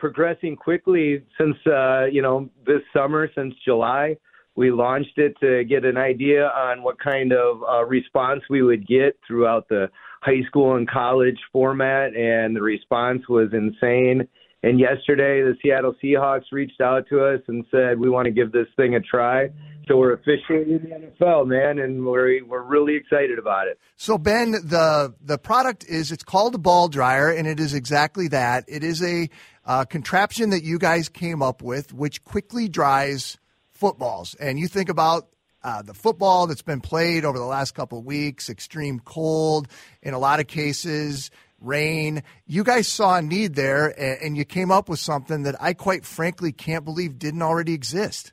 progressing 0.00 0.56
quickly 0.56 1.22
since 1.38 1.54
uh, 1.68 2.06
you 2.06 2.20
know 2.20 2.50
this 2.66 2.82
summer, 2.92 3.30
since 3.32 3.54
July. 3.64 4.16
We 4.56 4.72
launched 4.72 5.18
it 5.18 5.36
to 5.38 5.62
get 5.62 5.84
an 5.84 5.96
idea 5.96 6.48
on 6.48 6.82
what 6.82 6.98
kind 6.98 7.32
of 7.32 7.62
uh, 7.62 7.84
response 7.84 8.42
we 8.50 8.62
would 8.62 8.88
get 8.88 9.16
throughout 9.24 9.68
the 9.68 9.88
high 10.20 10.42
school 10.46 10.76
and 10.76 10.88
college 10.88 11.38
format, 11.52 12.14
and 12.14 12.54
the 12.54 12.62
response 12.62 13.22
was 13.28 13.48
insane. 13.52 14.28
And 14.62 14.78
yesterday, 14.78 15.40
the 15.42 15.56
Seattle 15.62 15.94
Seahawks 16.02 16.52
reached 16.52 16.80
out 16.82 17.06
to 17.08 17.24
us 17.24 17.40
and 17.48 17.64
said, 17.70 17.98
"We 17.98 18.10
want 18.10 18.26
to 18.26 18.30
give 18.30 18.52
this 18.52 18.68
thing 18.76 18.94
a 18.94 19.00
try." 19.00 19.50
So 19.88 19.96
we're 19.96 20.12
officiating 20.12 20.80
the 20.84 21.24
NFL, 21.24 21.46
man, 21.46 21.78
and 21.78 22.04
we're 22.04 22.44
we're 22.44 22.62
really 22.62 22.94
excited 22.94 23.38
about 23.38 23.68
it. 23.68 23.78
So 23.96 24.18
Ben, 24.18 24.52
the 24.52 25.14
the 25.22 25.38
product 25.38 25.84
is 25.84 26.12
it's 26.12 26.22
called 26.22 26.54
a 26.54 26.58
ball 26.58 26.88
dryer, 26.88 27.30
and 27.30 27.48
it 27.48 27.58
is 27.58 27.72
exactly 27.72 28.28
that. 28.28 28.64
It 28.68 28.84
is 28.84 29.02
a 29.02 29.30
uh, 29.64 29.84
contraption 29.86 30.50
that 30.50 30.62
you 30.62 30.78
guys 30.78 31.08
came 31.08 31.42
up 31.42 31.62
with, 31.62 31.92
which 31.94 32.22
quickly 32.24 32.68
dries 32.68 33.38
footballs. 33.70 34.34
And 34.34 34.58
you 34.58 34.68
think 34.68 34.90
about 34.90 35.28
uh, 35.62 35.82
the 35.82 35.94
football 35.94 36.46
that's 36.46 36.62
been 36.62 36.80
played 36.80 37.24
over 37.24 37.38
the 37.38 37.44
last 37.44 37.74
couple 37.74 37.98
of 37.98 38.04
weeks, 38.04 38.48
extreme 38.48 39.00
cold, 39.00 39.68
in 40.02 40.14
a 40.14 40.18
lot 40.18 40.40
of 40.40 40.46
cases, 40.46 41.30
rain. 41.60 42.22
You 42.46 42.64
guys 42.64 42.88
saw 42.88 43.16
a 43.16 43.22
need 43.22 43.54
there, 43.54 43.88
and, 43.88 44.22
and 44.22 44.36
you 44.36 44.44
came 44.44 44.70
up 44.70 44.88
with 44.88 44.98
something 44.98 45.42
that 45.42 45.56
I 45.60 45.74
quite 45.74 46.04
frankly 46.04 46.52
can't 46.52 46.84
believe 46.84 47.18
didn't 47.18 47.42
already 47.42 47.74
exist. 47.74 48.32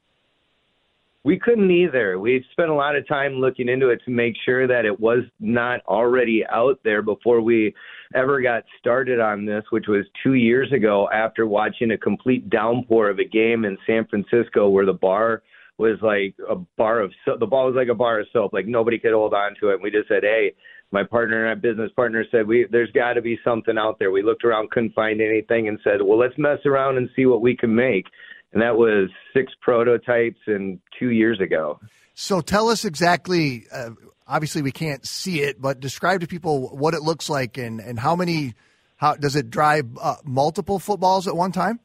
We 1.23 1.37
couldn't 1.37 1.69
either. 1.69 2.17
We 2.17 2.45
spent 2.53 2.69
a 2.69 2.73
lot 2.73 2.95
of 2.95 3.05
time 3.05 3.33
looking 3.33 3.67
into 3.67 3.89
it 3.89 3.99
to 4.05 4.11
make 4.11 4.35
sure 4.45 4.65
that 4.65 4.85
it 4.85 4.97
was 4.97 5.25
not 5.41 5.81
already 5.85 6.45
out 6.49 6.79
there 6.85 7.01
before 7.01 7.41
we 7.41 7.75
ever 8.15 8.39
got 8.39 8.63
started 8.79 9.19
on 9.19 9.45
this, 9.45 9.65
which 9.69 9.87
was 9.89 10.05
two 10.23 10.35
years 10.35 10.71
ago 10.71 11.09
after 11.11 11.45
watching 11.45 11.91
a 11.91 11.97
complete 11.97 12.49
downpour 12.49 13.09
of 13.09 13.19
a 13.19 13.25
game 13.25 13.65
in 13.65 13.77
San 13.85 14.05
Francisco 14.05 14.69
where 14.69 14.85
the 14.85 14.93
bar 14.93 15.43
was 15.77 15.99
like 16.01 16.35
a 16.49 16.55
bar 16.77 17.01
of 17.01 17.13
soap. 17.23 17.39
The 17.39 17.45
ball 17.45 17.67
was 17.67 17.75
like 17.75 17.89
a 17.89 17.95
bar 17.95 18.19
of 18.19 18.27
soap. 18.33 18.53
Like 18.53 18.65
nobody 18.65 18.97
could 18.97 19.13
hold 19.13 19.33
on 19.33 19.55
to 19.59 19.69
it. 19.69 19.75
And 19.75 19.83
we 19.83 19.91
just 19.91 20.07
said, 20.07 20.23
hey, 20.23 20.53
my 20.91 21.03
partner 21.03 21.45
and 21.45 21.59
my 21.59 21.69
business 21.69 21.91
partner 21.95 22.23
said, 22.31 22.47
we 22.47 22.65
there's 22.71 22.91
got 22.91 23.13
to 23.13 23.21
be 23.21 23.37
something 23.43 23.77
out 23.77 23.99
there. 23.99 24.11
We 24.11 24.23
looked 24.23 24.43
around, 24.43 24.71
couldn't 24.71 24.93
find 24.93 25.21
anything, 25.21 25.67
and 25.67 25.79
said, 25.83 26.01
well, 26.01 26.17
let's 26.17 26.37
mess 26.37 26.59
around 26.65 26.97
and 26.97 27.09
see 27.15 27.25
what 27.25 27.41
we 27.41 27.55
can 27.55 27.75
make. 27.75 28.05
And 28.53 28.61
that 28.61 28.77
was 28.77 29.09
six 29.33 29.51
prototypes 29.61 30.39
and 30.47 30.79
two 30.97 31.11
years 31.11 31.39
ago. 31.41 31.79
So 32.13 32.41
tell 32.41 32.69
us 32.69 32.85
exactly. 32.85 33.65
Uh, 33.71 33.91
obviously, 34.25 34.61
we 34.61 34.71
can't 34.71 35.05
see 35.05 35.41
it, 35.41 35.61
but 35.61 35.79
describe 35.79 36.21
to 36.21 36.27
people 36.27 36.75
what 36.75 36.93
it 36.93 37.01
looks 37.01 37.29
like 37.29 37.57
and, 37.57 37.79
and 37.79 37.99
how 37.99 38.15
many. 38.15 38.53
How 38.99 39.13
does 39.13 39.35
it 39.35 39.51
dry 39.51 39.83
uh, 40.01 40.15
multiple 40.25 40.79
footballs 40.79 41.27
at 41.27 41.35
one 41.35 41.51
time? 41.51 41.79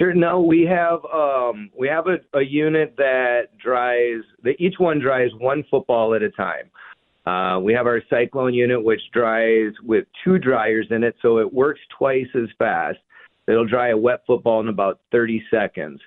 Sure. 0.00 0.14
No, 0.14 0.40
we 0.40 0.62
have 0.62 1.00
um, 1.12 1.70
we 1.78 1.86
have 1.88 2.06
a, 2.06 2.38
a 2.38 2.42
unit 2.42 2.94
that 2.96 3.48
dries. 3.62 4.22
That 4.42 4.54
each 4.58 4.76
one 4.78 4.98
dries 4.98 5.28
one 5.38 5.62
football 5.70 6.14
at 6.14 6.22
a 6.22 6.30
time. 6.30 6.70
Uh, 7.26 7.60
we 7.60 7.74
have 7.74 7.86
our 7.86 8.00
cyclone 8.08 8.54
unit, 8.54 8.82
which 8.82 9.02
dries 9.12 9.72
with 9.84 10.06
two 10.24 10.38
dryers 10.38 10.86
in 10.90 11.04
it, 11.04 11.16
so 11.20 11.38
it 11.38 11.52
works 11.52 11.80
twice 11.98 12.26
as 12.34 12.48
fast. 12.58 12.96
It'll 13.46 13.66
dry 13.66 13.90
a 13.90 13.96
wet 13.96 14.22
football 14.26 14.60
in 14.60 14.68
about 14.68 15.00
30 15.12 15.42
seconds. 15.50 16.00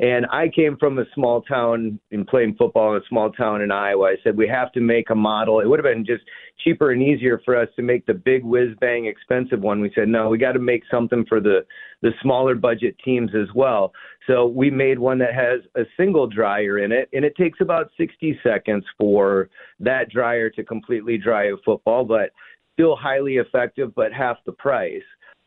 And 0.00 0.24
I 0.32 0.48
came 0.48 0.78
from 0.78 0.98
a 0.98 1.04
small 1.14 1.42
town 1.42 2.00
in 2.10 2.24
playing 2.24 2.54
football 2.58 2.96
in 2.96 3.02
a 3.02 3.06
small 3.06 3.30
town 3.30 3.60
in 3.60 3.70
Iowa. 3.70 4.06
I 4.06 4.16
said 4.24 4.34
we 4.34 4.48
have 4.48 4.72
to 4.72 4.80
make 4.80 5.10
a 5.10 5.14
model. 5.14 5.60
It 5.60 5.66
would 5.66 5.78
have 5.78 5.84
been 5.84 6.06
just 6.06 6.24
cheaper 6.64 6.92
and 6.92 7.02
easier 7.02 7.38
for 7.44 7.54
us 7.54 7.68
to 7.76 7.82
make 7.82 8.06
the 8.06 8.14
big 8.14 8.42
whiz 8.42 8.70
bang 8.80 9.04
expensive 9.04 9.60
one. 9.60 9.82
We 9.82 9.92
said 9.94 10.08
no, 10.08 10.30
we 10.30 10.38
got 10.38 10.52
to 10.52 10.58
make 10.58 10.84
something 10.90 11.26
for 11.28 11.38
the 11.38 11.66
the 12.00 12.12
smaller 12.22 12.54
budget 12.54 12.96
teams 13.04 13.32
as 13.34 13.54
well. 13.54 13.92
So 14.26 14.46
we 14.46 14.70
made 14.70 14.98
one 14.98 15.18
that 15.18 15.34
has 15.34 15.60
a 15.76 15.86
single 15.98 16.26
dryer 16.26 16.78
in 16.78 16.92
it, 16.92 17.10
and 17.12 17.22
it 17.22 17.36
takes 17.36 17.60
about 17.60 17.90
60 17.98 18.40
seconds 18.42 18.86
for 18.96 19.50
that 19.80 20.08
dryer 20.08 20.48
to 20.48 20.64
completely 20.64 21.18
dry 21.18 21.48
a 21.48 21.56
football, 21.62 22.06
but 22.06 22.30
still 22.72 22.96
highly 22.96 23.36
effective, 23.36 23.94
but 23.94 24.14
half 24.14 24.38
the 24.46 24.52
price. 24.52 25.02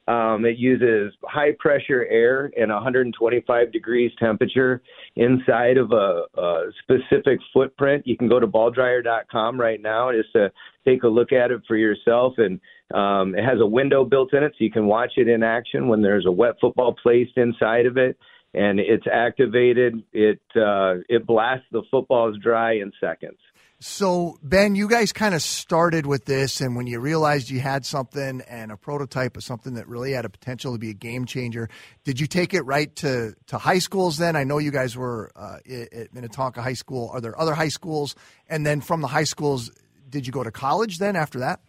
Um, 0.07 0.43
it 0.45 0.57
uses 0.57 1.13
high 1.23 1.51
pressure 1.59 2.05
air 2.09 2.51
and 2.57 2.69
125 2.71 3.71
degrees 3.71 4.11
temperature 4.19 4.81
inside 5.15 5.77
of 5.77 5.93
a, 5.93 6.23
a 6.37 6.63
specific 6.81 7.39
footprint. 7.53 8.05
You 8.05 8.17
can 8.17 8.27
go 8.27 8.39
to 8.39 8.47
balldryer.com 8.47 9.59
right 9.59 9.81
now 9.81 10.11
just 10.11 10.33
to 10.33 10.51
take 10.85 11.03
a 11.03 11.07
look 11.07 11.31
at 11.31 11.51
it 11.51 11.61
for 11.67 11.77
yourself. 11.77 12.33
And 12.37 12.59
um, 12.93 13.33
it 13.35 13.45
has 13.45 13.61
a 13.61 13.65
window 13.65 14.03
built 14.03 14.33
in 14.33 14.43
it 14.43 14.51
so 14.57 14.63
you 14.63 14.71
can 14.71 14.87
watch 14.87 15.13
it 15.15 15.29
in 15.29 15.41
action 15.41 15.87
when 15.87 16.01
there's 16.01 16.25
a 16.25 16.31
wet 16.31 16.55
football 16.59 16.95
placed 17.01 17.37
inside 17.37 17.85
of 17.85 17.95
it. 17.95 18.17
And 18.53 18.79
it's 18.79 19.07
activated. 19.11 20.03
It 20.11 20.39
uh, 20.55 21.01
it 21.09 21.25
blasts 21.25 21.65
the 21.71 21.81
footballs 21.89 22.37
dry 22.37 22.73
in 22.73 22.91
seconds. 22.99 23.39
So, 23.85 24.39
Ben, 24.41 24.75
you 24.75 24.87
guys 24.87 25.11
kind 25.11 25.35
of 25.35 25.41
started 25.41 26.05
with 26.05 26.23
this, 26.23 26.61
and 26.61 26.73
when 26.73 26.87
you 26.87 27.01
realized 27.01 27.49
you 27.49 27.59
had 27.59 27.85
something 27.85 28.41
and 28.47 28.71
a 28.71 28.77
prototype 28.77 29.35
of 29.35 29.43
something 29.43 29.73
that 29.73 29.89
really 29.89 30.13
had 30.13 30.23
a 30.23 30.29
potential 30.29 30.71
to 30.71 30.79
be 30.79 30.91
a 30.91 30.93
game 30.93 31.25
changer, 31.25 31.67
did 32.05 32.17
you 32.17 32.25
take 32.25 32.53
it 32.53 32.61
right 32.61 32.95
to, 32.95 33.35
to 33.47 33.57
high 33.57 33.79
schools 33.79 34.15
then? 34.15 34.37
I 34.37 34.45
know 34.45 34.57
you 34.57 34.71
guys 34.71 34.95
were 34.95 35.33
uh, 35.35 35.57
at 35.69 36.13
Minnetonka 36.13 36.61
High 36.61 36.75
School. 36.75 37.09
Are 37.11 37.19
there 37.19 37.37
other 37.37 37.53
high 37.53 37.67
schools? 37.67 38.15
And 38.47 38.65
then 38.65 38.79
from 38.79 39.01
the 39.01 39.07
high 39.07 39.25
schools, 39.25 39.69
did 40.09 40.25
you 40.25 40.31
go 40.31 40.45
to 40.45 40.51
college 40.51 40.97
then 40.99 41.17
after 41.17 41.39
that? 41.39 41.59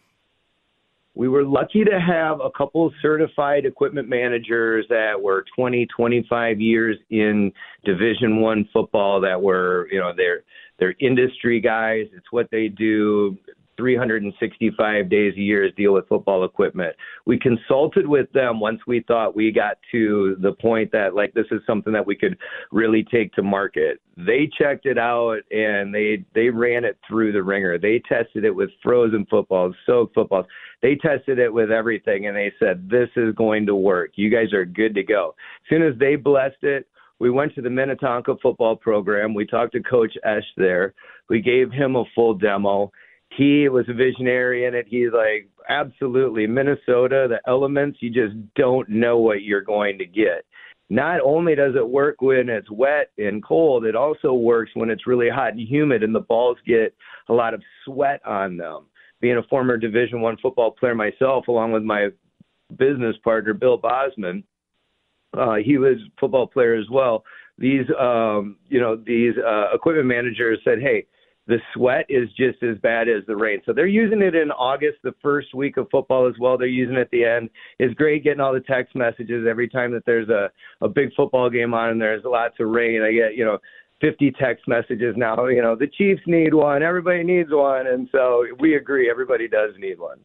We 1.15 1.27
were 1.27 1.43
lucky 1.43 1.83
to 1.83 1.99
have 1.99 2.39
a 2.39 2.49
couple 2.49 2.87
of 2.87 2.93
certified 3.01 3.65
equipment 3.65 4.07
managers 4.07 4.85
that 4.89 5.21
were 5.21 5.43
20, 5.57 5.85
25 5.87 6.61
years 6.61 6.97
in 7.09 7.51
Division 7.83 8.39
One 8.39 8.69
football 8.71 9.19
that 9.21 9.41
were, 9.41 9.89
you 9.91 9.99
know, 9.99 10.11
they're 10.15 10.43
they're 10.79 10.95
industry 10.99 11.59
guys. 11.59 12.07
It's 12.13 12.31
what 12.31 12.49
they 12.51 12.67
do. 12.67 13.37
365 13.77 15.09
days 15.09 15.33
a 15.35 15.39
year 15.39 15.69
deal 15.71 15.93
with 15.93 16.07
football 16.07 16.45
equipment. 16.45 16.95
We 17.25 17.37
consulted 17.37 18.07
with 18.07 18.31
them 18.31 18.59
once 18.59 18.81
we 18.87 19.01
thought 19.01 19.35
we 19.35 19.51
got 19.51 19.77
to 19.91 20.37
the 20.39 20.53
point 20.53 20.91
that 20.91 21.15
like 21.15 21.33
this 21.33 21.47
is 21.51 21.61
something 21.67 21.93
that 21.93 22.05
we 22.05 22.15
could 22.15 22.37
really 22.71 23.03
take 23.03 23.33
to 23.33 23.43
market. 23.43 23.99
They 24.17 24.49
checked 24.57 24.85
it 24.85 24.97
out 24.97 25.39
and 25.51 25.93
they 25.93 26.23
they 26.33 26.49
ran 26.49 26.85
it 26.85 26.97
through 27.07 27.33
the 27.33 27.43
ringer. 27.43 27.77
They 27.77 28.01
tested 28.07 28.45
it 28.45 28.55
with 28.55 28.69
frozen 28.81 29.25
footballs, 29.29 29.75
soaked 29.85 30.15
footballs. 30.15 30.45
They 30.81 30.95
tested 30.95 31.39
it 31.39 31.53
with 31.53 31.71
everything 31.71 32.27
and 32.27 32.35
they 32.35 32.53
said 32.59 32.89
this 32.89 33.09
is 33.15 33.35
going 33.35 33.65
to 33.65 33.75
work. 33.75 34.11
You 34.15 34.29
guys 34.29 34.53
are 34.53 34.65
good 34.65 34.95
to 34.95 35.03
go. 35.03 35.35
As 35.65 35.69
soon 35.69 35.81
as 35.81 35.97
they 35.99 36.15
blessed 36.15 36.63
it, 36.63 36.87
we 37.19 37.29
went 37.29 37.55
to 37.55 37.61
the 37.61 37.69
Minnetonka 37.69 38.35
football 38.41 38.75
program. 38.75 39.33
We 39.33 39.45
talked 39.45 39.73
to 39.73 39.81
Coach 39.81 40.13
Esch 40.23 40.43
there. 40.57 40.93
We 41.29 41.41
gave 41.41 41.71
him 41.71 41.95
a 41.95 42.03
full 42.13 42.33
demo. 42.33 42.91
He 43.37 43.69
was 43.69 43.85
a 43.89 43.93
visionary 43.93 44.65
in 44.65 44.75
it. 44.75 44.85
He's 44.87 45.11
like, 45.13 45.49
absolutely, 45.69 46.45
Minnesota, 46.47 47.27
the 47.29 47.39
elements, 47.47 47.99
you 48.01 48.09
just 48.09 48.35
don't 48.55 48.87
know 48.89 49.17
what 49.17 49.43
you're 49.43 49.61
going 49.61 49.97
to 49.97 50.05
get. 50.05 50.45
not 50.89 51.19
only 51.21 51.55
does 51.55 51.73
it 51.75 51.87
work 51.87 52.21
when 52.21 52.49
it's 52.49 52.69
wet 52.69 53.11
and 53.17 53.43
cold, 53.43 53.85
it 53.85 53.95
also 53.95 54.33
works 54.33 54.71
when 54.75 54.89
it's 54.89 55.07
really 55.07 55.29
hot 55.29 55.53
and 55.53 55.59
humid 55.59 56.03
and 56.03 56.13
the 56.13 56.19
balls 56.19 56.57
get 56.65 56.93
a 57.29 57.33
lot 57.33 57.53
of 57.53 57.63
sweat 57.83 58.21
on 58.25 58.57
them. 58.57 58.85
Being 59.21 59.37
a 59.37 59.43
former 59.43 59.77
Division 59.77 60.21
One 60.21 60.37
football 60.41 60.71
player 60.71 60.93
myself, 60.93 61.47
along 61.47 61.71
with 61.71 61.83
my 61.83 62.09
business 62.77 63.15
partner 63.23 63.53
Bill 63.53 63.77
Bosman, 63.77 64.43
uh, 65.37 65.55
he 65.55 65.77
was 65.77 65.97
a 65.97 66.19
football 66.19 66.47
player 66.47 66.75
as 66.75 66.89
well. 66.89 67.23
These, 67.57 67.85
um, 67.99 68.57
you 68.67 68.79
know, 68.79 68.95
these 68.95 69.33
uh, 69.37 69.73
equipment 69.73 70.07
managers 70.07 70.59
said, 70.63 70.79
"Hey, 70.81 71.05
the 71.47 71.59
sweat 71.73 72.05
is 72.09 72.27
just 72.35 72.61
as 72.63 72.77
bad 72.79 73.07
as 73.07 73.23
the 73.27 73.35
rain. 73.35 73.61
So 73.65 73.73
they're 73.73 73.85
using 73.85 74.21
it 74.21 74.33
in 74.33 74.51
August, 74.51 74.97
the 75.03 75.13
first 75.21 75.53
week 75.53 75.77
of 75.77 75.87
football 75.91 76.27
as 76.27 76.33
well. 76.39 76.57
They're 76.57 76.67
using 76.67 76.95
it 76.95 77.01
at 77.01 77.11
the 77.11 77.23
end. 77.23 77.49
It's 77.77 77.93
great 77.93 78.23
getting 78.23 78.39
all 78.39 78.53
the 78.53 78.61
text 78.61 78.95
messages 78.95 79.45
every 79.47 79.69
time 79.69 79.91
that 79.91 80.05
there's 80.05 80.29
a, 80.29 80.49
a 80.81 80.89
big 80.89 81.13
football 81.15 81.49
game 81.49 81.73
on 81.73 81.89
and 81.89 82.01
there's 82.01 82.23
lots 82.25 82.55
of 82.59 82.69
rain. 82.69 83.03
I 83.03 83.11
get, 83.11 83.35
you 83.35 83.45
know, 83.45 83.59
50 84.01 84.31
text 84.39 84.67
messages 84.67 85.13
now. 85.15 85.45
You 85.45 85.61
know, 85.61 85.75
the 85.75 85.87
Chiefs 85.87 86.21
need 86.25 86.53
one. 86.53 86.81
Everybody 86.81 87.23
needs 87.23 87.49
one. 87.51 87.87
And 87.87 88.09
so 88.11 88.45
we 88.59 88.75
agree. 88.75 89.09
Everybody 89.09 89.47
does 89.47 89.71
need 89.77 89.99
one. 89.99 90.19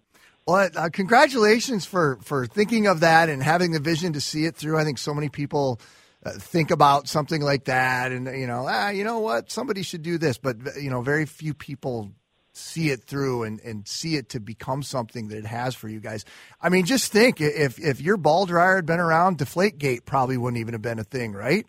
Well, 0.50 0.70
uh, 0.74 0.88
congratulations 0.92 1.86
for, 1.86 2.18
for 2.22 2.46
thinking 2.46 2.86
of 2.86 3.00
that 3.00 3.28
and 3.28 3.42
having 3.42 3.70
the 3.70 3.80
vision 3.80 4.14
to 4.14 4.20
see 4.20 4.46
it 4.46 4.56
through. 4.56 4.78
I 4.78 4.84
think 4.84 4.98
so 4.98 5.14
many 5.14 5.28
people– 5.28 5.80
uh, 6.22 6.32
think 6.32 6.70
about 6.70 7.08
something 7.08 7.40
like 7.40 7.64
that 7.64 8.12
and 8.12 8.26
you 8.38 8.46
know 8.46 8.66
ah 8.68 8.90
you 8.90 9.04
know 9.04 9.20
what? 9.20 9.50
Somebody 9.50 9.82
should 9.82 10.02
do 10.02 10.18
this. 10.18 10.36
But 10.36 10.56
you 10.80 10.90
know 10.90 11.00
very 11.00 11.24
few 11.24 11.54
people 11.54 12.10
see 12.52 12.90
it 12.90 13.04
through 13.04 13.44
and, 13.44 13.60
and 13.60 13.88
see 13.88 14.16
it 14.16 14.28
to 14.30 14.40
become 14.40 14.82
something 14.82 15.28
that 15.28 15.38
it 15.38 15.46
has 15.46 15.74
for 15.74 15.88
you 15.88 15.98
guys. 15.98 16.26
I 16.60 16.68
mean 16.68 16.84
just 16.84 17.10
think 17.10 17.40
if 17.40 17.78
if 17.78 18.02
your 18.02 18.18
ball 18.18 18.44
dryer 18.44 18.76
had 18.76 18.86
been 18.86 19.00
around 19.00 19.38
deflate 19.38 19.78
gate 19.78 20.04
probably 20.04 20.36
wouldn't 20.36 20.60
even 20.60 20.74
have 20.74 20.82
been 20.82 20.98
a 20.98 21.04
thing 21.04 21.32
right 21.32 21.66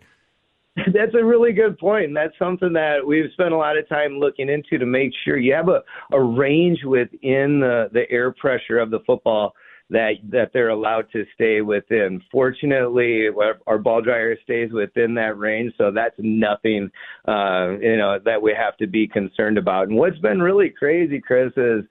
that's 0.94 1.14
a 1.14 1.24
really 1.24 1.52
good 1.52 1.78
point 1.78 2.06
and 2.06 2.16
that's 2.16 2.36
something 2.38 2.72
that 2.72 3.06
we've 3.06 3.30
spent 3.32 3.52
a 3.52 3.56
lot 3.56 3.76
of 3.76 3.88
time 3.88 4.18
looking 4.18 4.48
into 4.48 4.78
to 4.78 4.86
make 4.86 5.12
sure 5.24 5.36
you 5.36 5.52
have 5.52 5.68
a, 5.68 5.82
a 6.12 6.22
range 6.22 6.78
within 6.84 7.60
the, 7.60 7.88
the 7.92 8.10
air 8.10 8.32
pressure 8.32 8.78
of 8.78 8.90
the 8.90 9.00
football 9.06 9.54
that 9.90 10.14
that 10.30 10.50
they're 10.52 10.70
allowed 10.70 11.06
to 11.12 11.24
stay 11.34 11.60
within. 11.60 12.22
Fortunately, 12.30 13.26
our, 13.66 13.78
ball 13.78 14.00
dryer 14.00 14.36
stays 14.42 14.72
within 14.72 15.14
that 15.14 15.38
range, 15.38 15.74
so 15.76 15.90
that's 15.90 16.14
nothing 16.18 16.90
uh, 17.28 17.72
you 17.80 17.98
know 17.98 18.18
that 18.24 18.40
we 18.40 18.54
have 18.58 18.76
to 18.78 18.86
be 18.86 19.06
concerned 19.06 19.58
about. 19.58 19.88
And 19.88 19.96
what's 19.96 20.18
been 20.18 20.40
really 20.40 20.70
crazy, 20.70 21.20
Chris, 21.20 21.52
is 21.56 21.84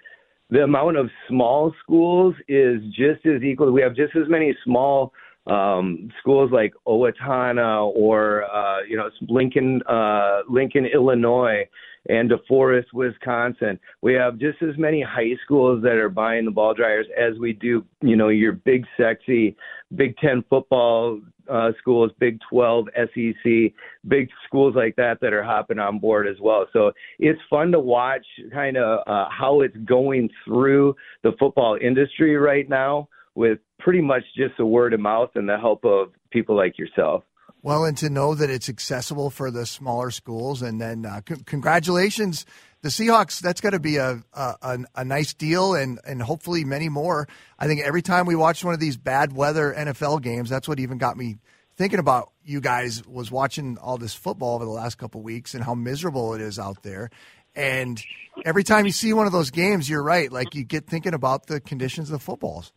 the 0.49 0.63
amount 0.63 0.97
of 0.97 1.09
small 1.29 1.73
schools 1.83 2.35
is 2.47 2.81
just 2.87 3.25
as 3.25 3.43
equal. 3.43 3.71
We 3.71 3.81
have 3.81 3.95
just 3.95 4.15
as 4.15 4.27
many 4.27 4.55
small 4.65 5.13
um, 5.47 6.09
schools 6.19 6.51
like 6.51 6.73
Owatonna 6.87 7.91
or 7.95 8.43
uh, 8.43 8.81
you 8.87 8.97
know 8.97 9.09
Lincoln, 9.27 9.81
uh, 9.89 10.41
Lincoln, 10.49 10.85
Illinois, 10.85 11.65
and 12.09 12.31
DeForest, 12.31 12.93
Wisconsin. 12.93 13.79
We 14.01 14.13
have 14.13 14.37
just 14.37 14.61
as 14.61 14.77
many 14.77 15.01
high 15.01 15.35
schools 15.43 15.83
that 15.83 15.93
are 15.93 16.09
buying 16.09 16.45
the 16.45 16.51
ball 16.51 16.73
dryers 16.73 17.07
as 17.17 17.37
we 17.39 17.53
do, 17.53 17.85
you 18.01 18.15
know, 18.15 18.29
your 18.29 18.53
big, 18.53 18.85
sexy 18.97 19.55
Big 19.95 20.17
Ten 20.17 20.43
football 20.49 21.19
uh, 21.49 21.71
schools, 21.79 22.11
Big 22.19 22.39
12, 22.49 22.87
SEC, 22.95 23.73
big 24.07 24.29
schools 24.47 24.73
like 24.75 24.95
that 24.95 25.19
that 25.21 25.33
are 25.33 25.43
hopping 25.43 25.79
on 25.79 25.99
board 25.99 26.27
as 26.27 26.37
well. 26.39 26.65
So 26.71 26.91
it's 27.19 27.39
fun 27.49 27.71
to 27.71 27.79
watch 27.79 28.25
kind 28.51 28.77
of 28.77 28.99
uh, 29.05 29.25
how 29.29 29.61
it's 29.61 29.75
going 29.85 30.29
through 30.45 30.95
the 31.23 31.33
football 31.39 31.77
industry 31.81 32.37
right 32.37 32.67
now 32.69 33.09
with 33.35 33.59
pretty 33.79 34.01
much 34.01 34.23
just 34.35 34.59
a 34.59 34.65
word 34.65 34.93
of 34.93 34.99
mouth 34.99 35.31
and 35.35 35.47
the 35.47 35.57
help 35.57 35.85
of 35.85 36.09
people 36.31 36.55
like 36.55 36.77
yourself. 36.77 37.23
Well, 37.63 37.85
and 37.85 37.95
to 37.99 38.09
know 38.09 38.33
that 38.33 38.49
it's 38.49 38.69
accessible 38.69 39.29
for 39.29 39.51
the 39.51 39.67
smaller 39.67 40.09
schools, 40.09 40.63
and 40.63 40.81
then 40.81 41.05
uh, 41.05 41.21
c- 41.27 41.43
congratulations, 41.45 42.45
the 42.81 42.89
Seahawks. 42.89 43.39
That's 43.39 43.61
got 43.61 43.71
to 43.71 43.79
be 43.79 43.97
a, 43.97 44.23
a 44.33 44.79
a 44.95 45.05
nice 45.05 45.35
deal, 45.35 45.75
and 45.75 45.99
and 46.05 46.23
hopefully 46.23 46.63
many 46.63 46.89
more. 46.89 47.27
I 47.59 47.67
think 47.67 47.81
every 47.81 48.01
time 48.01 48.25
we 48.25 48.35
watch 48.35 48.63
one 48.63 48.73
of 48.73 48.79
these 48.79 48.97
bad 48.97 49.33
weather 49.33 49.75
NFL 49.77 50.23
games, 50.23 50.49
that's 50.49 50.67
what 50.67 50.79
even 50.79 50.97
got 50.97 51.17
me 51.17 51.37
thinking 51.75 51.99
about 51.99 52.31
you 52.43 52.61
guys. 52.61 53.05
Was 53.05 53.29
watching 53.29 53.77
all 53.77 53.99
this 53.99 54.15
football 54.15 54.55
over 54.55 54.65
the 54.65 54.71
last 54.71 54.97
couple 54.97 55.21
weeks 55.21 55.53
and 55.53 55.63
how 55.63 55.75
miserable 55.75 56.33
it 56.33 56.41
is 56.41 56.57
out 56.57 56.81
there. 56.81 57.11
And 57.55 58.01
every 58.43 58.63
time 58.63 58.85
you 58.85 58.91
see 58.91 59.13
one 59.13 59.27
of 59.27 59.33
those 59.33 59.51
games, 59.51 59.87
you're 59.87 60.03
right. 60.03 60.31
Like 60.31 60.55
you 60.55 60.63
get 60.63 60.87
thinking 60.87 61.13
about 61.13 61.45
the 61.45 61.59
conditions 61.59 62.09
of 62.09 62.13
the 62.13 62.25
footballs. 62.25 62.73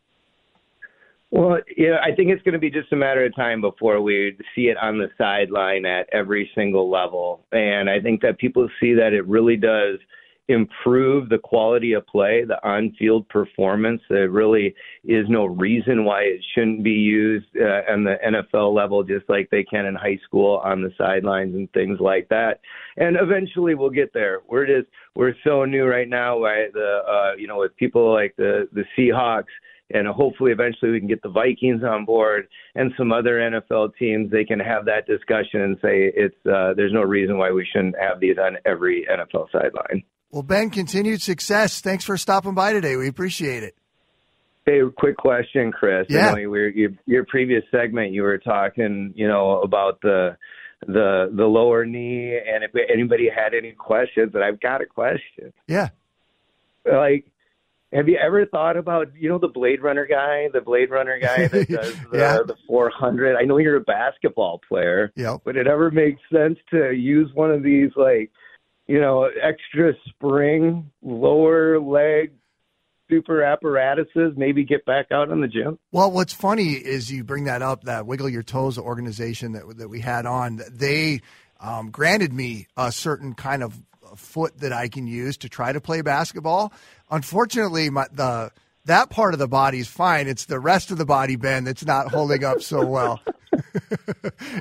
Well, 1.34 1.58
yeah, 1.76 1.96
I 2.00 2.14
think 2.14 2.30
it's 2.30 2.42
going 2.44 2.52
to 2.52 2.60
be 2.60 2.70
just 2.70 2.92
a 2.92 2.96
matter 2.96 3.24
of 3.24 3.34
time 3.34 3.60
before 3.60 4.00
we 4.00 4.38
see 4.54 4.68
it 4.68 4.76
on 4.76 4.98
the 4.98 5.08
sideline 5.18 5.84
at 5.84 6.08
every 6.12 6.48
single 6.54 6.88
level. 6.88 7.44
And 7.50 7.90
I 7.90 8.00
think 8.00 8.22
that 8.22 8.38
people 8.38 8.68
see 8.78 8.94
that 8.94 9.12
it 9.12 9.26
really 9.26 9.56
does 9.56 9.98
improve 10.46 11.28
the 11.28 11.38
quality 11.38 11.94
of 11.94 12.06
play, 12.06 12.44
the 12.44 12.64
on 12.64 12.94
field 13.00 13.28
performance. 13.30 14.00
There 14.08 14.30
really 14.30 14.76
is 15.02 15.26
no 15.28 15.46
reason 15.46 16.04
why 16.04 16.20
it 16.20 16.40
shouldn't 16.54 16.84
be 16.84 16.92
used 16.92 17.48
uh, 17.60 17.92
on 17.92 18.04
the 18.04 18.14
NFL 18.24 18.72
level, 18.72 19.02
just 19.02 19.28
like 19.28 19.50
they 19.50 19.64
can 19.64 19.86
in 19.86 19.96
high 19.96 20.20
school 20.24 20.58
on 20.64 20.82
the 20.82 20.92
sidelines 20.96 21.56
and 21.56 21.68
things 21.72 21.98
like 21.98 22.28
that. 22.28 22.60
And 22.96 23.16
eventually 23.20 23.74
we'll 23.74 23.90
get 23.90 24.12
there. 24.14 24.42
We're 24.46 24.66
just, 24.66 24.88
we're 25.16 25.34
so 25.42 25.64
new 25.64 25.86
right 25.86 26.08
now, 26.08 26.40
right? 26.40 26.72
The, 26.72 27.00
uh, 27.08 27.36
you 27.36 27.48
know, 27.48 27.58
with 27.58 27.74
people 27.76 28.12
like 28.12 28.36
the, 28.36 28.68
the 28.72 28.84
Seahawks 28.96 29.46
and 29.90 30.08
hopefully 30.08 30.52
eventually 30.52 30.90
we 30.90 30.98
can 30.98 31.08
get 31.08 31.22
the 31.22 31.28
Vikings 31.28 31.82
on 31.84 32.04
board 32.04 32.48
and 32.74 32.92
some 32.96 33.12
other 33.12 33.38
NFL 33.38 33.96
teams. 33.98 34.30
They 34.30 34.44
can 34.44 34.58
have 34.60 34.86
that 34.86 35.06
discussion 35.06 35.60
and 35.60 35.76
say 35.76 36.12
it's 36.14 36.34
uh, 36.46 36.74
there's 36.74 36.92
no 36.92 37.02
reason 37.02 37.38
why 37.38 37.50
we 37.52 37.66
shouldn't 37.70 37.96
have 38.00 38.20
these 38.20 38.36
on 38.38 38.56
every 38.64 39.06
NFL 39.10 39.46
sideline. 39.52 40.02
Well, 40.30 40.42
Ben, 40.42 40.70
continued 40.70 41.22
success. 41.22 41.80
Thanks 41.80 42.04
for 42.04 42.16
stopping 42.16 42.54
by 42.54 42.72
today. 42.72 42.96
We 42.96 43.08
appreciate 43.08 43.62
it. 43.62 43.76
Hey, 44.66 44.80
quick 44.96 45.16
question, 45.16 45.70
Chris. 45.70 46.06
Yeah. 46.08 46.30
I 46.30 46.42
know 46.42 46.48
were, 46.48 46.68
your, 46.68 46.90
your 47.06 47.24
previous 47.26 47.62
segment, 47.70 48.12
you 48.12 48.22
were 48.22 48.38
talking, 48.38 49.12
you 49.14 49.28
know, 49.28 49.60
about 49.60 50.00
the 50.00 50.36
the 50.86 51.32
the 51.34 51.44
lower 51.44 51.86
knee, 51.86 52.36
and 52.36 52.64
if 52.64 52.70
anybody 52.92 53.28
had 53.34 53.54
any 53.54 53.72
questions, 53.72 54.32
and 54.34 54.42
I've 54.42 54.60
got 54.60 54.82
a 54.82 54.86
question. 54.86 55.52
Yeah. 55.66 55.90
Like, 56.84 57.26
have 57.94 58.08
you 58.08 58.16
ever 58.16 58.44
thought 58.46 58.76
about 58.76 59.08
you 59.16 59.28
know 59.28 59.38
the 59.38 59.48
Blade 59.48 59.82
Runner 59.82 60.06
guy, 60.06 60.48
the 60.52 60.60
Blade 60.60 60.90
Runner 60.90 61.18
guy 61.18 61.46
that 61.46 61.68
does 61.68 61.94
the, 62.10 62.18
yeah. 62.18 62.38
the 62.46 62.56
400? 62.66 63.36
I 63.36 63.44
know 63.44 63.58
you're 63.58 63.76
a 63.76 63.80
basketball 63.80 64.60
player, 64.68 65.12
yeah. 65.16 65.36
but 65.44 65.56
it 65.56 65.66
ever 65.66 65.90
makes 65.90 66.20
sense 66.32 66.58
to 66.70 66.92
use 66.92 67.30
one 67.34 67.50
of 67.50 67.62
these 67.62 67.90
like 67.96 68.30
you 68.86 69.00
know 69.00 69.28
extra 69.40 69.92
spring 70.08 70.90
lower 71.02 71.80
leg 71.80 72.32
super 73.08 73.42
apparatuses? 73.42 74.32
Maybe 74.36 74.64
get 74.64 74.84
back 74.84 75.06
out 75.12 75.30
in 75.30 75.40
the 75.40 75.48
gym. 75.48 75.78
Well, 75.92 76.10
what's 76.10 76.32
funny 76.32 76.72
is 76.72 77.10
you 77.12 77.22
bring 77.22 77.44
that 77.44 77.62
up. 77.62 77.84
That 77.84 78.06
Wiggle 78.06 78.28
Your 78.28 78.42
Toes 78.42 78.76
organization 78.76 79.52
that 79.52 79.78
that 79.78 79.88
we 79.88 80.00
had 80.00 80.26
on, 80.26 80.62
they 80.70 81.20
um, 81.60 81.90
granted 81.90 82.32
me 82.32 82.66
a 82.76 82.90
certain 82.90 83.34
kind 83.34 83.62
of 83.62 83.80
foot 84.16 84.58
that 84.58 84.72
I 84.72 84.88
can 84.88 85.06
use 85.06 85.36
to 85.38 85.48
try 85.48 85.72
to 85.72 85.80
play 85.80 86.02
basketball. 86.02 86.72
Unfortunately, 87.14 87.90
my, 87.90 88.06
the 88.12 88.50
that 88.86 89.08
part 89.08 89.34
of 89.34 89.38
the 89.38 89.46
body 89.46 89.78
is 89.78 89.86
fine. 89.86 90.26
It's 90.26 90.46
the 90.46 90.58
rest 90.58 90.90
of 90.90 90.98
the 90.98 91.06
body, 91.06 91.36
Ben, 91.36 91.62
that's 91.62 91.86
not 91.86 92.08
holding 92.08 92.42
up 92.42 92.60
so 92.60 92.84
well. 92.84 93.20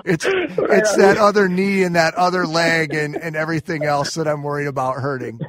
it's 0.06 0.26
it's 0.28 0.96
that 0.98 1.18
other 1.18 1.50
knee 1.50 1.82
and 1.82 1.96
that 1.96 2.14
other 2.14 2.46
leg 2.46 2.94
and, 2.94 3.16
and 3.16 3.36
everything 3.36 3.86
else 3.86 4.14
that 4.14 4.28
I'm 4.28 4.44
worried 4.44 4.68
about 4.68 4.98
hurting. 4.98 5.40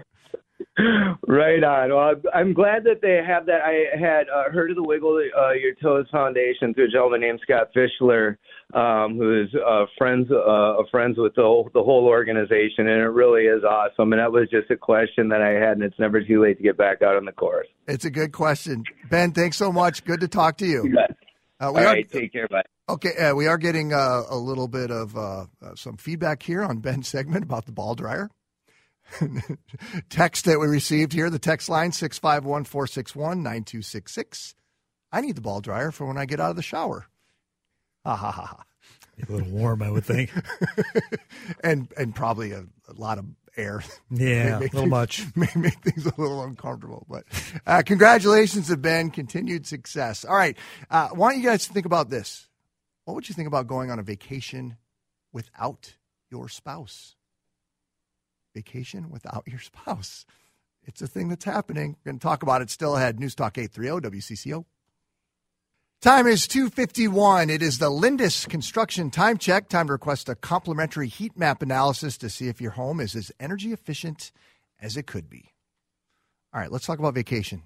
Right 1.28 1.62
on. 1.62 1.90
Well, 1.90 2.14
I'm 2.32 2.54
glad 2.54 2.84
that 2.84 3.00
they 3.02 3.20
have 3.24 3.46
that. 3.46 3.60
I 3.62 3.96
had 3.96 4.28
uh, 4.28 4.50
heard 4.50 4.70
of 4.70 4.76
the 4.76 4.82
Wiggle 4.82 5.20
uh, 5.38 5.52
Your 5.52 5.74
Toes 5.74 6.06
Foundation 6.10 6.72
through 6.72 6.86
a 6.86 6.88
gentleman 6.88 7.20
named 7.20 7.40
Scott 7.42 7.68
Fischler, 7.76 8.36
um, 8.72 9.16
who 9.16 9.42
is 9.42 9.48
uh, 9.54 9.86
friends 9.98 10.30
uh, 10.30 10.74
friends 10.90 11.18
with 11.18 11.34
the 11.34 11.42
whole, 11.42 11.70
the 11.74 11.82
whole 11.82 12.06
organization, 12.06 12.88
and 12.88 13.00
it 13.00 13.10
really 13.10 13.42
is 13.42 13.62
awesome. 13.64 14.12
And 14.12 14.20
that 14.20 14.32
was 14.32 14.48
just 14.50 14.70
a 14.70 14.76
question 14.76 15.28
that 15.28 15.42
I 15.42 15.50
had, 15.50 15.76
and 15.76 15.82
it's 15.82 15.98
never 15.98 16.22
too 16.22 16.42
late 16.42 16.56
to 16.56 16.62
get 16.62 16.76
back 16.76 17.02
out 17.02 17.16
on 17.16 17.24
the 17.24 17.32
course. 17.32 17.68
It's 17.86 18.04
a 18.04 18.10
good 18.10 18.32
question, 18.32 18.84
Ben. 19.10 19.32
Thanks 19.32 19.56
so 19.56 19.70
much. 19.70 20.04
Good 20.04 20.20
to 20.20 20.28
talk 20.28 20.58
to 20.58 20.66
you. 20.66 20.84
you 20.84 20.98
uh, 21.60 21.72
we 21.72 21.80
All 21.80 21.88
are, 21.88 22.02
take 22.02 22.32
care. 22.32 22.48
Bye. 22.48 22.62
Okay, 22.88 23.16
uh, 23.16 23.34
we 23.34 23.46
are 23.46 23.58
getting 23.58 23.92
uh, 23.92 24.22
a 24.28 24.36
little 24.36 24.68
bit 24.68 24.90
of 24.90 25.16
uh, 25.16 25.46
uh, 25.62 25.74
some 25.74 25.96
feedback 25.96 26.42
here 26.42 26.62
on 26.62 26.78
Ben's 26.78 27.08
segment 27.08 27.44
about 27.44 27.66
the 27.66 27.72
ball 27.72 27.94
dryer. 27.94 28.30
text 30.08 30.46
that 30.46 30.58
we 30.58 30.66
received 30.66 31.12
here, 31.12 31.30
the 31.30 31.38
text 31.38 31.68
line 31.68 31.92
651 31.92 32.64
461 32.64 33.38
9266. 33.42 34.54
I 35.12 35.20
need 35.20 35.36
the 35.36 35.40
ball 35.40 35.60
dryer 35.60 35.92
for 35.92 36.06
when 36.06 36.18
I 36.18 36.26
get 36.26 36.40
out 36.40 36.50
of 36.50 36.56
the 36.56 36.62
shower. 36.62 37.06
Ha 38.04 38.14
ha 38.14 38.30
ha 38.30 38.46
ha. 38.46 38.64
A 39.28 39.32
little 39.32 39.48
warm, 39.48 39.82
I 39.82 39.90
would 39.90 40.04
think. 40.04 40.32
and 41.64 41.88
and 41.96 42.14
probably 42.14 42.52
a, 42.52 42.66
a 42.88 42.92
lot 42.96 43.18
of 43.18 43.26
air. 43.56 43.82
Yeah, 44.10 44.58
a 44.58 44.60
little 44.60 44.80
things, 44.80 44.90
much. 44.90 45.24
May 45.36 45.48
make 45.56 45.78
things 45.80 46.06
a 46.06 46.12
little 46.20 46.42
uncomfortable. 46.42 47.06
But 47.08 47.24
uh, 47.66 47.82
congratulations 47.84 48.68
to 48.68 48.76
Ben. 48.76 49.10
Continued 49.10 49.66
success. 49.66 50.24
All 50.24 50.36
right. 50.36 50.56
Uh, 50.90 51.08
why 51.08 51.32
don't 51.32 51.40
you 51.40 51.48
guys 51.48 51.66
think 51.66 51.86
about 51.86 52.10
this? 52.10 52.48
What 53.04 53.14
would 53.14 53.28
you 53.28 53.34
think 53.34 53.48
about 53.48 53.66
going 53.66 53.90
on 53.90 53.98
a 53.98 54.02
vacation 54.02 54.76
without 55.32 55.94
your 56.30 56.48
spouse? 56.48 57.16
Vacation 58.54 59.10
without 59.10 59.44
your 59.46 59.60
spouse. 59.60 60.26
It's 60.84 61.02
a 61.02 61.06
thing 61.06 61.28
that's 61.28 61.44
happening. 61.44 61.96
We're 62.04 62.12
going 62.12 62.18
to 62.18 62.22
talk 62.22 62.42
about 62.42 62.62
it 62.62 62.70
still 62.70 62.96
ahead. 62.96 63.18
News 63.18 63.34
Talk 63.34 63.58
830 63.58 64.18
WCCO. 64.18 64.64
Time 66.04 66.26
is 66.26 66.46
251. 66.46 67.48
It 67.48 67.62
is 67.62 67.78
the 67.78 67.88
Lindus 67.88 68.46
Construction 68.46 69.10
Time 69.10 69.38
Check. 69.38 69.70
Time 69.70 69.86
to 69.86 69.94
request 69.94 70.28
a 70.28 70.34
complimentary 70.34 71.08
heat 71.08 71.34
map 71.34 71.62
analysis 71.62 72.18
to 72.18 72.28
see 72.28 72.48
if 72.48 72.60
your 72.60 72.72
home 72.72 73.00
is 73.00 73.16
as 73.16 73.32
energy 73.40 73.72
efficient 73.72 74.30
as 74.78 74.98
it 74.98 75.06
could 75.06 75.30
be. 75.30 75.54
All 76.52 76.60
right, 76.60 76.70
let's 76.70 76.84
talk 76.84 76.98
about 76.98 77.14
vacation. 77.14 77.62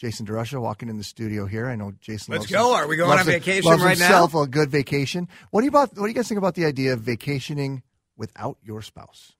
Jason 0.00 0.26
DeRusha 0.26 0.60
walking 0.60 0.88
in 0.88 0.98
the 0.98 1.04
studio 1.04 1.46
here. 1.46 1.68
I 1.68 1.76
know 1.76 1.92
Jason. 2.00 2.32
Let's 2.32 2.50
loves 2.50 2.50
go. 2.50 2.74
him- 2.74 2.82
Are 2.82 2.88
we 2.88 2.96
going 2.96 3.08
loves 3.08 3.20
on 3.20 3.26
vacation 3.26 3.70
loves 3.70 3.84
right 3.84 3.96
now? 3.96 4.04
himself 4.04 4.34
A 4.34 4.48
good 4.48 4.68
vacation. 4.68 5.28
What 5.52 5.60
do 5.60 5.66
you 5.66 5.70
about? 5.70 5.90
What 5.96 6.06
do 6.06 6.08
you 6.08 6.14
guys 6.14 6.26
think 6.26 6.38
about 6.38 6.56
the 6.56 6.64
idea 6.64 6.92
of 6.92 7.02
vacationing 7.02 7.84
without 8.16 8.58
your 8.64 8.82
spouse? 8.82 9.34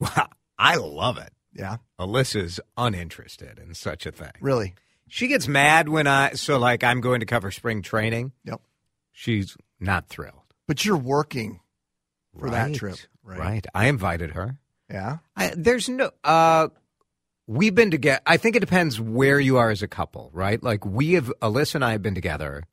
Wow, 0.00 0.26
I 0.58 0.74
love 0.74 1.18
it. 1.18 1.32
Yeah, 1.54 1.76
Alyssa's 2.00 2.58
uninterested 2.76 3.60
in 3.60 3.74
such 3.74 4.06
a 4.06 4.10
thing. 4.10 4.32
really. 4.40 4.74
She 5.08 5.28
gets 5.28 5.48
mad 5.48 5.88
when 5.88 6.06
I 6.06 6.32
so 6.34 6.58
like 6.58 6.84
I'm 6.84 7.00
going 7.00 7.20
to 7.20 7.26
cover 7.26 7.50
spring 7.50 7.82
training. 7.82 8.32
Yep. 8.44 8.60
She's 9.12 9.56
not 9.80 10.08
thrilled 10.08 10.54
But 10.66 10.84
you're 10.84 10.96
working 10.96 11.60
for 12.38 12.50
that 12.50 12.74
trip, 12.74 12.98
right? 13.22 13.38
Right. 13.38 13.66
I 13.74 13.86
invited 13.86 14.32
her. 14.32 14.58
Yeah. 14.90 15.18
I, 15.36 15.52
there's 15.56 15.88
no. 15.88 16.10
Uh, 16.24 16.68
we've 17.46 17.74
been 17.74 17.90
together. 17.90 18.20
I 18.26 18.36
think 18.36 18.56
it 18.56 18.60
depends 18.60 19.00
where 19.00 19.40
you 19.40 19.56
are 19.56 19.70
as 19.70 19.82
a 19.82 19.88
couple, 19.88 20.30
right? 20.32 20.62
Like 20.62 20.84
we 20.84 21.14
have, 21.14 21.32
Alyssa 21.42 21.76
and 21.76 21.84
I 21.84 21.92
have 21.92 22.02
been 22.02 22.14
together 22.14 22.64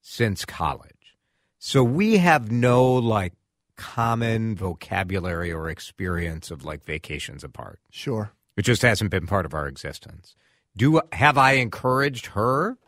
since 0.00 0.44
college, 0.44 1.16
so 1.58 1.84
we 1.84 2.16
have 2.16 2.50
no 2.50 2.94
like 2.94 3.34
common 3.76 4.54
vocabulary 4.56 5.52
or 5.52 5.68
experience 5.68 6.50
of 6.50 6.64
like 6.64 6.84
vacations 6.84 7.44
apart. 7.44 7.80
Sure. 7.90 8.32
It 8.56 8.62
just 8.62 8.82
hasn't 8.82 9.10
been 9.10 9.26
part 9.26 9.46
of 9.46 9.54
our 9.54 9.66
existence. 9.66 10.34
Do 10.76 11.00
have 11.12 11.36
I 11.36 11.52
encouraged 11.52 12.26
her 12.26 12.78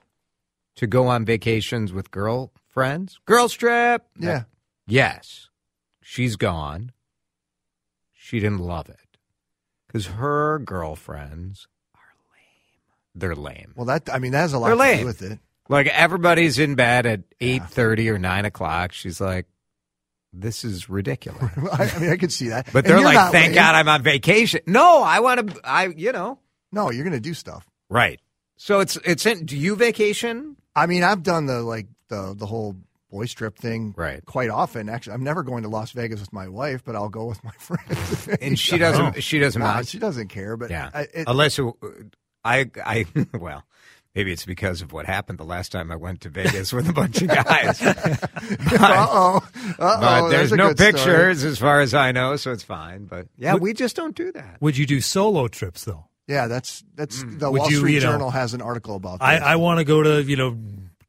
to 0.77 0.87
go 0.87 1.07
on 1.09 1.25
vacations 1.25 1.93
with 1.93 2.11
girlfriends? 2.11 3.19
Girl 3.27 3.49
trip? 3.49 4.05
Yeah. 4.19 4.45
Yes. 4.87 5.49
She's 6.01 6.37
gone. 6.37 6.93
She 8.13 8.41
didn't 8.41 8.61
love 8.61 8.89
it. 8.89 8.97
Because 9.87 10.07
her 10.07 10.59
girlfriends 10.59 11.67
are 11.95 12.01
lame. 12.33 12.81
They're 13.15 13.35
lame. 13.37 13.73
Well, 13.77 13.87
that 13.87 14.09
I 14.13 14.19
mean 14.19 14.33
that 14.33 14.41
has 14.41 14.53
a 14.55 14.59
lot 14.59 14.69
They're 14.69 14.77
to 14.77 14.81
lame. 14.81 15.01
do 15.01 15.07
with 15.07 15.23
it. 15.23 15.39
Like 15.69 15.87
everybody's 15.89 16.59
in 16.59 16.75
bed 16.77 17.05
at 17.07 17.21
eight 17.41 17.65
thirty 17.69 18.09
or 18.09 18.19
nine 18.19 18.45
o'clock. 18.45 18.93
She's 18.93 19.21
like, 19.21 19.47
This 20.33 20.65
is 20.65 20.89
ridiculous. 20.89 21.43
I, 21.73 21.91
I 21.95 21.99
mean, 21.99 22.11
I 22.11 22.17
could 22.17 22.33
see 22.33 22.49
that. 22.49 22.69
But 22.73 22.85
And 22.87 22.95
they're 22.95 23.01
like, 23.05 23.33
Thank 23.33 23.49
lame. 23.49 23.55
God 23.55 23.75
I'm 23.75 23.89
on 23.89 24.03
vacation. 24.03 24.61
No, 24.67 25.03
I 25.03 25.21
want 25.21 25.51
to 25.51 25.61
I 25.63 25.87
you 25.89 26.13
know. 26.13 26.39
No, 26.73 26.91
you're 26.91 27.05
going 27.05 27.13
to 27.13 27.21
do 27.21 27.35
stuff. 27.35 27.67
Right. 27.93 28.21
So 28.57 28.81
it's 28.81 28.97
it's 29.05 29.27
in 29.27 29.45
do 29.45 29.57
you 29.57 29.77
vacation? 29.77 30.57
I 30.75 30.87
mean, 30.87 31.03
I've 31.03 31.23
done 31.23 31.47
the 31.47 31.63
like 31.63 31.87
the 32.09 32.35
the 32.37 32.47
whole 32.47 32.77
boy 33.11 33.27
strip 33.27 33.59
thing 33.59 33.93
Right. 33.97 34.25
quite 34.25 34.49
often. 34.49 34.89
Actually, 34.89 35.15
I'm 35.15 35.25
never 35.25 35.43
going 35.43 35.65
to 35.65 35.69
Las 35.69 35.91
Vegas 35.93 36.21
with 36.21 36.33
my 36.33 36.49
wife, 36.49 36.83
but 36.85 36.97
I'll 36.97 37.11
go 37.11 37.27
with 37.27 37.43
my 37.45 37.51
friends. 37.59 38.29
And 38.41 38.59
she 38.59 38.79
doesn't 38.79 39.23
she 39.23 39.39
doesn't 39.39 39.61
Nah, 39.61 39.75
mind. 39.75 39.89
she 39.89 39.99
doesn't 39.99 40.29
care. 40.29 40.57
But 40.57 40.71
Yeah. 40.71 40.89
I, 40.95 41.01
it, 41.13 41.25
Unless 41.27 41.59
uh, 41.59 41.73
I 42.45 42.71
I 42.85 43.05
well, 43.39 43.65
maybe 44.15 44.33
it's 44.33 44.47
because 44.47 44.81
of 44.81 44.93
what 44.93 45.05
happened 45.05 45.39
the 45.39 45.45
last 45.45 45.73
time 45.73 45.91
I 45.93 45.97
went 45.97 46.23
to 46.23 46.31
Vegas 46.31 46.73
with 46.73 46.89
a 46.89 46.93
bunch 46.95 47.21
of 47.21 47.29
guys. 47.29 47.83
uh 47.83 48.17
oh, 48.81 49.41
uh 49.79 50.01
but 50.01 50.23
oh, 50.23 50.29
there's 50.31 50.53
no 50.53 50.73
pictures 50.73 51.45
as 51.45 51.59
far 51.59 51.81
as 51.81 51.93
I 51.95 52.13
know, 52.13 52.37
so 52.37 52.53
it's 52.53 52.63
fine. 52.65 53.05
But 53.05 53.27
yeah, 53.37 53.53
Would- 53.55 53.63
we 53.63 53.73
just 53.75 53.97
don't 53.97 54.15
do 54.17 54.33
that. 54.33 54.57
Would 54.61 54.77
you 54.79 54.87
do 54.87 55.01
solo 55.01 55.49
trips 55.49 55.85
though? 55.85 56.07
Yeah, 56.29 56.47
that's 56.47 56.85
that's 56.95 57.23
mm. 57.23 57.39
the 57.39 57.51
Would 57.51 57.59
Wall 57.61 57.71
you, 57.71 57.79
Street 57.79 57.95
you 57.95 58.01
know- 58.01 58.13
Journal 58.13 58.31
has 58.31 58.55
an 58.55 58.63
article 58.63 58.97
about 58.97 59.21
that. 59.21 59.43
I, 59.43 59.53
I 59.53 59.57
want 59.57 59.79
to 59.79 59.85
go 59.85 60.03
to 60.03 60.23
you 60.23 60.37
know 60.37 60.57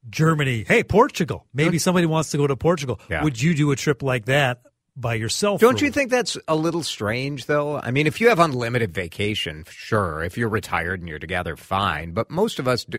Germany. 0.10 0.66
Hey, 0.68 0.84
Portugal. 0.84 1.46
Maybe 1.54 1.80
somebody 1.80 2.06
wants 2.06 2.32
to 2.32 2.38
go 2.38 2.48
to 2.48 2.56
Portugal. 2.56 3.00
Yeah. 3.10 3.24
Would 3.24 3.42
you 3.42 3.54
do 3.54 3.72
a 3.72 3.76
trip 3.76 4.04
like 4.04 4.26
that 4.26 4.62
by 4.96 5.16
yourself? 5.16 5.62
Don't 5.62 5.80
for- 5.80 5.86
you 5.86 5.92
think 5.92 6.12
that's 6.12 6.38
a 6.48 6.56
little 6.56 6.84
strange, 6.84 7.46
though? 7.46 7.80
I 7.80 7.92
mean, 7.92 8.08
if 8.08 8.22
you 8.22 8.30
have 8.30 8.40
unlimited 8.40 8.94
vacation, 8.94 9.66
sure. 9.70 10.24
If 10.24 10.38
you're 10.38 10.50
retired 10.50 11.00
and 11.00 11.10
you're 11.10 11.20
together, 11.20 11.56
fine. 11.56 12.12
But 12.12 12.30
most 12.30 12.60
of 12.60 12.68
us 12.68 12.86
do, 12.86 12.98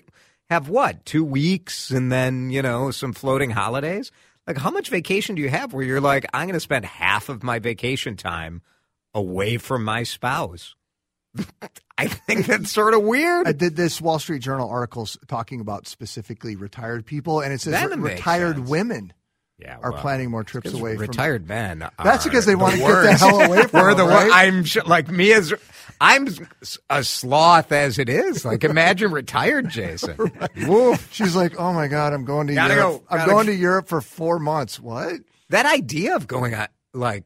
have 0.51 0.69
what? 0.69 1.05
Two 1.05 1.25
weeks 1.25 1.91
and 1.91 2.11
then, 2.11 2.51
you 2.51 2.63
know, 2.63 2.91
some 2.91 3.13
floating 3.13 3.51
holidays? 3.51 4.11
Like, 4.47 4.59
how 4.59 4.71
much 4.71 4.91
vacation 4.91 5.37
do 5.37 5.43
you 5.43 5.49
have 5.49 5.73
where 5.73 5.85
you're 5.85 6.01
like, 6.01 6.27
I'm 6.35 6.47
going 6.47 6.55
to 6.55 6.61
spend 6.61 6.85
half 6.85 7.29
of 7.29 7.43
my 7.43 7.59
vacation 7.59 8.17
time 8.17 8.61
away 9.15 9.57
from 9.57 9.85
my 9.85 10.03
spouse? 10.03 10.75
I 11.99 12.09
think 12.09 12.47
that's 12.47 12.71
sort 12.73 12.95
of 12.95 13.03
weird. 13.03 13.47
I 13.47 13.53
did 13.53 13.77
this 13.77 14.01
Wall 14.01 14.19
Street 14.19 14.43
Journal 14.43 14.69
articles 14.69 15.17
talking 15.29 15.61
about 15.61 15.87
specifically 15.87 16.57
retired 16.57 17.07
people, 17.07 17.41
and 17.41 17.53
it 17.53 17.61
says 17.61 17.73
That 17.73 17.97
retired 17.99 18.59
women 18.69 19.13
Yeah, 19.59 19.79
are 19.81 19.93
well, 19.93 20.01
planning 20.01 20.31
more 20.31 20.43
trips 20.45 20.73
away 20.73 20.93
from 20.95 21.03
retired 21.03 21.47
men. 21.49 21.89
That's 22.03 22.25
because 22.25 22.47
they 22.47 22.53
the 22.55 22.59
wanna 22.59 22.79
get 22.79 23.03
the 23.03 23.13
hell 23.15 23.41
away 23.41 23.63
from 23.69 23.81
We're 23.81 23.95
the 23.95 24.05
right? 24.05 24.31
I'm 24.33 24.65
like 24.87 25.09
me 25.09 25.33
as 25.33 25.55
I'm 26.01 26.27
a 26.91 27.05
sloth 27.05 27.71
as 27.71 27.99
it 28.01 28.09
is. 28.09 28.45
Like 28.45 28.65
imagine 28.65 29.13
retired 29.13 29.69
Jason. 29.69 30.17
Woof. 30.67 31.09
She's 31.13 31.37
like, 31.37 31.59
"Oh 31.59 31.73
my 31.73 31.87
god, 31.87 32.13
I'm 32.13 32.25
going 32.25 32.49
to 32.49 32.55
Gotta 32.55 32.75
Europe. 32.75 33.09
go. 33.09 33.17
I'm 33.17 33.29
going 33.29 33.47
to 33.47 33.55
Europe 33.55 33.89
for 33.89 34.01
four 34.01 34.39
months. 34.41 34.81
What? 34.81 35.21
That 35.51 35.67
idea 35.67 36.17
of 36.17 36.27
going 36.27 36.55
on, 36.55 36.67
like, 36.93 37.23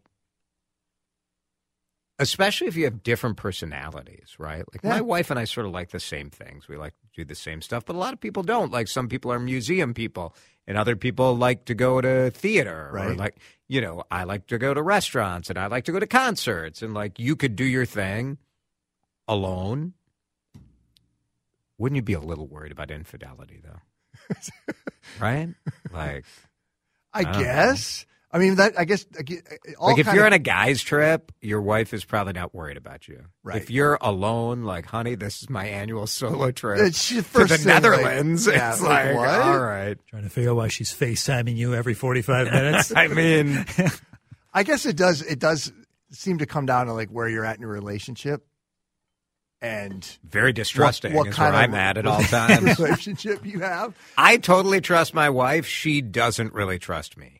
especially 2.18 2.66
if 2.66 2.76
you 2.76 2.84
have 2.84 3.02
different 3.02 3.36
personalities, 3.36 4.34
right? 4.38 4.64
Like 4.72 4.82
my 4.84 5.00
wife 5.00 5.30
and 5.30 5.38
I 5.38 5.44
sort 5.44 5.66
of 5.66 5.72
like 5.72 5.90
the 5.90 6.00
same 6.00 6.30
things. 6.30 6.68
We 6.68 6.76
like 6.76 6.94
to 7.00 7.06
do 7.16 7.24
the 7.24 7.34
same 7.34 7.62
stuff, 7.62 7.84
but 7.84 7.94
a 7.96 7.98
lot 7.98 8.12
of 8.12 8.20
people 8.20 8.42
don't. 8.42 8.72
Like 8.72 8.88
some 8.88 9.08
people 9.08 9.30
are 9.32 9.38
museum 9.38 9.94
people, 9.94 10.34
and 10.66 10.76
other 10.76 10.96
people 10.96 11.34
like 11.36 11.64
to 11.66 11.74
go 11.74 12.00
to 12.00 12.30
theater, 12.30 12.88
or 12.90 12.92
Right. 12.92 13.16
like 13.16 13.36
you 13.68 13.80
know, 13.80 14.02
I 14.10 14.24
like 14.24 14.46
to 14.48 14.58
go 14.58 14.74
to 14.74 14.82
restaurants, 14.82 15.50
and 15.50 15.58
I 15.58 15.66
like 15.66 15.84
to 15.84 15.92
go 15.92 16.00
to 16.00 16.06
concerts, 16.06 16.82
and 16.82 16.94
like 16.94 17.18
you 17.18 17.36
could 17.36 17.54
do 17.56 17.64
your 17.64 17.86
thing 17.86 18.38
alone. 19.26 19.92
Wouldn't 21.78 21.96
you 21.96 22.02
be 22.02 22.14
a 22.14 22.20
little 22.20 22.46
worried 22.48 22.72
about 22.72 22.90
infidelity, 22.90 23.60
though? 23.62 24.34
right? 25.20 25.50
Like. 25.92 26.24
I, 27.14 27.22
don't 27.22 27.32
know. 27.32 27.38
Guess. 28.30 28.34
I 28.34 28.38
mean, 28.38 28.54
that. 28.56 28.78
I 28.78 28.84
guess. 28.84 29.06
All 29.78 29.88
like 29.88 29.98
if 29.98 30.06
you're 30.06 30.24
of- 30.24 30.26
on 30.26 30.32
a 30.34 30.38
guy's 30.38 30.82
trip, 30.82 31.32
your 31.40 31.60
wife 31.62 31.94
is 31.94 32.04
probably 32.04 32.34
not 32.34 32.54
worried 32.54 32.76
about 32.76 33.08
you. 33.08 33.24
Right. 33.42 33.56
If 33.60 33.70
you're 33.70 33.98
alone, 34.00 34.62
like, 34.64 34.86
honey, 34.86 35.14
this 35.14 35.42
is 35.42 35.48
my 35.50 35.66
annual 35.66 36.06
solo 36.06 36.50
trip 36.50 36.78
It's 36.80 37.02
she- 37.02 37.16
to 37.16 37.22
the 37.22 37.48
thing, 37.48 37.48
like, 37.48 37.64
Netherlands. 37.66 38.46
yeah, 38.46 38.72
it's 38.72 38.82
like, 38.82 39.06
like, 39.06 39.16
what? 39.16 39.28
all 39.28 39.58
right. 39.60 39.96
Trying 40.08 40.24
to 40.24 40.30
figure 40.30 40.50
out 40.50 40.56
why 40.56 40.68
she's 40.68 40.92
FaceTiming 40.92 41.56
you 41.56 41.74
every 41.74 41.94
45 41.94 42.46
minutes. 42.52 42.92
I 42.94 43.08
mean, 43.08 43.64
I 44.54 44.62
guess 44.62 44.84
it 44.86 44.96
does. 44.96 45.22
It 45.22 45.38
does 45.38 45.72
seem 46.10 46.38
to 46.38 46.46
come 46.46 46.66
down 46.66 46.86
to 46.86 46.92
like 46.94 47.08
where 47.10 47.28
you're 47.28 47.44
at 47.44 47.56
in 47.56 47.62
your 47.62 47.70
relationship, 47.70 48.44
and 49.60 50.06
very 50.24 50.52
distrusting 50.52 51.12
what, 51.12 51.20
what 51.26 51.28
is 51.28 51.34
kind 51.34 51.52
where 51.54 51.64
of 51.64 51.70
I'm 51.70 51.74
at 51.74 51.98
at 51.98 52.06
all 52.06 52.22
times. 52.24 52.78
relationship 52.78 53.44
you 53.44 53.60
have. 53.60 53.94
I 54.16 54.36
totally 54.36 54.80
trust 54.80 55.14
my 55.14 55.30
wife. 55.30 55.66
She 55.66 56.00
doesn't 56.00 56.52
really 56.54 56.78
trust 56.78 57.16
me. 57.16 57.37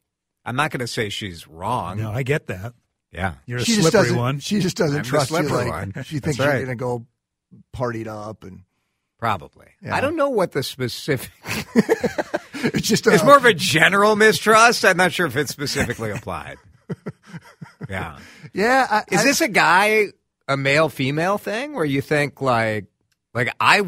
I'm 0.49 0.57
not 0.57 0.71
going 0.71 0.81
to 0.81 0.87
say 0.87 1.09
she's 1.11 1.47
wrong. 1.47 1.99
no, 1.99 2.11
I 2.11 2.23
get 2.23 2.47
that. 2.49 2.75
Yeah. 3.13 3.35
You're 3.47 3.59
a 3.59 3.65
she 3.65 3.73
just 3.77 3.83
slippery 3.83 4.01
doesn't. 4.09 4.17
one. 4.19 4.39
She 4.41 4.61
just 4.61 4.77
doesn't 4.77 4.99
I'm 4.99 5.05
trust 5.05 5.31
you. 5.31 5.37
Like 5.43 5.69
one. 5.69 5.93
she 6.05 6.19
That's 6.19 6.25
thinks 6.25 6.39
you're 6.39 6.47
right. 6.49 6.55
going 6.65 6.67
to 6.69 6.75
go 6.77 7.07
partied 7.75 8.07
up, 8.07 8.45
and 8.45 8.63
Probably. 9.19 9.67
Yeah. 9.83 9.95
I 9.97 10.01
don't 10.01 10.17
know 10.17 10.29
what 10.31 10.53
the 10.53 10.63
specific. 10.63 11.31
it's 12.55 12.87
just. 12.87 13.07
It's 13.07 13.23
uh, 13.23 13.27
more 13.27 13.37
of 13.37 13.45
a 13.45 13.55
general 13.55 14.15
mistrust. 14.17 14.85
I'm 14.85 14.97
not 14.97 15.13
sure 15.13 15.27
if 15.27 15.37
it's 15.37 15.51
specifically 15.51 16.11
applied. 16.11 16.57
Yeah. 17.89 18.19
Yeah. 18.55 18.87
I, 18.91 19.05
Is 19.15 19.21
I- 19.21 19.25
this 19.25 19.41
a 19.41 19.49
guy 19.49 20.07
a 20.49 20.57
male 20.57 20.89
female 20.89 21.39
thing 21.39 21.75
where 21.75 21.85
you 21.85 22.01
think 22.01 22.41
like 22.41 22.87
like 23.35 23.55
I 23.61 23.83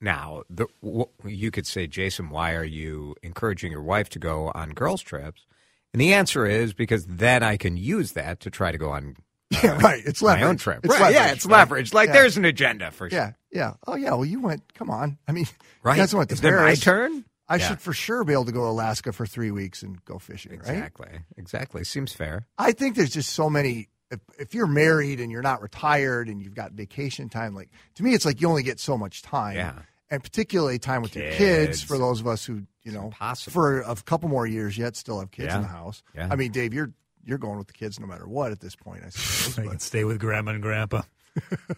now 0.00 0.42
the 0.50 0.66
w- 0.82 1.06
you 1.24 1.50
could 1.50 1.66
say 1.66 1.86
Jason 1.86 2.28
why 2.30 2.54
are 2.54 2.64
you 2.64 3.16
encouraging 3.22 3.72
your 3.72 3.82
wife 3.82 4.08
to 4.10 4.18
go 4.18 4.52
on 4.54 4.70
girls 4.70 5.00
trips? 5.02 5.46
And 5.94 6.00
the 6.00 6.12
answer 6.14 6.44
is 6.44 6.74
because 6.74 7.06
then 7.06 7.42
I 7.44 7.56
can 7.56 7.76
use 7.76 8.12
that 8.12 8.40
to 8.40 8.50
try 8.50 8.72
to 8.72 8.78
go 8.78 8.90
on 8.90 9.14
Yeah, 9.50 9.60
uh, 9.74 9.78
right. 9.78 10.02
It's 10.04 10.20
my 10.20 10.42
own 10.42 10.56
trip. 10.56 10.80
It's 10.84 10.88
right, 10.92 11.00
leverage, 11.00 11.14
yeah, 11.14 11.32
it's 11.32 11.46
right? 11.46 11.52
leverage. 11.58 11.94
Like 11.94 12.08
Yeah. 12.08 12.12
there's 12.14 12.36
an 12.36 12.44
agenda 12.44 12.90
for 12.90 13.08
sure. 13.08 13.16
Yeah, 13.18 13.32
yeah. 13.52 13.74
Oh, 13.86 13.94
yeah. 13.94 14.10
Well, 14.10 14.24
you 14.24 14.40
went. 14.40 14.74
Come 14.74 14.90
on. 14.90 15.18
I 15.28 15.32
mean, 15.32 15.46
Right. 15.84 15.96
Went 15.98 16.10
to 16.30 16.34
Is 16.34 16.42
it 16.44 16.50
my 16.52 16.74
turn? 16.74 17.24
I 17.48 17.56
Yeah. 17.56 17.68
should 17.68 17.80
for 17.80 17.92
sure 17.92 18.24
be 18.24 18.32
able 18.32 18.46
to 18.46 18.52
go 18.52 18.60
to 18.62 18.66
Alaska 18.70 19.12
for 19.12 19.24
three 19.24 19.52
weeks 19.52 19.82
and 19.82 20.04
go 20.04 20.18
fishing. 20.18 20.52
Right. 20.52 20.60
Exactly. 20.70 21.08
Exactly. 21.36 21.84
Seems 21.84 22.12
fair. 22.12 22.46
I 22.58 22.72
think 22.72 22.96
there's 22.96 23.12
just 23.14 23.30
so 23.32 23.48
many. 23.48 23.88
If, 24.10 24.20
if 24.38 24.54
you're 24.54 24.66
married 24.66 25.20
and 25.20 25.30
you're 25.30 25.42
not 25.42 25.62
retired 25.62 26.28
and 26.28 26.42
you've 26.42 26.54
got 26.54 26.72
vacation 26.72 27.28
time, 27.28 27.54
like 27.54 27.70
to 27.94 28.02
me, 28.02 28.14
it's 28.14 28.24
like 28.24 28.40
you 28.40 28.48
only 28.48 28.62
get 28.64 28.80
so 28.80 28.98
much 28.98 29.22
time. 29.22 29.54
Yeah. 29.56 29.74
And 30.10 30.22
particularly 30.22 30.78
time 30.80 31.02
with 31.02 31.14
your 31.16 31.24
Kids. 31.26 31.38
kids 31.38 31.82
for 31.82 31.98
those 31.98 32.20
of 32.20 32.26
us 32.26 32.44
who 32.44 32.62
You 32.84 32.92
know, 32.92 33.04
impossible. 33.06 33.52
for 33.52 33.80
a 33.80 33.94
couple 33.96 34.28
more 34.28 34.46
years 34.46 34.76
yet, 34.76 34.94
still 34.96 35.18
have 35.20 35.30
kids 35.30 35.46
Yeah. 35.48 35.56
in 35.56 35.62
the 35.62 35.68
house. 35.68 36.02
Yeah. 36.14 36.28
I 36.30 36.36
mean, 36.36 36.52
Dave, 36.52 36.74
you're 36.74 36.92
you're 37.24 37.38
going 37.38 37.56
with 37.56 37.66
the 37.68 37.72
kids 37.72 37.98
no 37.98 38.06
matter 38.06 38.28
what 38.28 38.52
at 38.52 38.60
this 38.60 38.76
point. 38.76 39.02
I 39.04 39.08
suppose. 39.08 39.58
I 39.66 39.70
can 39.70 39.78
stay 39.78 40.04
with 40.04 40.18
grandma 40.20 40.52
and 40.52 40.62
grandpa. 40.62 41.02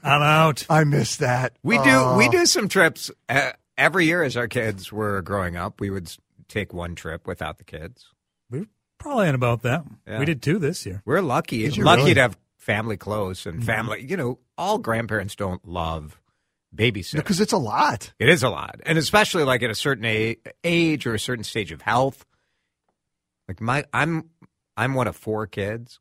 I'm 0.02 0.22
out. 0.22 0.66
I 0.70 0.82
miss 0.84 1.16
that. 1.16 1.56
We 1.62 1.76
do 1.78 1.84
Oh. 1.90 2.16
we 2.18 2.28
do 2.28 2.44
some 2.46 2.68
trips 2.68 3.10
uh, 3.28 3.52
every 3.78 4.06
year 4.06 4.22
as 4.24 4.36
our 4.36 4.48
kids 4.48 4.92
were 4.92 5.22
growing 5.22 5.56
up. 5.56 5.80
We 5.80 5.90
would 5.90 6.10
take 6.48 6.72
one 6.74 6.94
trip 6.96 7.26
without 7.26 7.58
the 7.58 7.64
kids. 7.64 8.06
We're 8.50 8.66
probably 8.98 9.28
in 9.28 9.34
about 9.36 9.62
that. 9.62 9.84
Yeah. 10.06 10.18
We 10.18 10.24
did 10.24 10.42
two 10.42 10.58
this 10.58 10.84
year. 10.84 11.02
We're 11.04 11.22
lucky, 11.22 11.68
lucky 11.70 11.80
really? 12.02 12.14
to 12.14 12.20
have 12.22 12.38
family 12.56 12.96
close 12.96 13.46
and 13.46 13.62
Mhm. 13.62 13.66
family. 13.66 14.04
You 14.04 14.16
know, 14.16 14.38
all 14.58 14.78
grandparents 14.78 15.36
don't 15.36 15.64
love 15.66 16.20
babysitting 16.76 17.16
because 17.16 17.40
it's 17.40 17.52
a 17.52 17.58
lot. 17.58 18.12
It 18.18 18.28
is 18.28 18.42
a 18.42 18.48
lot, 18.48 18.80
and 18.84 18.98
especially 18.98 19.44
like 19.44 19.62
at 19.62 19.70
a 19.70 19.74
certain 19.74 20.04
a- 20.04 20.36
age 20.64 21.06
or 21.06 21.14
a 21.14 21.18
certain 21.18 21.44
stage 21.44 21.72
of 21.72 21.82
health. 21.82 22.24
Like 23.48 23.60
my, 23.60 23.84
I'm 23.92 24.30
I'm 24.76 24.94
one 24.94 25.06
of 25.08 25.16
four 25.16 25.46
kids, 25.46 26.00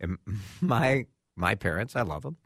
and 0.00 0.18
my 0.60 1.06
my 1.36 1.54
parents, 1.54 1.96
I 1.96 2.02
love 2.02 2.22
them, 2.22 2.36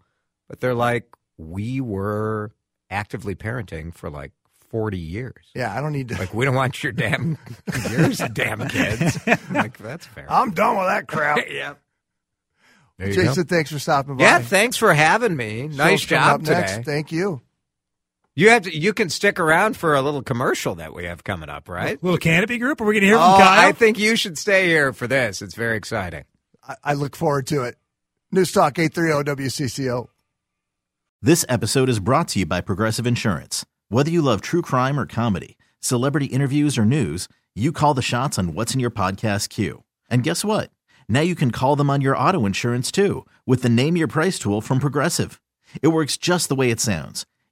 but 0.49 0.61
they're 0.61 0.75
like 0.75 1.07
we 1.37 1.81
were 1.81 2.53
actively 2.91 3.35
parenting 3.35 3.95
for 3.95 4.11
like 4.11 4.33
forty 4.71 4.99
years. 4.99 5.47
Yeah, 5.55 5.75
I 5.77 5.81
don't 5.81 5.93
need 5.93 6.09
to. 6.09 6.19
Like 6.19 6.33
we 6.35 6.45
don't 6.45 6.55
want 6.55 6.83
your 6.83 6.93
damn 6.93 7.39
yours 7.91 8.19
damn 8.33 8.67
kids. 8.69 9.19
like 9.51 9.79
that's 9.79 10.07
fair. 10.07 10.27
I'm 10.29 10.51
done 10.53 10.77
with 10.79 10.87
that 10.87 11.07
crap. 11.09 11.39
yeah. 11.51 11.75
There 12.99 13.09
you 13.11 13.15
go. 13.15 13.23
Jason, 13.27 13.45
thanks 13.45 13.71
for 13.71 13.79
stopping 13.79 14.17
by. 14.17 14.25
Yeah, 14.25 14.41
thanks 14.41 14.77
for 14.77 14.93
having 14.93 15.37
me. 15.37 15.69
Nice 15.69 16.01
Show's 16.01 16.09
job 16.09 16.45
today. 16.45 16.61
next. 16.61 16.85
Thank 16.85 17.13
you. 17.13 17.41
You 18.39 18.51
have 18.51 18.63
to, 18.63 18.77
you 18.77 18.95
can 18.95 19.09
stick 19.09 19.41
around 19.41 19.77
for 19.77 19.97
a 19.97 20.01
little 20.01 20.23
commercial 20.23 20.77
that 20.77 20.95
we 20.95 21.07
have 21.07 21.25
coming 21.25 21.49
up, 21.49 21.69
right? 21.69 22.01
Little 22.01 22.19
canopy 22.19 22.59
group. 22.59 22.81
Are 22.81 22.85
we 22.85 22.95
going 22.95 23.01
to 23.01 23.09
hear 23.09 23.17
from 23.17 23.33
oh, 23.33 23.37
Kyle? 23.37 23.69
I 23.69 23.73
think 23.73 23.99
you 23.99 24.15
should 24.15 24.39
stay 24.39 24.69
here 24.69 24.93
for 24.93 25.09
this. 25.09 25.43
It's 25.43 25.57
very 25.57 25.77
exciting. 25.77 26.25
I, 26.63 26.77
I 26.85 26.95
look 26.95 27.17
forward 27.17 27.49
to 27.49 27.65
it. 27.65 27.75
News 28.31 28.53
Talk 28.53 28.79
830 28.79 29.43
WCCO. 29.43 30.07
This 31.21 31.45
episode 31.49 31.89
is 31.89 31.99
brought 31.99 32.29
to 32.29 32.39
you 32.39 32.47
by 32.47 32.61
Progressive 32.61 33.09
Insurance. 33.09 33.67
Whether 33.89 34.13
you 34.13 34.23
love 34.23 34.41
true 34.41 34.63
crime 34.63 35.01
or 35.01 35.07
comedy, 35.07 35.59
celebrity 35.81 36.27
interviews 36.27 36.79
or 36.79 36.85
news, 36.85 37.27
you 37.57 37.73
call 37.73 37.93
the 37.93 38.03
shots 38.03 38.39
on 38.39 38.55
what's 38.55 38.73
in 38.73 38.79
your 38.79 38.93
podcast 38.93 39.49
queue. 39.49 39.83
And 40.09 40.23
guess 40.23 40.45
what? 40.45 40.71
Now 41.09 41.23
you 41.23 41.35
can 41.35 41.51
call 41.51 41.75
them 41.75 41.91
on 41.91 42.03
your 42.03 42.17
auto 42.17 42.47
insurance 42.47 42.93
too 42.93 43.27
with 43.47 43.63
the 43.63 43.69
Name 43.69 43.97
Your 43.97 44.07
Price 44.07 44.39
tool 44.39 44.61
from 44.61 44.79
Progressive. 44.79 45.41
It 45.83 45.89
works 45.89 46.17
just 46.17 46.49
the 46.49 46.55
way 46.55 46.71
it 46.71 46.79
sounds. 46.79 47.27